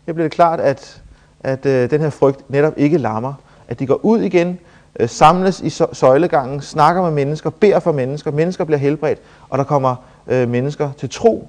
Det 0.06 0.16
blev 0.16 0.24
det 0.24 0.32
klart, 0.32 0.60
at, 0.60 1.02
at 1.40 1.66
øh, 1.66 1.92
den 1.92 2.02
her 2.02 2.10
frygt 2.10 2.50
netop 2.50 2.74
ikke 2.78 2.98
lammer. 2.98 3.34
At 3.68 3.80
de 3.80 3.88
går 3.88 4.00
ud 4.06 4.22
igen, 4.22 4.60
øh, 5.00 5.10
samles 5.10 5.62
i 5.62 5.70
søjlegangen, 5.94 6.62
snakker 6.62 7.02
med 7.02 7.12
mennesker, 7.12 7.50
beder 7.50 7.80
for 7.80 7.92
mennesker, 7.92 8.32
mennesker 8.32 8.64
bliver 8.64 8.80
helbredt, 8.80 9.20
og 9.50 9.58
der 9.58 9.64
kommer 9.64 9.96
øh, 10.28 10.50
mennesker 10.50 10.92
til 10.98 11.10
tro 11.10 11.48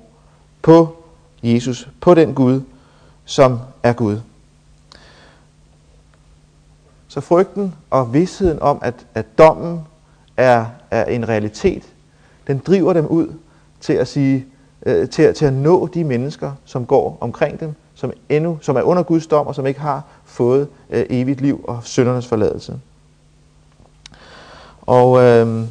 på 0.63 0.97
Jesus, 1.43 1.89
på 2.01 2.15
den 2.15 2.35
Gud, 2.35 2.61
som 3.25 3.59
er 3.83 3.93
Gud. 3.93 4.21
Så 7.09 7.21
frygten 7.21 7.75
og 7.91 8.13
vidsheden 8.13 8.59
om, 8.59 8.79
at, 8.83 8.95
at 9.15 9.39
dommen 9.39 9.81
er, 10.37 10.67
er 10.91 11.05
en 11.05 11.29
realitet, 11.29 11.83
den 12.47 12.59
driver 12.59 12.93
dem 12.93 13.07
ud 13.07 13.35
til 13.81 13.93
at 13.93 14.09
sige, 14.09 14.47
øh, 14.87 15.09
til, 15.09 15.35
til 15.35 15.45
at 15.45 15.53
nå 15.53 15.87
de 15.87 16.05
mennesker, 16.05 16.53
som 16.65 16.87
går 16.87 17.19
omkring 17.21 17.61
dem, 17.61 17.75
som 17.95 18.13
endnu, 18.29 18.59
som 18.61 18.77
er 18.77 18.83
under 18.83 19.03
Guds 19.03 19.27
dom 19.27 19.47
og 19.47 19.55
som 19.55 19.67
ikke 19.67 19.81
har 19.81 20.03
fået 20.25 20.69
øh, 20.91 21.07
evigt 21.11 21.41
liv 21.41 21.65
og 21.69 21.81
syndernes 21.83 22.27
forladelse. 22.27 22.81
Og 24.83 25.23
øh, 25.23 25.65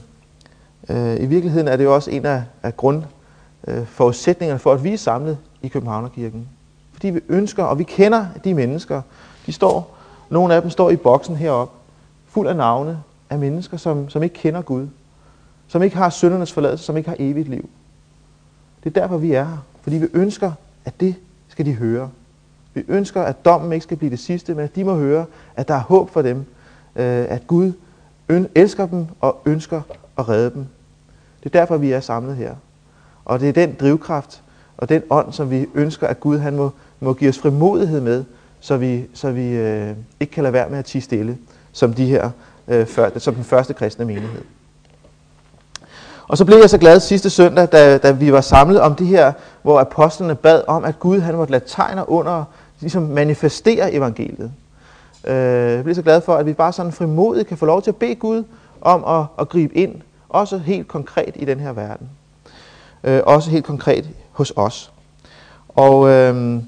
øh, 0.89 1.19
i 1.19 1.25
virkeligheden 1.25 1.67
er 1.67 1.75
det 1.75 1.83
jo 1.83 1.95
også 1.95 2.11
en 2.11 2.25
af, 2.25 2.43
af 2.63 2.77
grundforudsætningerne 2.77 4.55
øh, 4.55 4.61
for, 4.61 4.73
at 4.73 4.83
vi 4.83 4.93
er 4.93 4.97
samlet 4.97 5.37
i 5.61 5.67
Københavnerkirken. 5.67 6.47
Fordi 7.01 7.09
vi 7.09 7.21
ønsker, 7.29 7.63
og 7.63 7.79
vi 7.79 7.83
kender 7.83 8.25
de 8.43 8.53
mennesker, 8.53 9.01
de 9.45 9.51
står, 9.51 9.97
nogle 10.29 10.55
af 10.55 10.61
dem 10.61 10.71
står 10.71 10.89
i 10.89 10.95
boksen 10.95 11.35
heroppe, 11.35 11.77
fuld 12.27 12.47
af 12.47 12.55
navne 12.55 12.99
af 13.29 13.39
mennesker, 13.39 13.77
som, 13.77 14.09
som 14.09 14.23
ikke 14.23 14.35
kender 14.35 14.61
Gud, 14.61 14.87
som 15.67 15.83
ikke 15.83 15.95
har 15.95 16.09
syndernes 16.09 16.53
forladelse, 16.53 16.85
som 16.85 16.97
ikke 16.97 17.09
har 17.09 17.15
evigt 17.19 17.49
liv. 17.49 17.69
Det 18.83 18.97
er 18.97 19.01
derfor, 19.01 19.17
vi 19.17 19.31
er 19.31 19.43
her. 19.43 19.57
Fordi 19.81 19.97
vi 19.97 20.07
ønsker, 20.13 20.51
at 20.85 20.99
det 20.99 21.15
skal 21.47 21.65
de 21.65 21.73
høre. 21.73 22.09
Vi 22.73 22.83
ønsker, 22.87 23.21
at 23.21 23.45
dommen 23.45 23.73
ikke 23.73 23.83
skal 23.83 23.97
blive 23.97 24.11
det 24.11 24.19
sidste, 24.19 24.53
men 24.53 24.63
at 24.63 24.75
de 24.75 24.83
må 24.83 24.95
høre, 24.95 25.25
at 25.55 25.67
der 25.67 25.73
er 25.73 25.81
håb 25.81 26.09
for 26.09 26.21
dem. 26.21 26.37
Øh, 26.95 27.25
at 27.29 27.47
Gud 27.47 27.73
elsker 28.55 28.85
dem 28.85 29.07
og 29.19 29.41
ønsker 29.45 29.81
at 30.17 30.29
redde 30.29 30.49
dem. 30.49 30.65
Det 31.43 31.55
er 31.55 31.59
derfor, 31.59 31.77
vi 31.77 31.91
er 31.91 31.99
samlet 31.99 32.35
her. 32.35 32.55
Og 33.25 33.39
det 33.39 33.49
er 33.49 33.53
den 33.53 33.75
drivkraft 33.79 34.41
og 34.81 34.89
den 34.89 35.03
ånd, 35.09 35.33
som 35.33 35.49
vi 35.49 35.65
ønsker, 35.73 36.07
at 36.07 36.19
Gud 36.19 36.37
han 36.37 36.55
må, 36.55 36.71
må 37.01 37.13
give 37.13 37.29
os 37.29 37.39
frimodighed 37.39 38.01
med, 38.01 38.23
så 38.59 38.77
vi, 38.77 39.05
så 39.13 39.31
vi 39.31 39.47
øh, 39.49 39.95
ikke 40.19 40.33
kan 40.33 40.43
lade 40.43 40.53
være 40.53 40.69
med 40.69 40.79
at 40.79 40.85
tige 40.85 41.01
stille, 41.01 41.37
som, 41.71 41.93
de 41.93 42.05
her, 42.05 42.29
øh, 42.67 42.85
før, 42.85 43.09
som 43.17 43.35
den 43.35 43.43
første 43.43 43.73
kristne 43.73 44.05
menighed. 44.05 44.41
Og 46.27 46.37
så 46.37 46.45
blev 46.45 46.57
jeg 46.57 46.69
så 46.69 46.77
glad 46.77 46.99
sidste 46.99 47.29
søndag, 47.29 47.67
da, 47.71 47.97
da 47.97 48.11
vi 48.11 48.33
var 48.33 48.41
samlet 48.41 48.81
om 48.81 48.95
det 48.95 49.07
her, 49.07 49.33
hvor 49.61 49.79
apostlene 49.79 50.35
bad 50.35 50.63
om, 50.67 50.85
at 50.85 50.99
Gud 50.99 51.19
han 51.19 51.35
måtte 51.35 51.51
lade 51.51 51.63
tegner 51.67 52.09
under, 52.09 52.43
ligesom 52.79 53.03
manifestere 53.03 53.93
evangeliet. 53.93 54.51
Øh, 55.27 55.35
jeg 55.71 55.83
blev 55.83 55.95
så 55.95 56.01
glad 56.01 56.21
for, 56.21 56.35
at 56.35 56.45
vi 56.45 56.53
bare 56.53 56.73
sådan 56.73 56.91
frimodigt 56.91 57.47
kan 57.47 57.57
få 57.57 57.65
lov 57.65 57.81
til 57.81 57.91
at 57.91 57.95
bede 57.95 58.15
Gud 58.15 58.43
om 58.81 59.03
at, 59.19 59.25
at 59.39 59.49
gribe 59.49 59.75
ind, 59.77 59.95
også 60.29 60.57
helt 60.57 60.87
konkret 60.87 61.31
i 61.35 61.45
den 61.45 61.59
her 61.59 61.71
verden. 61.73 62.09
Øh, 63.03 63.21
også 63.25 63.49
helt 63.49 63.65
konkret 63.65 64.09
hos 64.31 64.53
os. 64.55 64.91
Og, 65.69 66.09
øh, 66.09 66.61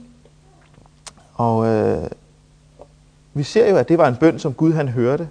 og 1.33 1.67
øh, 1.67 2.07
vi 3.33 3.43
ser 3.43 3.69
jo, 3.69 3.77
at 3.77 3.89
det 3.89 3.97
var 3.97 4.07
en 4.07 4.15
bøn, 4.15 4.39
som 4.39 4.53
Gud 4.53 4.73
han 4.73 4.87
hørte. 4.87 5.27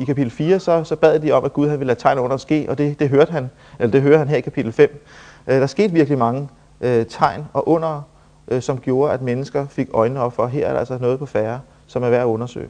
I 0.00 0.04
kapitel 0.04 0.30
4, 0.30 0.60
så, 0.60 0.84
så 0.84 0.96
bad 0.96 1.18
de 1.18 1.32
om, 1.32 1.44
at 1.44 1.52
Gud 1.52 1.68
han 1.68 1.78
ville 1.78 1.88
lade 1.88 2.00
tegn 2.00 2.18
under 2.18 2.36
ske, 2.36 2.66
og 2.68 2.78
det, 2.78 2.98
det, 3.00 3.08
hørte 3.08 3.32
han, 3.32 3.50
eller 3.78 3.92
det 3.92 4.02
hører 4.02 4.18
han 4.18 4.28
her 4.28 4.36
i 4.36 4.40
kapitel 4.40 4.72
5. 4.72 5.04
Øh, 5.46 5.60
der 5.60 5.66
skete 5.66 5.92
virkelig 5.92 6.18
mange 6.18 6.48
øh, 6.80 7.06
tegn 7.06 7.44
og 7.52 7.68
under, 7.68 8.02
øh, 8.48 8.62
som 8.62 8.78
gjorde, 8.78 9.12
at 9.12 9.22
mennesker 9.22 9.66
fik 9.66 9.88
øjnene 9.92 10.20
op 10.20 10.32
for, 10.32 10.44
at 10.44 10.50
her 10.50 10.66
er 10.66 10.72
der 10.72 10.78
altså 10.78 10.98
noget 10.98 11.18
på 11.18 11.26
færre, 11.26 11.60
som 11.86 12.02
er 12.02 12.10
værd 12.10 12.20
at 12.20 12.26
undersøge. 12.26 12.68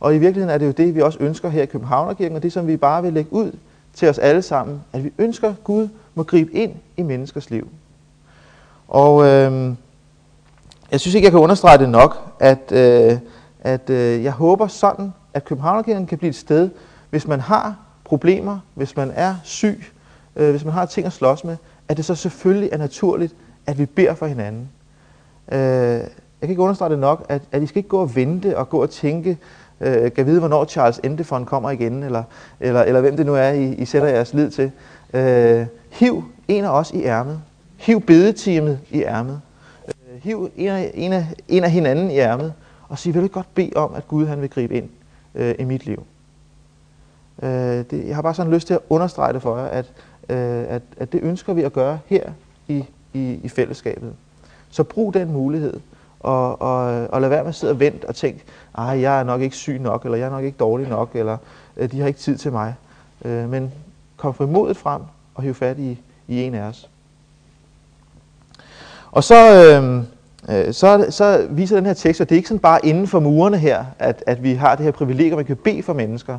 Og 0.00 0.14
i 0.14 0.18
virkeligheden 0.18 0.54
er 0.54 0.58
det 0.58 0.66
jo 0.66 0.70
det, 0.70 0.94
vi 0.94 1.00
også 1.00 1.18
ønsker 1.20 1.48
her 1.48 1.62
i 1.62 1.66
Københavnerkirken, 1.66 2.36
og 2.36 2.42
det 2.42 2.52
som 2.52 2.66
vi 2.66 2.76
bare 2.76 3.02
vil 3.02 3.12
lægge 3.12 3.32
ud 3.32 3.52
til 3.94 4.08
os 4.08 4.18
alle 4.18 4.42
sammen, 4.42 4.80
at 4.92 5.04
vi 5.04 5.12
ønsker, 5.18 5.48
at 5.48 5.64
Gud 5.64 5.88
må 6.14 6.22
gribe 6.22 6.52
ind 6.52 6.72
i 6.96 7.02
menneskers 7.02 7.50
liv. 7.50 7.68
Og 8.88 9.26
øh, 9.26 9.74
jeg 10.92 11.00
synes 11.00 11.14
ikke, 11.14 11.26
jeg 11.26 11.32
kan 11.32 11.40
understrege 11.40 11.78
det 11.78 11.88
nok, 11.88 12.32
at, 12.40 12.72
øh, 12.72 13.18
at 13.60 13.90
øh, 13.90 14.24
jeg 14.24 14.32
håber 14.32 14.66
sådan, 14.66 15.12
at 15.34 15.44
Københavnerkirken 15.44 16.06
kan 16.06 16.18
blive 16.18 16.28
et 16.28 16.36
sted, 16.36 16.70
hvis 17.10 17.26
man 17.26 17.40
har 17.40 17.76
problemer, 18.04 18.58
hvis 18.74 18.96
man 18.96 19.12
er 19.14 19.34
syg, 19.44 19.84
øh, 20.36 20.50
hvis 20.50 20.64
man 20.64 20.74
har 20.74 20.86
ting 20.86 21.06
at 21.06 21.12
slås 21.12 21.44
med, 21.44 21.56
at 21.88 21.96
det 21.96 22.04
så 22.04 22.14
selvfølgelig 22.14 22.68
er 22.72 22.78
naturligt, 22.78 23.34
at 23.66 23.78
vi 23.78 23.86
beder 23.86 24.14
for 24.14 24.26
hinanden. 24.26 24.68
Øh, 25.52 25.58
jeg 26.40 26.46
kan 26.46 26.50
ikke 26.50 26.62
understrege 26.62 26.90
det 26.90 26.98
nok, 26.98 27.26
at, 27.28 27.42
at 27.52 27.62
I 27.62 27.66
skal 27.66 27.78
ikke 27.78 27.88
gå 27.88 27.98
og 27.98 28.16
vente 28.16 28.58
og 28.58 28.68
gå 28.68 28.82
og 28.82 28.90
tænke, 28.90 29.38
øh, 29.80 30.12
kan 30.12 30.26
vide, 30.26 30.38
hvornår 30.38 30.64
Charles 30.64 31.00
Endefond 31.04 31.46
kommer 31.46 31.70
igen, 31.70 32.02
eller, 32.02 32.22
eller, 32.60 32.82
eller 32.82 33.00
hvem 33.00 33.16
det 33.16 33.26
nu 33.26 33.34
er, 33.34 33.48
I, 33.48 33.74
I 33.74 33.84
sætter 33.84 34.08
jeres 34.08 34.34
lid 34.34 34.50
til. 34.50 34.70
Øh, 35.14 35.66
hiv 35.90 36.24
en 36.48 36.64
af 36.64 36.70
os 36.70 36.90
i 36.90 37.02
ærmet. 37.02 37.40
Hiv 37.76 38.00
bedeteamet 38.00 38.78
i 38.90 39.02
ærmet. 39.02 39.40
Hiv 40.22 40.50
en 40.56 40.68
af, 40.68 40.90
en, 40.94 41.12
af, 41.12 41.26
en 41.48 41.64
af 41.64 41.70
hinanden 41.70 42.10
i 42.10 42.18
ærmet. 42.18 42.52
Og 42.88 42.98
sige, 42.98 43.12
vil 43.12 43.22
du 43.22 43.28
godt 43.28 43.54
bede 43.54 43.72
om, 43.76 43.94
at 43.94 44.08
Gud 44.08 44.26
han 44.26 44.40
vil 44.40 44.50
gribe 44.50 44.74
ind 44.74 44.88
øh, 45.34 45.54
i 45.58 45.64
mit 45.64 45.86
liv. 45.86 46.02
Øh, 47.42 47.50
det, 47.50 48.06
jeg 48.06 48.14
har 48.14 48.22
bare 48.22 48.34
sådan 48.34 48.52
lyst 48.52 48.66
til 48.66 48.74
at 48.74 48.80
understrege 48.88 49.32
det 49.32 49.42
for 49.42 49.58
jer, 49.58 49.66
at, 49.66 49.92
øh, 50.28 50.64
at, 50.68 50.82
at 50.96 51.12
det 51.12 51.20
ønsker 51.22 51.52
vi 51.52 51.62
at 51.62 51.72
gøre 51.72 51.98
her 52.06 52.30
i, 52.68 52.84
i, 53.14 53.40
i 53.42 53.48
fællesskabet. 53.48 54.12
Så 54.70 54.82
brug 54.82 55.14
den 55.14 55.32
mulighed, 55.32 55.80
og, 56.20 56.62
og, 56.62 57.08
og 57.10 57.20
lad 57.20 57.28
være 57.28 57.42
med 57.42 57.48
at 57.48 57.54
sidde 57.54 57.72
og 57.72 57.80
vente 57.80 58.08
og 58.08 58.14
tænke, 58.14 58.44
at 58.78 59.00
jeg 59.00 59.20
er 59.20 59.24
nok 59.24 59.40
ikke 59.40 59.56
syg 59.56 59.78
nok, 59.78 60.04
eller 60.04 60.18
jeg 60.18 60.26
er 60.26 60.30
nok 60.30 60.44
ikke 60.44 60.58
dårlig 60.58 60.88
nok, 60.88 61.10
eller 61.14 61.36
øh, 61.76 61.92
de 61.92 62.00
har 62.00 62.06
ikke 62.06 62.20
tid 62.20 62.36
til 62.36 62.52
mig. 62.52 62.74
Øh, 63.24 63.50
men 63.50 63.72
kom 64.16 64.34
frimodigt 64.34 64.78
frem 64.78 65.02
og 65.34 65.42
hiv 65.42 65.54
fat 65.54 65.78
i, 65.78 65.98
i 66.28 66.42
en 66.42 66.54
af 66.54 66.62
os. 66.62 66.88
Og 69.18 69.24
så, 69.24 69.64
øhm, 69.64 70.06
øh, 70.48 70.72
så, 70.72 71.06
så 71.10 71.46
viser 71.50 71.76
den 71.76 71.86
her 71.86 71.94
tekst, 71.94 72.20
at 72.20 72.28
det 72.28 72.34
er 72.34 72.36
ikke 72.36 72.48
sådan 72.48 72.58
bare 72.58 72.86
inden 72.86 73.06
for 73.06 73.20
murene 73.20 73.58
her, 73.58 73.84
at, 73.98 74.24
at 74.26 74.42
vi 74.42 74.54
har 74.54 74.74
det 74.74 74.84
her 74.84 74.92
privilegium, 74.92 75.38
at 75.38 75.48
vi 75.48 75.54
kan 75.54 75.56
bede 75.64 75.82
for 75.82 75.92
mennesker. 75.92 76.38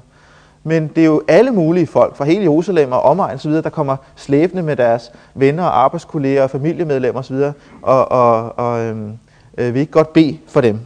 Men 0.63 0.87
det 0.87 1.01
er 1.01 1.05
jo 1.05 1.21
alle 1.27 1.51
mulige 1.51 1.87
folk 1.87 2.15
fra 2.15 2.25
hele 2.25 2.41
Jerusalem 2.41 2.91
og 2.91 3.01
omegn 3.01 3.35
osv., 3.35 3.51
der 3.51 3.69
kommer 3.69 3.97
slæbende 4.15 4.63
med 4.63 4.75
deres 4.75 5.11
venner 5.35 5.63
og 5.63 5.83
arbejdskolleger 5.83 6.43
og 6.43 6.49
familiemedlemmer 6.49 7.19
osv., 7.19 7.35
og, 7.81 8.11
og, 8.11 8.59
og 8.59 8.79
øhm, 8.79 9.11
øh, 9.57 9.73
vil 9.73 9.79
ikke 9.79 9.91
godt 9.91 10.13
bede 10.13 10.37
for 10.47 10.61
dem. 10.61 10.79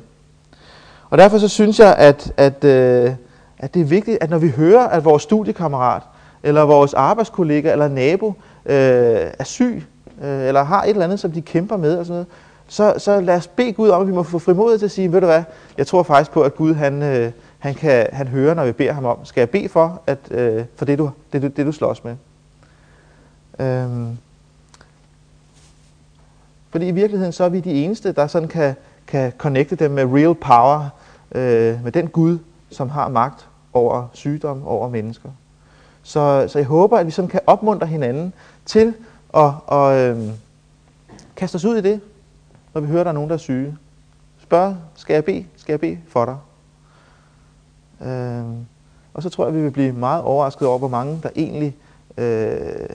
Og 1.09 1.17
derfor 1.17 1.37
så 1.37 1.47
synes 1.47 1.79
jeg, 1.79 1.95
at, 1.95 2.33
at, 2.37 2.63
øh, 2.63 3.11
at 3.59 3.73
det 3.73 3.81
er 3.81 3.85
vigtigt, 3.85 4.17
at 4.21 4.29
når 4.29 4.37
vi 4.37 4.49
hører, 4.49 4.87
at 4.87 5.05
vores 5.05 5.23
studiekammerat, 5.23 6.01
eller 6.43 6.61
vores 6.61 6.93
arbejdskollega, 6.93 7.71
eller 7.71 7.87
nabo 7.87 8.33
øh, 8.65 8.75
er 9.39 9.43
syg, 9.43 9.83
øh, 10.21 10.47
eller 10.47 10.63
har 10.63 10.83
et 10.83 10.89
eller 10.89 11.03
andet, 11.03 11.19
som 11.19 11.31
de 11.31 11.41
kæmper 11.41 11.77
med, 11.77 11.97
og 11.97 12.05
sådan 12.05 12.13
noget, 12.13 12.27
så, 12.67 12.93
så 12.97 13.21
lad 13.21 13.35
os 13.35 13.47
bede 13.47 13.73
Gud 13.73 13.89
om, 13.89 14.01
at 14.01 14.07
vi 14.07 14.13
må 14.13 14.23
få 14.23 14.39
frimodighed 14.39 14.79
til 14.79 14.85
at 14.85 14.91
sige, 14.91 15.11
ved 15.11 15.21
du 15.21 15.27
hvad, 15.27 15.43
jeg 15.77 15.87
tror 15.87 16.03
faktisk 16.03 16.31
på, 16.31 16.41
at 16.41 16.55
Gud 16.55 16.73
han, 16.73 17.01
øh, 17.01 17.31
han, 17.59 17.75
kan, 17.75 18.07
han 18.11 18.27
hører, 18.27 18.53
når 18.53 18.65
vi 18.65 18.71
beder 18.71 18.93
ham 18.93 19.05
om, 19.05 19.25
skal 19.25 19.41
jeg 19.41 19.49
bede 19.49 19.69
for, 19.69 20.01
at, 20.07 20.19
øh, 20.31 20.65
for 20.75 20.85
det, 20.85 20.97
du, 20.97 21.11
det, 21.33 21.41
det, 21.41 21.57
det, 21.57 21.65
du 21.65 21.71
slås 21.71 22.03
med? 22.03 22.15
Øhm. 23.59 24.17
Fordi 26.69 26.87
i 26.87 26.91
virkeligheden, 26.91 27.33
så 27.33 27.43
er 27.43 27.49
vi 27.49 27.59
de 27.59 27.71
eneste, 27.71 28.11
der 28.11 28.27
sådan 28.27 28.47
kan, 28.47 28.75
kan 29.07 29.33
connecte 29.37 29.75
dem 29.75 29.91
med 29.91 30.03
real 30.03 30.35
power, 30.35 30.89
øh, 31.31 31.83
med 31.83 31.91
den 31.91 32.07
Gud, 32.07 32.37
som 32.69 32.89
har 32.89 33.09
magt 33.09 33.47
over 33.73 34.07
sygdom, 34.13 34.67
over 34.67 34.89
mennesker. 34.89 35.29
Så, 36.03 36.45
så 36.47 36.59
jeg 36.59 36.65
håber, 36.67 36.97
at 36.97 37.05
vi 37.05 37.11
sådan 37.11 37.29
kan 37.29 37.39
opmuntre 37.47 37.87
hinanden 37.87 38.33
til 38.65 38.93
og, 39.33 39.55
og 39.67 39.97
øh, 39.99 40.29
kaste 41.35 41.55
os 41.55 41.65
ud 41.65 41.77
i 41.77 41.81
det, 41.81 42.01
når 42.73 42.81
vi 42.81 42.87
hører, 42.87 42.99
at 42.99 43.05
der 43.05 43.11
er 43.11 43.13
nogen, 43.13 43.29
der 43.29 43.35
er 43.35 43.39
syge. 43.39 43.77
Spørg, 44.41 44.75
skal 44.95 45.13
jeg 45.13 45.25
bede? 45.25 45.45
Skal 45.55 45.73
jeg 45.73 45.79
bede 45.79 45.97
for 46.07 46.25
dig? 46.25 46.37
Øh, 48.07 48.43
og 49.13 49.23
så 49.23 49.29
tror 49.29 49.43
jeg, 49.43 49.53
at 49.53 49.57
vi 49.57 49.63
vil 49.63 49.71
blive 49.71 49.91
meget 49.91 50.23
overrasket 50.23 50.67
over, 50.67 50.77
hvor 50.77 50.87
mange 50.87 51.19
der 51.23 51.29
egentlig 51.35 51.75
øh, 52.17 52.89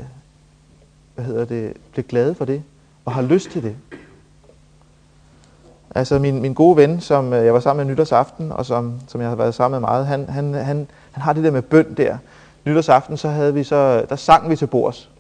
hvad 1.15 1.25
hedder 1.25 1.45
det, 1.45 1.77
bliver 1.93 2.07
glade 2.07 2.35
for 2.35 2.45
det 2.45 2.63
og 3.05 3.13
har 3.13 3.23
lyst 3.23 3.51
til 3.51 3.63
det. 3.63 3.77
Altså 5.95 6.19
min, 6.19 6.43
min 6.43 6.55
gode 6.55 6.77
ven, 6.77 7.01
som 7.01 7.33
øh, 7.33 7.45
jeg 7.45 7.55
var 7.55 7.61
sammen 7.61 7.87
med 7.87 7.95
nytårsaften, 7.95 8.53
og 8.53 8.67
som, 8.67 9.01
som 9.09 9.21
jeg 9.21 9.29
har 9.29 9.37
været 9.37 9.55
sammen 9.55 9.81
med 9.81 9.89
meget, 9.89 10.07
han, 10.07 10.29
han, 10.29 10.55
han, 10.55 10.87
han 11.13 11.23
har 11.23 11.33
det 11.33 11.45
der 11.45 11.51
med 11.51 11.63
bøn 11.63 11.95
der. 11.95 12.19
Nytårsaften, 12.65 13.17
så 13.17 13.29
havde 13.29 13.55
vi 13.55 13.65
så, 13.65 14.07
der 14.09 14.17
sang 14.17 14.51
vi 14.51 14.57
til 14.57 14.67
bords 14.67 15.11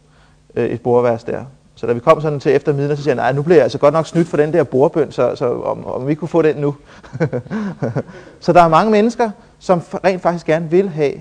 øh, 0.55 0.67
et 0.71 0.81
bordvers 0.81 1.25
der. 1.25 1.45
Så 1.75 1.87
da 1.87 1.93
vi 1.93 2.01
kom 2.01 2.21
sådan 2.21 2.41
til 2.41 2.55
efter 2.55 2.73
midnat, 2.73 2.99
så 2.99 3.03
siger 3.03 3.15
jeg, 3.15 3.23
nej, 3.23 3.33
nu 3.33 3.43
bliver 3.43 3.57
jeg 3.57 3.63
altså 3.63 3.79
godt 3.79 3.95
nok 3.95 4.07
snydt 4.07 4.29
for 4.29 4.37
den 4.37 4.53
der 4.53 4.65
bordbøn, 4.65 5.13
så, 5.13 5.37
så 5.37 5.63
om, 5.63 5.87
om 5.87 6.07
vi 6.07 6.15
kunne 6.15 6.29
få 6.29 6.43
den 6.43 6.57
nu. 6.57 6.77
så 8.41 8.53
der 8.53 8.63
er 8.63 8.69
mange 8.69 8.91
mennesker, 8.91 9.31
som 9.59 9.81
rent 10.05 10.23
faktisk 10.23 10.47
gerne 10.47 10.71
vil 10.71 10.89
have, 10.89 11.13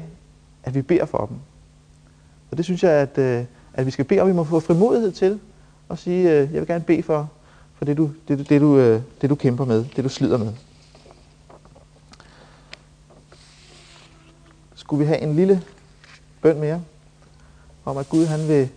at 0.63 0.75
vi 0.75 0.81
beder 0.81 1.05
for 1.05 1.25
dem. 1.25 1.37
Og 2.51 2.57
det 2.57 2.65
synes 2.65 2.83
jeg, 2.83 2.91
at, 2.91 3.17
øh, 3.17 3.43
at 3.73 3.85
vi 3.85 3.91
skal 3.91 4.05
bede 4.05 4.19
om, 4.19 4.27
vi 4.27 4.33
må 4.33 4.43
få 4.43 4.59
frimodighed 4.59 5.11
til 5.11 5.39
at 5.89 5.99
sige, 5.99 6.31
øh, 6.31 6.53
jeg 6.53 6.59
vil 6.59 6.67
gerne 6.67 6.83
bede 6.83 7.03
for, 7.03 7.29
for 7.75 7.85
det, 7.85 7.97
du, 7.97 8.09
det, 8.27 8.49
det, 8.49 8.61
du, 8.61 8.77
øh, 8.77 9.01
det, 9.21 9.29
du 9.29 9.35
kæmper 9.35 9.65
med, 9.65 9.85
det, 9.95 10.03
du 10.03 10.09
slider 10.09 10.37
med. 10.37 10.53
Skulle 14.75 14.99
vi 14.99 15.05
have 15.05 15.21
en 15.21 15.35
lille 15.35 15.61
bøn 16.41 16.59
mere, 16.59 16.81
om 17.85 17.97
at 17.97 18.09
Gud 18.09 18.25
han 18.25 18.47
vil 18.47 18.69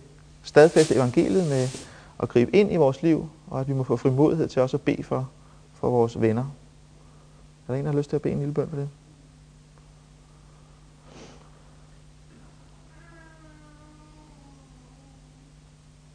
stadfæste 0.43 0.95
evangeliet 0.95 1.49
med 1.49 1.67
at 2.19 2.29
gribe 2.29 2.55
ind 2.55 2.71
i 2.71 2.75
vores 2.75 3.01
liv, 3.01 3.29
og 3.47 3.59
at 3.59 3.67
vi 3.67 3.73
må 3.73 3.83
få 3.83 3.97
frimodighed 3.97 4.47
til 4.47 4.61
også 4.61 4.77
at 4.77 4.81
bede 4.81 5.03
for, 5.03 5.29
for 5.73 5.89
vores 5.89 6.21
venner. 6.21 6.43
Er 7.67 7.73
der 7.73 7.79
en, 7.79 7.85
der 7.85 7.91
har 7.91 7.97
lyst 7.97 8.09
til 8.09 8.15
at 8.15 8.21
bede 8.21 8.33
en 8.33 8.39
lille 8.39 8.53
bøn 8.53 8.69
for 8.69 8.75
det? 8.75 8.89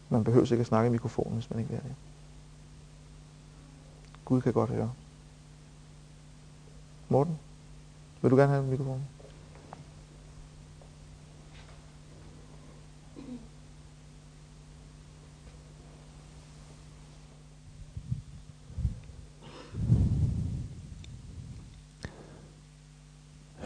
Man 0.08 0.24
behøver 0.24 0.52
ikke 0.52 0.60
at 0.60 0.66
snakke 0.66 0.88
i 0.88 0.90
mikrofonen, 0.90 1.32
hvis 1.32 1.50
man 1.50 1.58
ikke 1.58 1.70
vil 1.70 1.80
det. 1.82 1.94
Gud 4.24 4.40
kan 4.40 4.52
godt 4.52 4.70
høre. 4.70 4.92
Morten, 7.08 7.38
vil 8.22 8.30
du 8.30 8.36
gerne 8.36 8.52
have 8.52 8.64
mikrofonen? 8.64 9.04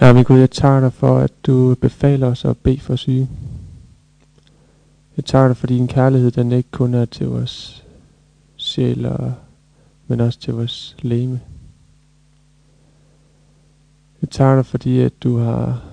Herre 0.00 0.14
min 0.14 0.24
Gud, 0.24 0.38
jeg 0.38 0.50
takker 0.50 0.80
dig 0.80 0.92
for, 0.92 1.18
at 1.18 1.32
du 1.46 1.74
befaler 1.80 2.26
os 2.26 2.44
at 2.44 2.58
bede 2.58 2.80
for 2.80 2.96
syge. 2.96 3.28
Jeg 5.16 5.24
takker 5.24 5.48
dig 5.48 5.56
for 5.56 5.66
din 5.66 5.88
kærlighed, 5.88 6.30
den 6.30 6.52
ikke 6.52 6.70
kun 6.70 6.94
er 6.94 7.04
til 7.04 7.26
vores 7.26 7.84
sjæl, 8.56 9.12
men 10.06 10.20
også 10.20 10.40
til 10.40 10.54
vores 10.54 10.96
læme. 11.02 11.40
Jeg 14.22 14.30
takker 14.30 14.62
dig, 14.62 14.66
fordi 14.66 15.00
at 15.00 15.22
du 15.22 15.38
har 15.38 15.84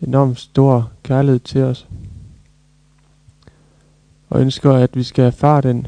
enormt 0.00 0.38
stor 0.38 0.90
kærlighed 1.02 1.40
til 1.40 1.62
os. 1.62 1.88
Og 4.28 4.40
ønsker, 4.40 4.72
at 4.72 4.96
vi 4.96 5.02
skal 5.02 5.24
erfare 5.24 5.60
den 5.60 5.86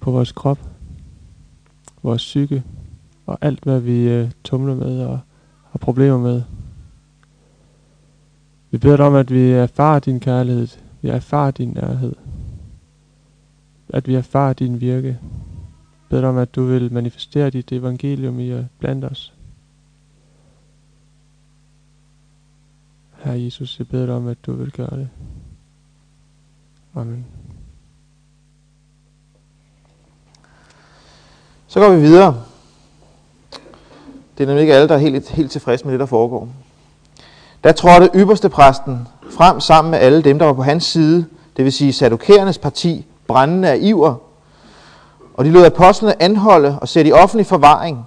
på 0.00 0.10
vores 0.10 0.32
krop, 0.32 0.58
vores 2.02 2.22
psyke 2.22 2.62
og 3.26 3.38
alt, 3.40 3.62
hvad 3.62 3.80
vi 3.80 4.08
øh, 4.08 4.30
tumler 4.44 4.74
med 4.74 5.00
og 5.00 5.20
har 5.74 5.78
problemer 5.78 6.18
med. 6.18 6.42
Vi 8.70 8.78
beder 8.78 8.96
dig 8.96 9.06
om, 9.06 9.14
at 9.14 9.30
vi 9.30 9.50
erfarer 9.50 9.98
din 9.98 10.20
kærlighed, 10.20 10.68
vi 11.02 11.08
erfarer 11.08 11.50
din 11.50 11.68
nærhed, 11.68 12.14
at 13.88 14.08
vi 14.08 14.14
erfarer 14.14 14.52
din 14.52 14.80
virke. 14.80 15.18
Bed 16.08 16.08
beder 16.08 16.20
dig 16.20 16.30
om, 16.30 16.36
at 16.36 16.54
du 16.54 16.64
vil 16.64 16.92
manifestere 16.92 17.50
dit 17.50 17.72
evangelium 17.72 18.40
i 18.40 18.50
og 18.50 18.66
blandt 18.78 19.04
os. 19.04 19.34
Herre 23.18 23.40
Jesus, 23.40 23.78
jeg 23.78 23.88
beder 23.88 24.06
dig 24.06 24.14
om, 24.14 24.26
at 24.28 24.38
du 24.46 24.52
vil 24.52 24.70
gøre 24.72 24.96
det. 24.96 25.08
Amen. 26.94 27.26
Så 31.66 31.80
går 31.80 31.94
vi 31.94 32.00
videre. 32.00 32.53
Det 34.38 34.44
er 34.44 34.46
nemlig 34.46 34.60
ikke 34.60 34.74
alle, 34.74 34.88
der 34.88 34.94
er 34.94 34.98
helt, 34.98 35.28
helt 35.28 35.50
tilfredse 35.50 35.84
med 35.84 35.92
det, 35.92 36.00
der 36.00 36.06
foregår. 36.06 36.48
Der 37.64 37.72
trådte 37.72 38.10
ypperste 38.14 38.48
præsten 38.48 39.08
frem 39.30 39.60
sammen 39.60 39.90
med 39.90 39.98
alle 39.98 40.22
dem, 40.22 40.38
der 40.38 40.46
var 40.46 40.52
på 40.52 40.62
hans 40.62 40.84
side, 40.84 41.26
det 41.56 41.64
vil 41.64 41.72
sige 41.72 41.92
sadukærernes 41.92 42.58
parti, 42.58 43.06
brændende 43.26 43.68
af 43.68 43.78
iver. 43.80 44.14
Og 45.34 45.44
de 45.44 45.50
lod 45.50 45.64
apostlene 45.64 46.22
anholde 46.22 46.78
og 46.80 46.88
sætte 46.88 47.08
i 47.08 47.12
offentlig 47.12 47.46
forvaring. 47.46 48.06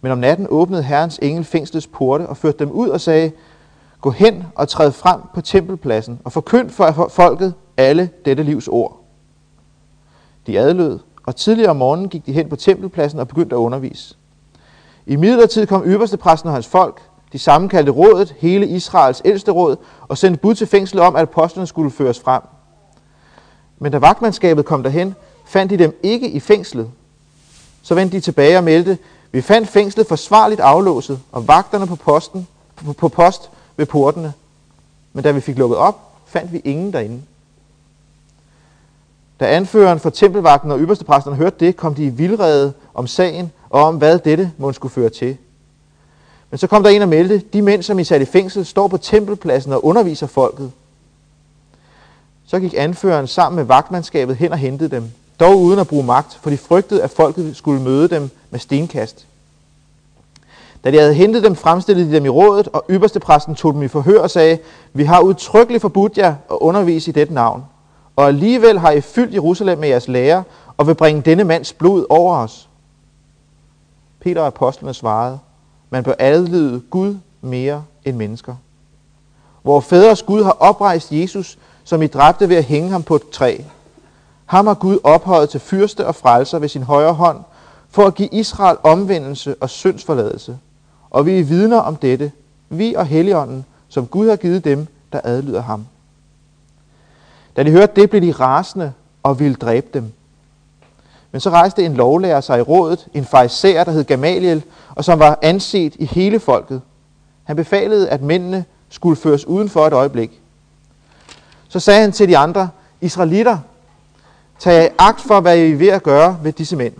Men 0.00 0.12
om 0.12 0.18
natten 0.18 0.46
åbnede 0.50 0.82
Herrens 0.82 1.18
engel 1.22 1.44
fængslets 1.44 1.86
porte 1.86 2.26
og 2.26 2.36
førte 2.36 2.58
dem 2.58 2.70
ud 2.70 2.88
og 2.88 3.00
sagde, 3.00 3.32
Gå 4.00 4.10
hen 4.10 4.44
og 4.54 4.68
træd 4.68 4.92
frem 4.92 5.20
på 5.34 5.40
tempelpladsen 5.40 6.20
og 6.24 6.32
forkynd 6.32 6.70
for 6.70 7.10
folket 7.12 7.54
alle 7.76 8.10
dette 8.24 8.42
livs 8.42 8.68
ord. 8.68 9.00
De 10.46 10.58
adlød, 10.58 10.98
og 11.26 11.36
tidligere 11.36 11.70
om 11.70 11.76
morgenen 11.76 12.08
gik 12.08 12.26
de 12.26 12.32
hen 12.32 12.48
på 12.48 12.56
tempelpladsen 12.56 13.20
og 13.20 13.28
begyndte 13.28 13.56
at 13.56 13.58
undervise. 13.58 14.16
I 15.06 15.16
midlertid 15.16 15.66
kom 15.66 15.82
øverstepræsten 15.84 16.48
og 16.48 16.54
hans 16.54 16.66
folk, 16.66 17.00
de 17.32 17.38
sammenkaldte 17.38 17.92
rådet, 17.92 18.34
hele 18.38 18.66
Israels 18.66 19.22
ældste 19.24 19.50
råd, 19.50 19.76
og 20.08 20.18
sendte 20.18 20.40
bud 20.40 20.54
til 20.54 20.66
fængslet 20.66 21.02
om, 21.02 21.16
at 21.16 21.22
apostlene 21.22 21.66
skulle 21.66 21.90
føres 21.90 22.20
frem. 22.20 22.42
Men 23.78 23.92
da 23.92 23.98
vagtmandskabet 23.98 24.64
kom 24.64 24.82
derhen, 24.82 25.14
fandt 25.46 25.70
de 25.70 25.78
dem 25.78 26.00
ikke 26.02 26.30
i 26.30 26.40
fængslet. 26.40 26.90
Så 27.82 27.94
vendte 27.94 28.16
de 28.16 28.20
tilbage 28.20 28.58
og 28.58 28.64
meldte, 28.64 28.98
vi 29.32 29.40
fandt 29.40 29.68
fængslet 29.68 30.06
forsvarligt 30.06 30.60
aflåset, 30.60 31.20
og 31.32 31.48
vagterne 31.48 31.86
på, 31.86 31.96
posten, 31.96 32.46
på 32.98 33.08
post 33.08 33.50
ved 33.76 33.86
portene. 33.86 34.32
Men 35.12 35.24
da 35.24 35.30
vi 35.30 35.40
fik 35.40 35.58
lukket 35.58 35.78
op, 35.78 36.00
fandt 36.26 36.52
vi 36.52 36.58
ingen 36.64 36.92
derinde. 36.92 37.22
Da 39.40 39.46
anføreren 39.46 40.00
for 40.00 40.10
tempelvagten 40.10 40.70
og 40.70 40.80
ypperstepræsterne 40.80 41.36
hørte 41.36 41.56
det, 41.60 41.76
kom 41.76 41.94
de 41.94 42.04
i 42.04 42.08
vildrede 42.08 42.72
om 42.94 43.06
sagen 43.06 43.52
og 43.70 43.82
om, 43.82 43.96
hvad 43.96 44.18
dette 44.18 44.52
måtte 44.58 44.76
skulle 44.76 44.92
føre 44.92 45.10
til. 45.10 45.36
Men 46.50 46.58
så 46.58 46.66
kom 46.66 46.82
der 46.82 46.90
en 46.90 47.02
og 47.02 47.08
meldte, 47.08 47.38
de 47.52 47.62
mænd, 47.62 47.82
som 47.82 47.98
I 47.98 48.04
satte 48.04 48.22
i 48.22 48.26
fængsel, 48.26 48.66
står 48.66 48.88
på 48.88 48.96
tempelpladsen 48.96 49.72
og 49.72 49.84
underviser 49.84 50.26
folket. 50.26 50.72
Så 52.46 52.60
gik 52.60 52.74
anføreren 52.76 53.26
sammen 53.26 53.56
med 53.56 53.64
vagtmandskabet 53.64 54.36
hen 54.36 54.52
og 54.52 54.58
hentede 54.58 54.90
dem, 54.96 55.04
dog 55.40 55.58
uden 55.58 55.78
at 55.78 55.88
bruge 55.88 56.04
magt, 56.04 56.38
for 56.42 56.50
de 56.50 56.56
frygtede, 56.56 57.02
at 57.02 57.10
folket 57.10 57.56
skulle 57.56 57.82
møde 57.82 58.08
dem 58.08 58.30
med 58.50 58.60
stenkast. 58.60 59.26
Da 60.84 60.90
de 60.90 60.98
havde 60.98 61.14
hentet 61.14 61.42
dem, 61.42 61.56
fremstillede 61.56 62.08
de 62.08 62.14
dem 62.14 62.24
i 62.24 62.28
rådet, 62.28 62.68
og 62.68 62.84
ypperste 62.90 63.20
præsten 63.20 63.54
tog 63.54 63.74
dem 63.74 63.82
i 63.82 63.88
forhør 63.88 64.20
og 64.20 64.30
sagde, 64.30 64.58
vi 64.92 65.04
har 65.04 65.20
udtrykkeligt 65.20 65.80
forbudt 65.82 66.18
jer 66.18 66.34
at 66.50 66.56
undervise 66.60 67.10
i 67.10 67.12
dette 67.12 67.34
navn. 67.34 67.64
og 68.16 68.26
alligevel 68.26 68.78
har 68.78 68.90
I 68.90 69.00
fyldt 69.00 69.34
Jerusalem 69.34 69.78
med 69.78 69.88
jeres 69.88 70.08
lære, 70.08 70.42
og 70.76 70.86
vil 70.86 70.94
bringe 70.94 71.22
denne 71.22 71.44
mands 71.44 71.72
blod 71.72 72.06
over 72.08 72.36
os. 72.36 72.68
Peter 74.20 74.40
og 74.40 74.46
apostlene 74.46 74.94
svarede, 74.94 75.38
man 75.90 76.04
bør 76.04 76.14
adlyde 76.18 76.80
Gud 76.80 77.16
mere 77.40 77.84
end 78.04 78.16
mennesker. 78.16 78.54
Hvor 79.62 79.80
fædres 79.80 80.22
Gud 80.22 80.44
har 80.44 80.56
oprejst 80.60 81.12
Jesus, 81.12 81.58
som 81.84 82.02
I 82.02 82.06
dræbte 82.06 82.48
ved 82.48 82.56
at 82.56 82.64
hænge 82.64 82.90
ham 82.90 83.02
på 83.02 83.14
et 83.14 83.30
træ. 83.30 83.58
Ham 84.46 84.66
har 84.66 84.74
Gud 84.74 84.98
ophøjet 85.04 85.50
til 85.50 85.60
fyrste 85.60 86.06
og 86.06 86.14
frelser 86.14 86.58
ved 86.58 86.68
sin 86.68 86.82
højre 86.82 87.12
hånd, 87.12 87.38
for 87.90 88.06
at 88.06 88.14
give 88.14 88.28
Israel 88.32 88.76
omvendelse 88.82 89.54
og 89.60 89.70
syndsforladelse. 89.70 90.58
Og 91.10 91.26
vi 91.26 91.38
er 91.38 91.44
vidner 91.44 91.78
om 91.78 91.96
dette, 91.96 92.32
vi 92.68 92.94
og 92.94 93.06
Helligånden, 93.06 93.64
som 93.88 94.06
Gud 94.06 94.28
har 94.28 94.36
givet 94.36 94.64
dem, 94.64 94.86
der 95.12 95.20
adlyder 95.24 95.62
ham. 95.62 95.86
Da 97.56 97.62
de 97.62 97.70
hørte 97.70 98.00
det, 98.00 98.10
blev 98.10 98.22
de 98.22 98.32
rasende 98.32 98.92
og 99.22 99.40
ville 99.40 99.54
dræbe 99.54 99.86
dem. 99.94 100.12
Men 101.32 101.40
så 101.40 101.50
rejste 101.50 101.84
en 101.84 101.94
lovlærer 101.94 102.40
sig 102.40 102.58
i 102.58 102.62
rådet, 102.62 103.06
en 103.14 103.24
fariser, 103.24 103.84
der 103.84 103.92
hed 103.92 104.04
Gamaliel, 104.04 104.62
og 104.94 105.04
som 105.04 105.18
var 105.18 105.38
anset 105.42 105.94
i 105.98 106.04
hele 106.04 106.40
folket. 106.40 106.82
Han 107.44 107.56
befalede, 107.56 108.08
at 108.08 108.22
mændene 108.22 108.64
skulle 108.88 109.16
føres 109.16 109.46
uden 109.46 109.68
for 109.68 109.86
et 109.86 109.92
øjeblik. 109.92 110.40
Så 111.68 111.80
sagde 111.80 112.00
han 112.00 112.12
til 112.12 112.28
de 112.28 112.38
andre, 112.38 112.68
Israelitter, 113.00 113.58
tag 114.58 114.92
agt 114.98 115.20
for, 115.20 115.40
hvad 115.40 115.58
I 115.58 115.72
er 115.72 115.76
ved 115.76 115.88
at 115.88 116.02
gøre 116.02 116.38
ved 116.42 116.52
disse 116.52 116.76
mænd. 116.76 116.94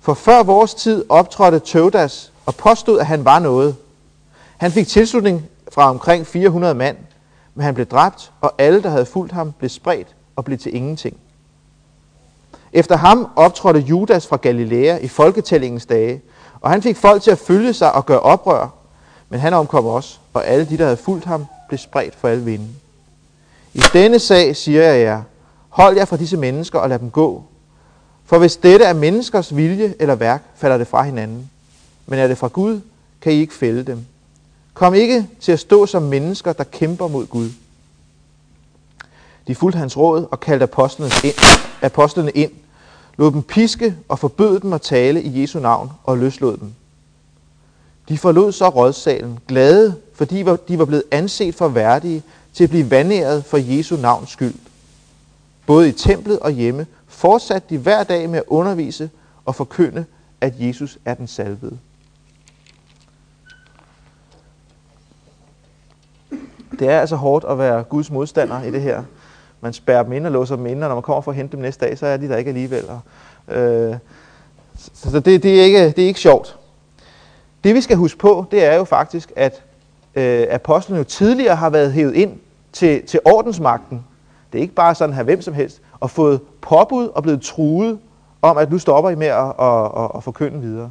For 0.00 0.14
før 0.14 0.42
vores 0.42 0.74
tid 0.74 1.04
optrådte 1.08 1.58
Tøvdas 1.58 2.32
og 2.46 2.54
påstod, 2.54 2.98
at 2.98 3.06
han 3.06 3.24
var 3.24 3.38
noget. 3.38 3.76
Han 4.56 4.72
fik 4.72 4.88
tilslutning 4.88 5.48
fra 5.72 5.90
omkring 5.90 6.26
400 6.26 6.74
mand, 6.74 6.96
men 7.54 7.64
han 7.64 7.74
blev 7.74 7.86
dræbt, 7.86 8.32
og 8.40 8.52
alle, 8.58 8.82
der 8.82 8.88
havde 8.88 9.06
fulgt 9.06 9.32
ham, 9.32 9.52
blev 9.52 9.68
spredt 9.68 10.08
og 10.36 10.44
blev 10.44 10.58
til 10.58 10.76
ingenting. 10.76 11.16
Efter 12.72 12.96
ham 12.96 13.28
optrådte 13.36 13.80
Judas 13.80 14.26
fra 14.26 14.36
Galilea 14.36 14.98
i 14.98 15.08
folketællingens 15.08 15.86
dage, 15.86 16.20
og 16.60 16.70
han 16.70 16.82
fik 16.82 16.96
folk 16.96 17.22
til 17.22 17.30
at 17.30 17.38
følge 17.38 17.72
sig 17.72 17.92
og 17.92 18.06
gøre 18.06 18.20
oprør, 18.20 18.68
men 19.28 19.40
han 19.40 19.54
omkom 19.54 19.86
også, 19.86 20.18
og 20.34 20.46
alle 20.46 20.64
de, 20.64 20.78
der 20.78 20.84
havde 20.84 20.96
fulgt 20.96 21.24
ham, 21.24 21.46
blev 21.68 21.78
spredt 21.78 22.14
for 22.14 22.28
alle 22.28 22.44
vinden. 22.44 22.76
I 23.74 23.82
denne 23.92 24.18
sag 24.18 24.56
siger 24.56 24.82
jeg 24.82 25.00
jer, 25.00 25.22
hold 25.68 25.96
jer 25.96 26.04
fra 26.04 26.16
disse 26.16 26.36
mennesker 26.36 26.78
og 26.78 26.88
lad 26.88 26.98
dem 26.98 27.10
gå. 27.10 27.44
For 28.26 28.38
hvis 28.38 28.56
dette 28.56 28.84
er 28.84 28.92
menneskers 28.92 29.56
vilje 29.56 29.94
eller 29.98 30.14
værk, 30.14 30.42
falder 30.56 30.78
det 30.78 30.86
fra 30.86 31.02
hinanden. 31.02 31.50
Men 32.06 32.18
er 32.18 32.26
det 32.26 32.38
fra 32.38 32.48
Gud, 32.48 32.80
kan 33.20 33.32
I 33.32 33.36
ikke 33.36 33.54
fælde 33.54 33.82
dem. 33.82 34.06
Kom 34.74 34.94
ikke 34.94 35.26
til 35.40 35.52
at 35.52 35.60
stå 35.60 35.86
som 35.86 36.02
mennesker, 36.02 36.52
der 36.52 36.64
kæmper 36.64 37.08
mod 37.08 37.26
Gud. 37.26 37.50
De 39.46 39.54
fulgte 39.54 39.78
hans 39.78 39.96
råd 39.96 40.26
og 40.30 40.40
kaldte 40.40 40.62
apostlene 40.62 41.10
ind, 41.24 41.34
apostlene 41.82 42.30
ind, 42.30 42.52
lod 43.16 43.32
dem 43.32 43.42
piske 43.42 43.96
og 44.08 44.18
forbød 44.18 44.60
dem 44.60 44.72
at 44.72 44.80
tale 44.80 45.22
i 45.22 45.42
Jesu 45.42 45.58
navn 45.58 45.90
og 46.04 46.18
løslod 46.18 46.56
dem. 46.56 46.72
De 48.08 48.18
forlod 48.18 48.52
så 48.52 48.68
rådsalen, 48.68 49.38
glade, 49.48 49.94
fordi 50.14 50.44
de 50.68 50.78
var 50.78 50.84
blevet 50.84 51.04
anset 51.10 51.54
for 51.54 51.68
værdige 51.68 52.22
til 52.52 52.64
at 52.64 52.70
blive 52.70 52.90
vandæret 52.90 53.44
for 53.44 53.56
Jesu 53.56 53.96
navns 53.96 54.30
skyld. 54.30 54.54
Både 55.66 55.88
i 55.88 55.92
templet 55.92 56.38
og 56.38 56.50
hjemme 56.50 56.86
fortsatte 57.08 57.68
de 57.70 57.78
hver 57.78 58.02
dag 58.02 58.30
med 58.30 58.38
at 58.38 58.44
undervise 58.46 59.10
og 59.44 59.54
forkynde, 59.54 60.04
at 60.40 60.54
Jesus 60.58 60.98
er 61.04 61.14
den 61.14 61.26
salvede. 61.26 61.78
Det 66.78 66.88
er 66.88 67.00
altså 67.00 67.16
hårdt 67.16 67.44
at 67.44 67.58
være 67.58 67.82
Guds 67.82 68.10
modstander 68.10 68.62
i 68.62 68.70
det 68.70 68.82
her. 68.82 69.02
Man 69.60 69.72
spærrer 69.72 70.02
dem 70.02 70.12
ind 70.12 70.26
og 70.26 70.32
låser 70.32 70.56
dem 70.56 70.66
ind, 70.66 70.82
og 70.82 70.88
når 70.88 70.96
man 70.96 71.02
kommer 71.02 71.20
for 71.20 71.30
at 71.30 71.36
hente 71.36 71.52
dem 71.52 71.60
næste 71.60 71.86
dag, 71.86 71.98
så 71.98 72.06
er 72.06 72.16
de 72.16 72.28
der 72.28 72.36
ikke 72.36 72.48
alligevel. 72.48 72.84
Og, 72.88 73.00
øh, 73.56 73.96
så 74.76 75.20
det, 75.20 75.42
det, 75.42 75.60
er 75.60 75.64
ikke, 75.64 75.86
det 75.86 75.98
er 75.98 76.06
ikke 76.06 76.20
sjovt. 76.20 76.58
Det 77.64 77.74
vi 77.74 77.80
skal 77.80 77.96
huske 77.96 78.18
på, 78.18 78.44
det 78.50 78.64
er 78.64 78.76
jo 78.76 78.84
faktisk, 78.84 79.32
at 79.36 79.62
øh, 80.14 80.46
apostlene 80.50 80.98
jo 80.98 81.04
tidligere 81.04 81.56
har 81.56 81.70
været 81.70 81.92
hævet 81.92 82.14
ind 82.14 82.38
til, 82.72 83.06
til 83.06 83.20
ordensmagten. 83.24 84.04
Det 84.52 84.58
er 84.58 84.62
ikke 84.62 84.74
bare 84.74 84.94
sådan 84.94 85.14
her 85.14 85.22
hvem 85.22 85.42
som 85.42 85.54
helst, 85.54 85.80
og 86.00 86.10
fået 86.10 86.40
påbud 86.60 87.08
og 87.08 87.22
blevet 87.22 87.42
truet 87.42 87.98
om, 88.42 88.58
at 88.58 88.70
nu 88.70 88.78
stopper 88.78 89.10
I 89.10 89.14
med 89.14 89.26
at, 89.26 89.52
at, 89.60 90.04
at, 90.04 90.10
at 90.16 90.24
forkynde 90.24 90.60
videre. 90.60 90.90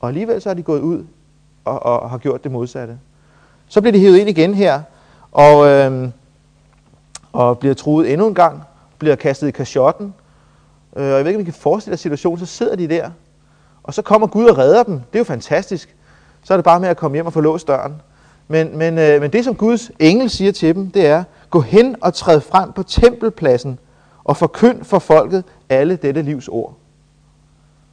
Og 0.00 0.08
alligevel 0.08 0.42
så 0.42 0.50
er 0.50 0.54
de 0.54 0.62
gået 0.62 0.80
ud 0.80 1.04
og, 1.64 1.82
og 1.82 2.10
har 2.10 2.18
gjort 2.18 2.44
det 2.44 2.52
modsatte. 2.52 2.98
Så 3.68 3.80
bliver 3.80 3.92
de 3.92 4.00
hævet 4.00 4.18
ind 4.18 4.28
igen 4.28 4.54
her, 4.54 4.80
og, 5.32 5.66
øh, 5.66 6.08
og 7.36 7.58
bliver 7.58 7.74
truet 7.74 8.12
endnu 8.12 8.26
en 8.26 8.34
gang, 8.34 8.62
bliver 8.98 9.16
kastet 9.16 9.48
i 9.48 9.50
kashotten. 9.50 10.14
Øh, 10.96 11.02
og 11.04 11.16
jeg 11.16 11.24
ved 11.24 11.26
ikke, 11.26 11.38
om 11.38 11.40
I 11.40 11.44
kan 11.44 11.52
forestille 11.52 11.92
jer 11.92 11.96
situationen, 11.96 12.38
så 12.38 12.46
sidder 12.46 12.76
de 12.76 12.88
der, 12.88 13.10
og 13.82 13.94
så 13.94 14.02
kommer 14.02 14.26
Gud 14.26 14.44
og 14.44 14.58
redder 14.58 14.82
dem. 14.82 14.94
Det 14.94 15.14
er 15.14 15.18
jo 15.18 15.24
fantastisk. 15.24 15.96
Så 16.42 16.54
er 16.54 16.56
det 16.56 16.64
bare 16.64 16.80
med 16.80 16.88
at 16.88 16.96
komme 16.96 17.16
hjem 17.16 17.26
og 17.26 17.32
få 17.32 17.40
låst 17.40 17.68
døren. 17.68 18.02
Men, 18.48 18.78
men, 18.78 18.98
øh, 18.98 19.20
men 19.20 19.32
det, 19.32 19.44
som 19.44 19.54
Guds 19.54 19.90
engel 19.98 20.30
siger 20.30 20.52
til 20.52 20.74
dem, 20.74 20.90
det 20.90 21.06
er, 21.06 21.24
gå 21.50 21.60
hen 21.60 21.96
og 22.00 22.14
træd 22.14 22.40
frem 22.40 22.72
på 22.72 22.82
tempelpladsen 22.82 23.78
og 24.24 24.36
forkynd 24.36 24.84
for 24.84 24.98
folket 24.98 25.44
alle 25.68 25.96
dette 25.96 26.22
livs 26.22 26.48
ord. 26.48 26.74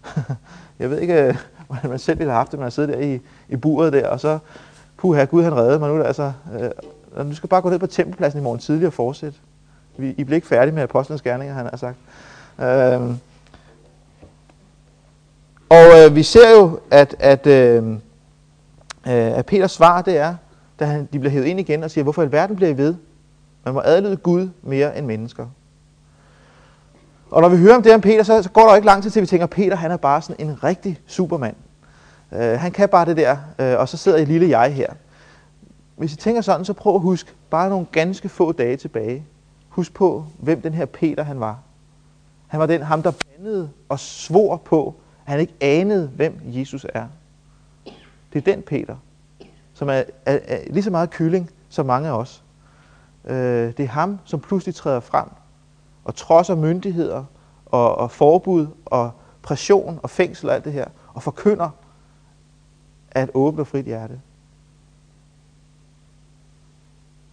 jeg 0.79 0.89
ved 0.89 0.99
ikke, 0.99 1.23
øh, 1.23 1.35
hvordan 1.67 1.89
man 1.89 1.99
selv 1.99 2.19
ville 2.19 2.31
have 2.31 2.37
haft 2.37 2.51
det, 2.51 2.59
når 2.59 2.65
man 2.65 2.71
sidder 2.71 2.95
der 2.95 2.99
i, 2.99 3.19
i 3.49 3.55
buret 3.55 3.93
der, 3.93 4.07
og 4.07 4.19
så, 4.19 4.39
puha, 4.97 5.23
Gud 5.23 5.43
han 5.43 5.55
redde 5.55 5.79
mig 5.79 5.89
nu. 5.89 6.03
Altså, 6.03 6.31
øh, 6.59 6.69
du 7.17 7.35
skal 7.35 7.49
bare 7.49 7.61
gå 7.61 7.69
ned 7.69 7.79
på 7.79 7.87
tempelpladsen 7.87 8.39
i 8.39 8.43
morgen 8.43 8.59
tidlig 8.59 8.87
og 8.87 8.93
fortsætte. 8.93 9.39
Vi, 9.97 10.09
I 10.17 10.23
bliver 10.23 10.35
ikke 10.35 10.47
færdige 10.47 10.75
med 10.75 10.83
apostlenes 10.83 11.21
gerninger, 11.21 11.55
han 11.55 11.65
har 11.65 11.77
sagt. 11.77 11.97
Øhm. 12.59 13.17
og 15.69 15.85
øh, 16.05 16.15
vi 16.15 16.23
ser 16.23 16.51
jo, 16.59 16.79
at, 16.91 17.15
at, 17.19 17.47
øh, 17.47 17.83
øh, 17.87 17.97
at 19.05 19.45
Peters 19.45 19.71
svar 19.71 20.01
det 20.01 20.17
er, 20.17 20.35
da 20.79 20.85
han, 20.85 21.09
de 21.13 21.19
bliver 21.19 21.31
hævet 21.31 21.45
ind 21.45 21.59
igen 21.59 21.83
og 21.83 21.91
siger, 21.91 22.03
hvorfor 22.03 22.21
i 22.21 22.25
alverden 22.25 22.55
bliver 22.55 22.69
I 22.69 22.77
ved? 22.77 22.95
Man 23.65 23.73
må 23.73 23.81
adlyde 23.85 24.17
Gud 24.17 24.49
mere 24.61 24.97
end 24.97 25.05
mennesker. 25.05 25.47
Og 27.31 27.41
når 27.41 27.49
vi 27.49 27.57
hører 27.57 27.75
om 27.75 27.83
det 27.83 27.93
om 27.93 28.01
Peter, 28.01 28.23
så, 28.23 28.43
så 28.43 28.49
går 28.49 28.67
der 28.67 28.75
ikke 28.75 28.85
lang 28.85 29.03
tid 29.03 29.11
til, 29.11 29.19
at 29.19 29.21
vi 29.21 29.27
tænker, 29.27 29.43
at 29.43 29.49
Peter 29.49 29.75
han 29.75 29.91
er 29.91 29.97
bare 29.97 30.21
sådan 30.21 30.47
en 30.49 30.63
rigtig 30.63 30.99
supermand. 31.07 31.55
Øh, 32.31 32.59
han 32.59 32.71
kan 32.71 32.89
bare 32.89 33.05
det 33.05 33.17
der, 33.17 33.37
øh, 33.59 33.79
og 33.79 33.89
så 33.89 33.97
sidder 33.97 34.17
et 34.17 34.27
lille 34.27 34.59
jeg 34.59 34.73
her. 34.73 34.93
Hvis 36.03 36.13
I 36.13 36.15
tænker 36.15 36.41
sådan, 36.41 36.65
så 36.65 36.73
prøv 36.73 36.95
at 36.95 37.01
huske 37.01 37.31
bare 37.49 37.69
nogle 37.69 37.85
ganske 37.91 38.29
få 38.29 38.51
dage 38.51 38.77
tilbage. 38.77 39.25
Husk 39.69 39.93
på, 39.93 40.25
hvem 40.39 40.61
den 40.61 40.73
her 40.73 40.85
Peter 40.85 41.23
han 41.23 41.39
var. 41.39 41.59
Han 42.47 42.59
var 42.59 42.65
den, 42.65 42.81
ham 42.81 43.03
der 43.03 43.11
bandede 43.11 43.69
og 43.89 43.99
svor 43.99 44.57
på, 44.57 44.95
at 45.25 45.31
han 45.31 45.39
ikke 45.39 45.53
anede, 45.61 46.07
hvem 46.07 46.41
Jesus 46.45 46.85
er. 46.93 47.07
Det 48.33 48.47
er 48.47 48.53
den 48.53 48.61
Peter, 48.61 48.95
som 49.73 49.89
er, 49.89 49.93
er, 49.93 50.03
er 50.25 50.73
lige 50.73 50.83
så 50.83 50.91
meget 50.91 51.09
kylling 51.09 51.49
som 51.69 51.85
mange 51.85 52.09
af 52.09 52.17
os. 52.17 52.43
Øh, 53.25 53.35
det 53.77 53.79
er 53.79 53.87
ham, 53.87 54.19
som 54.23 54.39
pludselig 54.39 54.75
træder 54.75 54.99
frem 54.99 55.27
og 56.03 56.15
trodser 56.15 56.55
myndigheder 56.55 57.23
og, 57.65 57.95
og 57.95 58.11
forbud 58.11 58.67
og 58.85 59.11
pression 59.41 59.99
og 60.03 60.09
fængsel 60.09 60.49
og 60.49 60.55
alt 60.55 60.65
det 60.65 60.73
her, 60.73 60.85
og 61.13 61.23
forkynder 61.23 61.69
at 63.11 63.29
åbne 63.33 63.61
og 63.61 63.67
frit 63.67 63.85
hjerte. 63.85 64.21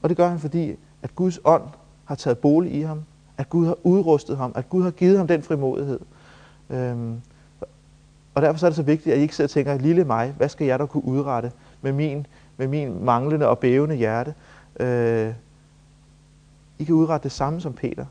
Og 0.02 0.08
det 0.08 0.16
gør 0.16 0.28
han, 0.28 0.38
fordi 0.38 0.76
at 1.02 1.14
Guds 1.14 1.40
ånd 1.44 1.62
har 2.04 2.14
taget 2.14 2.38
bolig 2.38 2.72
i 2.72 2.80
ham, 2.80 3.02
at 3.38 3.50
Gud 3.50 3.66
har 3.66 3.76
udrustet 3.82 4.36
ham, 4.36 4.52
at 4.54 4.68
Gud 4.68 4.82
har 4.82 4.90
givet 4.90 5.18
ham 5.18 5.26
den 5.26 5.42
frimodighed. 5.42 6.00
Øhm, 6.70 7.20
og 8.34 8.42
derfor 8.42 8.58
så 8.58 8.66
er 8.66 8.70
det 8.70 8.76
så 8.76 8.82
vigtigt, 8.82 9.12
at 9.12 9.18
I 9.18 9.22
ikke 9.22 9.36
sidder 9.36 9.46
og 9.46 9.50
tænker, 9.50 9.78
lille 9.78 10.04
mig, 10.04 10.34
hvad 10.36 10.48
skal 10.48 10.66
jeg 10.66 10.78
da 10.78 10.86
kunne 10.86 11.04
udrette 11.04 11.52
med 11.82 11.92
min, 11.92 12.26
med 12.56 12.68
min 12.68 13.04
manglende 13.04 13.48
og 13.48 13.58
bævende 13.58 13.96
hjerte? 13.96 14.34
Øh, 14.80 15.32
I 16.78 16.84
kan 16.84 16.94
udrette 16.94 17.24
det 17.24 17.32
samme 17.32 17.60
som 17.60 17.72
Peter. 17.72 18.04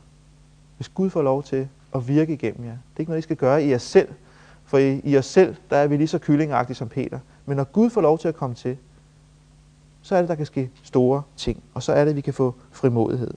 Hvis 0.76 0.88
Gud 0.88 1.10
får 1.10 1.22
lov 1.22 1.42
til 1.42 1.68
at 1.94 2.08
virke 2.08 2.32
igennem 2.32 2.64
jer. 2.64 2.70
Det 2.70 2.96
er 2.96 3.00
ikke 3.00 3.10
noget, 3.10 3.18
I 3.18 3.22
skal 3.22 3.36
gøre 3.36 3.64
i 3.64 3.70
jer 3.70 3.78
selv. 3.78 4.08
For 4.64 4.78
i, 4.78 5.00
i 5.04 5.16
os 5.16 5.26
selv, 5.26 5.56
der 5.70 5.76
er 5.76 5.86
vi 5.86 5.96
lige 5.96 6.08
så 6.08 6.18
kyllingagtige 6.18 6.76
som 6.76 6.88
Peter. 6.88 7.18
Men 7.46 7.56
når 7.56 7.64
Gud 7.64 7.90
får 7.90 8.00
lov 8.00 8.18
til 8.18 8.28
at 8.28 8.34
komme 8.34 8.54
til, 8.56 8.76
så 10.02 10.14
er 10.14 10.20
det, 10.20 10.28
der 10.28 10.34
kan 10.34 10.46
ske 10.46 10.70
store 10.82 11.22
ting. 11.36 11.62
Og 11.74 11.82
så 11.82 11.92
er 11.92 12.04
det, 12.04 12.16
vi 12.16 12.20
kan 12.20 12.34
få 12.34 12.54
frimodighed. 12.72 13.30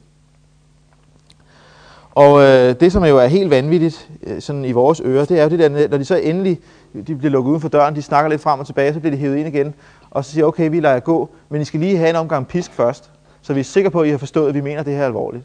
Og 2.12 2.42
øh, 2.42 2.76
det, 2.80 2.92
som 2.92 3.06
jo 3.06 3.18
er 3.18 3.28
helt 3.28 3.50
vanvittigt 3.50 4.10
øh, 4.24 4.42
sådan 4.42 4.66
i 4.66 4.72
vores 4.72 5.02
ører, 5.06 5.26
det 5.26 5.40
er 5.40 5.44
jo 5.44 5.50
det 5.50 5.60
der, 5.60 5.88
når 5.88 5.98
de 5.98 6.06
så 6.06 6.16
endelig 6.16 6.60
de 7.08 7.16
bliver 7.16 7.32
lukket 7.32 7.50
uden 7.50 7.62
for 7.62 7.70
døren, 7.70 7.96
de 7.96 8.02
snakker 8.02 8.30
lidt 8.30 8.42
frem 8.42 8.60
og 8.60 8.66
tilbage, 8.66 8.94
så 8.94 9.00
bliver 9.00 9.12
de 9.12 9.18
hævet 9.18 9.38
ind 9.38 9.48
igen, 9.48 9.74
og 10.12 10.26
så 10.26 10.32
siger 10.32 10.46
okay, 10.46 10.70
vi 10.70 10.80
lader 10.80 10.94
jer 10.94 11.00
gå, 11.00 11.30
men 11.50 11.62
I 11.62 11.66
skal 11.66 11.80
lige 11.80 11.98
have 11.98 12.10
en 12.10 12.16
omgang 12.16 12.48
pisk 12.48 12.72
først, 12.74 13.12
så 13.42 13.54
vi 13.54 13.60
er 13.60 13.64
sikre 13.64 13.92
på, 13.92 14.02
at 14.02 14.08
I 14.08 14.12
har 14.12 14.18
forstået, 14.18 14.50
at 14.50 14.54
vi 14.54 14.62
mener 14.62 14.84
det 14.84 14.94
her 14.94 15.06
alvorligt. 15.06 15.44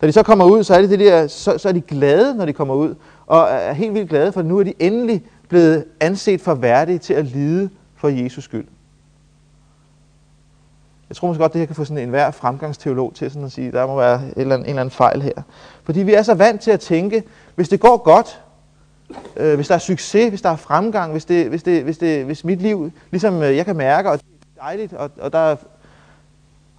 Da 0.00 0.06
de 0.06 0.12
så 0.12 0.22
kommer 0.22 0.44
ud, 0.44 0.64
så 0.64 0.74
er, 0.74 0.80
det 0.80 0.90
det 0.90 0.98
der, 0.98 1.26
så, 1.26 1.58
så 1.58 1.68
er 1.68 1.72
de 1.72 1.80
glade, 1.80 2.34
når 2.34 2.46
de 2.46 2.52
kommer 2.52 2.74
ud, 2.74 2.94
og 3.26 3.46
er 3.50 3.72
helt 3.72 3.94
vildt 3.94 4.08
glade, 4.08 4.32
for 4.32 4.42
nu 4.42 4.58
er 4.58 4.64
de 4.64 4.74
endelig 4.78 5.24
blevet 5.48 5.84
anset 6.00 6.40
for 6.40 6.54
værdige 6.54 6.98
til 6.98 7.14
at 7.14 7.24
lide 7.24 7.70
for 7.96 8.08
Jesus 8.08 8.44
skyld. 8.44 8.66
Jeg 11.14 11.18
tror 11.18 11.28
måske 11.28 11.40
godt, 11.40 11.52
det 11.52 11.58
her 11.58 11.66
kan 11.66 11.76
få 11.76 11.84
sådan 11.84 12.02
en 12.02 12.08
hver 12.08 12.30
fremgangsteolog 12.30 13.14
til 13.14 13.30
sådan 13.30 13.44
at 13.44 13.52
sige, 13.52 13.72
der 13.72 13.86
må 13.86 13.96
være 13.96 14.14
et 14.14 14.32
eller 14.36 14.54
andet, 14.54 14.66
en 14.66 14.70
eller 14.70 14.80
anden 14.80 14.90
fejl 14.90 15.22
her. 15.22 15.42
Fordi 15.84 16.02
vi 16.02 16.14
er 16.14 16.22
så 16.22 16.34
vant 16.34 16.60
til 16.60 16.70
at 16.70 16.80
tænke, 16.80 17.22
hvis 17.54 17.68
det 17.68 17.80
går 17.80 17.96
godt, 17.96 18.42
øh, 19.36 19.54
hvis 19.54 19.68
der 19.68 19.74
er 19.74 19.78
succes, 19.78 20.28
hvis 20.28 20.42
der 20.42 20.50
er 20.50 20.56
fremgang, 20.56 21.12
hvis, 21.12 21.24
det, 21.24 21.48
hvis, 21.48 21.62
det, 21.62 21.82
hvis, 21.82 21.98
det, 21.98 22.24
hvis 22.24 22.44
mit 22.44 22.62
liv, 22.62 22.90
ligesom 23.10 23.42
øh, 23.42 23.56
jeg 23.56 23.64
kan 23.64 23.76
mærke, 23.76 24.10
og 24.10 24.18
det 24.18 24.24
er 24.56 24.62
dejligt, 24.62 24.92
og, 24.92 25.10
og 25.20 25.32
der 25.32 25.38
er, 25.38 25.56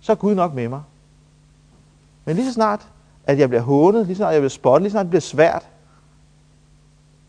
så 0.02 0.12
er 0.12 0.16
Gud 0.16 0.36
nok 0.36 0.54
med 0.54 0.68
mig. 0.68 0.82
Men 2.26 2.36
lige 2.36 2.48
så 2.48 2.54
snart, 2.54 2.88
at 3.24 3.40
jeg 3.40 3.50
bliver 3.50 3.62
hånet, 3.62 4.06
lige 4.06 4.16
så 4.16 4.20
snart 4.20 4.34
jeg 4.34 4.42
bliver 4.42 4.50
spottet, 4.50 4.82
lige 4.82 4.92
så 4.92 4.94
snart 4.94 5.04
det 5.04 5.10
bliver 5.10 5.22
svært, 5.22 5.68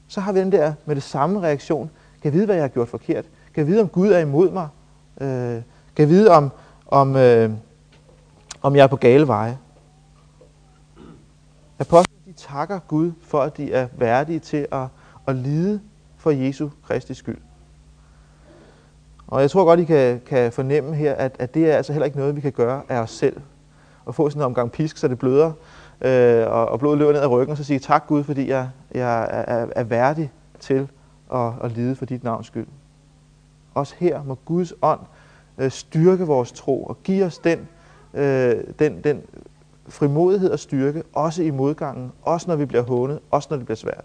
så 0.08 0.20
har 0.20 0.32
vi 0.32 0.40
den 0.40 0.52
der 0.52 0.72
med 0.86 0.94
det 0.94 1.02
samme 1.02 1.40
reaktion. 1.40 1.90
Kan 2.22 2.24
jeg 2.24 2.32
vide, 2.32 2.46
hvad 2.46 2.54
jeg 2.54 2.64
har 2.64 2.68
gjort 2.68 2.88
forkert? 2.88 3.24
Kan 3.54 3.60
jeg 3.60 3.66
vide, 3.66 3.80
om 3.80 3.88
Gud 3.88 4.08
er 4.08 4.18
imod 4.18 4.50
mig? 4.50 4.68
Øh, 5.20 5.62
kan 5.96 6.02
jeg 6.02 6.08
vide, 6.08 6.30
om, 6.30 6.50
om, 6.86 7.16
øh, 7.16 7.50
om 8.62 8.76
jeg 8.76 8.82
er 8.82 8.86
på 8.86 8.96
gale 8.96 9.26
veje? 9.26 9.58
Apostlene 11.78 12.20
de 12.26 12.32
takker 12.32 12.78
Gud 12.78 13.12
for, 13.22 13.40
at 13.40 13.56
de 13.56 13.72
er 13.72 13.88
værdige 13.92 14.38
til 14.38 14.66
at, 14.72 14.86
at 15.26 15.36
lide 15.36 15.80
for 16.16 16.30
Jesu 16.30 16.68
Kristi 16.86 17.14
skyld. 17.14 17.38
Og 19.26 19.40
jeg 19.40 19.50
tror 19.50 19.64
godt, 19.64 19.80
I 19.80 19.84
kan, 19.84 20.20
kan 20.26 20.52
fornemme 20.52 20.94
her, 20.94 21.14
at, 21.14 21.36
at 21.38 21.54
det 21.54 21.70
er 21.70 21.76
altså 21.76 21.92
heller 21.92 22.06
ikke 22.06 22.18
noget, 22.18 22.36
vi 22.36 22.40
kan 22.40 22.52
gøre 22.52 22.82
af 22.88 22.98
os 22.98 23.10
selv. 23.10 23.40
At 24.08 24.14
få 24.14 24.30
sådan 24.30 24.42
en 24.42 24.46
omgang 24.46 24.72
pisk, 24.72 24.96
så 24.96 25.08
det 25.08 25.18
bløder, 25.18 25.52
øh, 26.00 26.46
og, 26.46 26.68
og 26.68 26.78
blodet 26.78 26.98
løber 26.98 27.12
ned 27.12 27.20
ad 27.20 27.26
ryggen, 27.26 27.50
og 27.50 27.56
så 27.56 27.64
sige 27.64 27.78
tak 27.78 28.06
Gud, 28.06 28.24
fordi 28.24 28.48
jeg, 28.48 28.68
jeg 28.94 29.22
er, 29.30 29.66
er 29.76 29.84
værdig 29.84 30.30
til 30.60 30.88
at, 31.34 31.52
at 31.62 31.72
lide 31.72 31.96
for 31.96 32.04
dit 32.04 32.24
navns 32.24 32.46
skyld. 32.46 32.66
Også 33.74 33.94
her 33.98 34.22
må 34.22 34.38
Guds 34.44 34.72
ånd 34.82 35.00
øh, 35.58 35.70
styrke 35.70 36.26
vores 36.26 36.52
tro 36.52 36.84
og 36.84 37.02
give 37.04 37.24
os 37.24 37.38
den, 37.38 37.68
øh, 38.14 38.54
den, 38.78 39.00
den 39.04 39.22
frimodighed 39.88 40.50
og 40.50 40.58
styrke, 40.58 41.02
også 41.12 41.42
i 41.42 41.50
modgangen, 41.50 42.12
også 42.22 42.46
når 42.48 42.56
vi 42.56 42.64
bliver 42.64 42.82
hånet, 42.82 43.18
også 43.30 43.48
når 43.50 43.56
det 43.56 43.66
bliver 43.66 43.76
svært. 43.76 44.04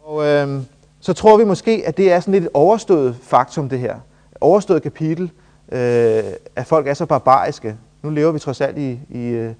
Og 0.00 0.26
øh, 0.26 0.62
så 1.00 1.12
tror 1.12 1.38
vi 1.38 1.44
måske, 1.44 1.82
at 1.86 1.96
det 1.96 2.12
er 2.12 2.20
sådan 2.20 2.32
lidt 2.32 2.44
et 2.44 2.50
overstået 2.54 3.16
faktum, 3.22 3.68
det 3.68 3.78
her. 3.78 3.96
Overstået 4.40 4.82
kapitel, 4.82 5.30
øh, 5.72 6.22
at 6.56 6.66
folk 6.66 6.86
er 6.86 6.94
så 6.94 7.06
barbariske. 7.06 7.76
Nu 8.02 8.10
lever 8.10 8.32
vi 8.32 8.38
trods 8.38 8.60
alt 8.60 8.78
i, 8.78 9.00
i, 9.08 9.26
øh, 9.26 9.52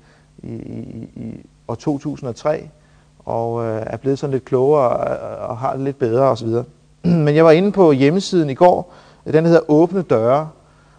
i, 0.42 0.54
i, 0.54 1.08
i 1.16 1.46
år 1.68 1.74
2003, 1.74 2.68
og 3.18 3.64
øh, 3.64 3.82
er 3.86 3.96
blevet 3.96 4.18
sådan 4.18 4.32
lidt 4.32 4.44
klogere 4.44 4.88
og, 4.88 5.48
og 5.48 5.58
har 5.58 5.72
det 5.72 5.80
lidt 5.80 5.98
bedre 5.98 6.22
osv. 6.22 6.48
Men 7.24 7.34
jeg 7.34 7.44
var 7.44 7.50
inde 7.50 7.72
på 7.72 7.92
hjemmesiden 7.92 8.50
i 8.50 8.54
går, 8.54 8.94
den 9.26 9.46
hedder 9.46 9.70
Åbne 9.70 10.02
Døre, 10.02 10.48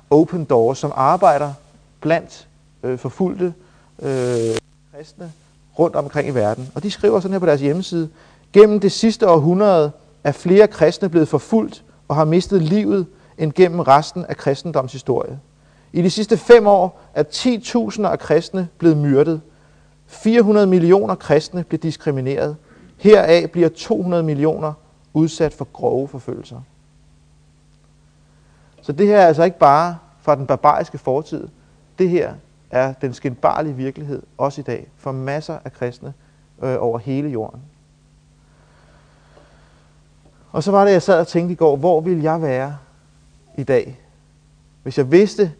Open 0.09 0.45
Doors, 0.45 0.77
som 0.77 0.91
arbejder 0.95 1.53
blandt 2.01 2.47
øh, 2.83 2.99
forfulgte 2.99 3.53
øh, 4.01 4.57
kristne 4.95 5.31
rundt 5.79 5.95
omkring 5.95 6.27
i 6.27 6.31
verden. 6.31 6.71
Og 6.75 6.83
de 6.83 6.91
skriver 6.91 7.19
sådan 7.19 7.33
her 7.33 7.39
på 7.39 7.45
deres 7.45 7.61
hjemmeside, 7.61 8.09
gennem 8.53 8.79
det 8.79 8.91
sidste 8.91 9.29
århundrede 9.29 9.91
er 10.23 10.31
flere 10.31 10.67
kristne 10.67 11.09
blevet 11.09 11.27
forfulgt 11.27 11.83
og 12.07 12.15
har 12.15 12.25
mistet 12.25 12.61
livet 12.61 13.05
end 13.37 13.53
gennem 13.53 13.79
resten 13.79 14.25
af 14.25 14.37
kristendoms 14.37 14.91
historie. 14.91 15.39
I 15.93 16.01
de 16.01 16.09
sidste 16.09 16.37
fem 16.37 16.67
år 16.67 16.99
er 17.13 17.23
10.000 17.23 18.07
af 18.07 18.19
kristne 18.19 18.67
blevet 18.77 18.97
myrdet. 18.97 19.41
400 20.07 20.67
millioner 20.67 21.15
kristne 21.15 21.63
bliver 21.63 21.79
diskrimineret. 21.79 22.55
Heraf 22.97 23.49
bliver 23.49 23.69
200 23.69 24.23
millioner 24.23 24.73
udsat 25.13 25.53
for 25.53 25.67
grove 25.73 26.07
forfølgelser. 26.07 26.61
Så 28.81 28.91
det 28.91 29.07
her 29.07 29.17
er 29.17 29.27
altså 29.27 29.43
ikke 29.43 29.59
bare 29.59 29.97
fra 30.21 30.35
den 30.35 30.47
barbariske 30.47 30.97
fortid. 30.97 31.47
Det 31.99 32.09
her 32.09 32.33
er 32.71 32.93
den 32.93 33.13
skinbarlige 33.13 33.75
virkelighed, 33.75 34.23
også 34.37 34.61
i 34.61 34.63
dag, 34.63 34.87
for 34.97 35.11
masser 35.11 35.57
af 35.65 35.73
kristne 35.73 36.13
øh, 36.63 36.75
over 36.79 36.99
hele 36.99 37.29
jorden. 37.29 37.61
Og 40.51 40.63
så 40.63 40.71
var 40.71 40.85
det, 40.85 40.91
jeg 40.91 41.01
sad 41.01 41.19
og 41.19 41.27
tænkte 41.27 41.53
i 41.53 41.55
går, 41.55 41.75
hvor 41.75 42.01
ville 42.01 42.23
jeg 42.23 42.41
være 42.41 42.77
i 43.57 43.63
dag, 43.63 43.99
hvis 44.83 44.97
jeg 44.97 45.11
vidste, 45.11 45.51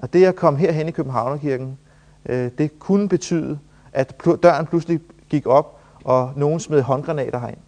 at 0.00 0.12
det 0.12 0.24
at 0.24 0.36
komme 0.36 0.58
herhen 0.58 0.88
i 0.88 0.90
Københavnerkirken, 0.90 1.78
øh, 2.26 2.50
det 2.58 2.78
kunne 2.78 3.08
betyde, 3.08 3.58
at 3.92 4.22
døren 4.42 4.66
pludselig 4.66 5.00
gik 5.28 5.46
op, 5.46 5.80
og 6.04 6.32
nogen 6.36 6.60
smed 6.60 6.82
håndgranater 6.82 7.38
herind. 7.38 7.58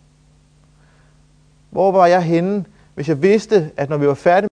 Hvor 1.71 1.93
var 1.93 2.07
jeg 2.07 2.23
henne, 2.23 2.65
hvis 2.95 3.09
jeg 3.09 3.23
vidste, 3.23 3.71
at 3.77 3.91
når 3.91 3.97
vi 3.97 4.07
var 4.07 4.15
færdige 4.15 4.49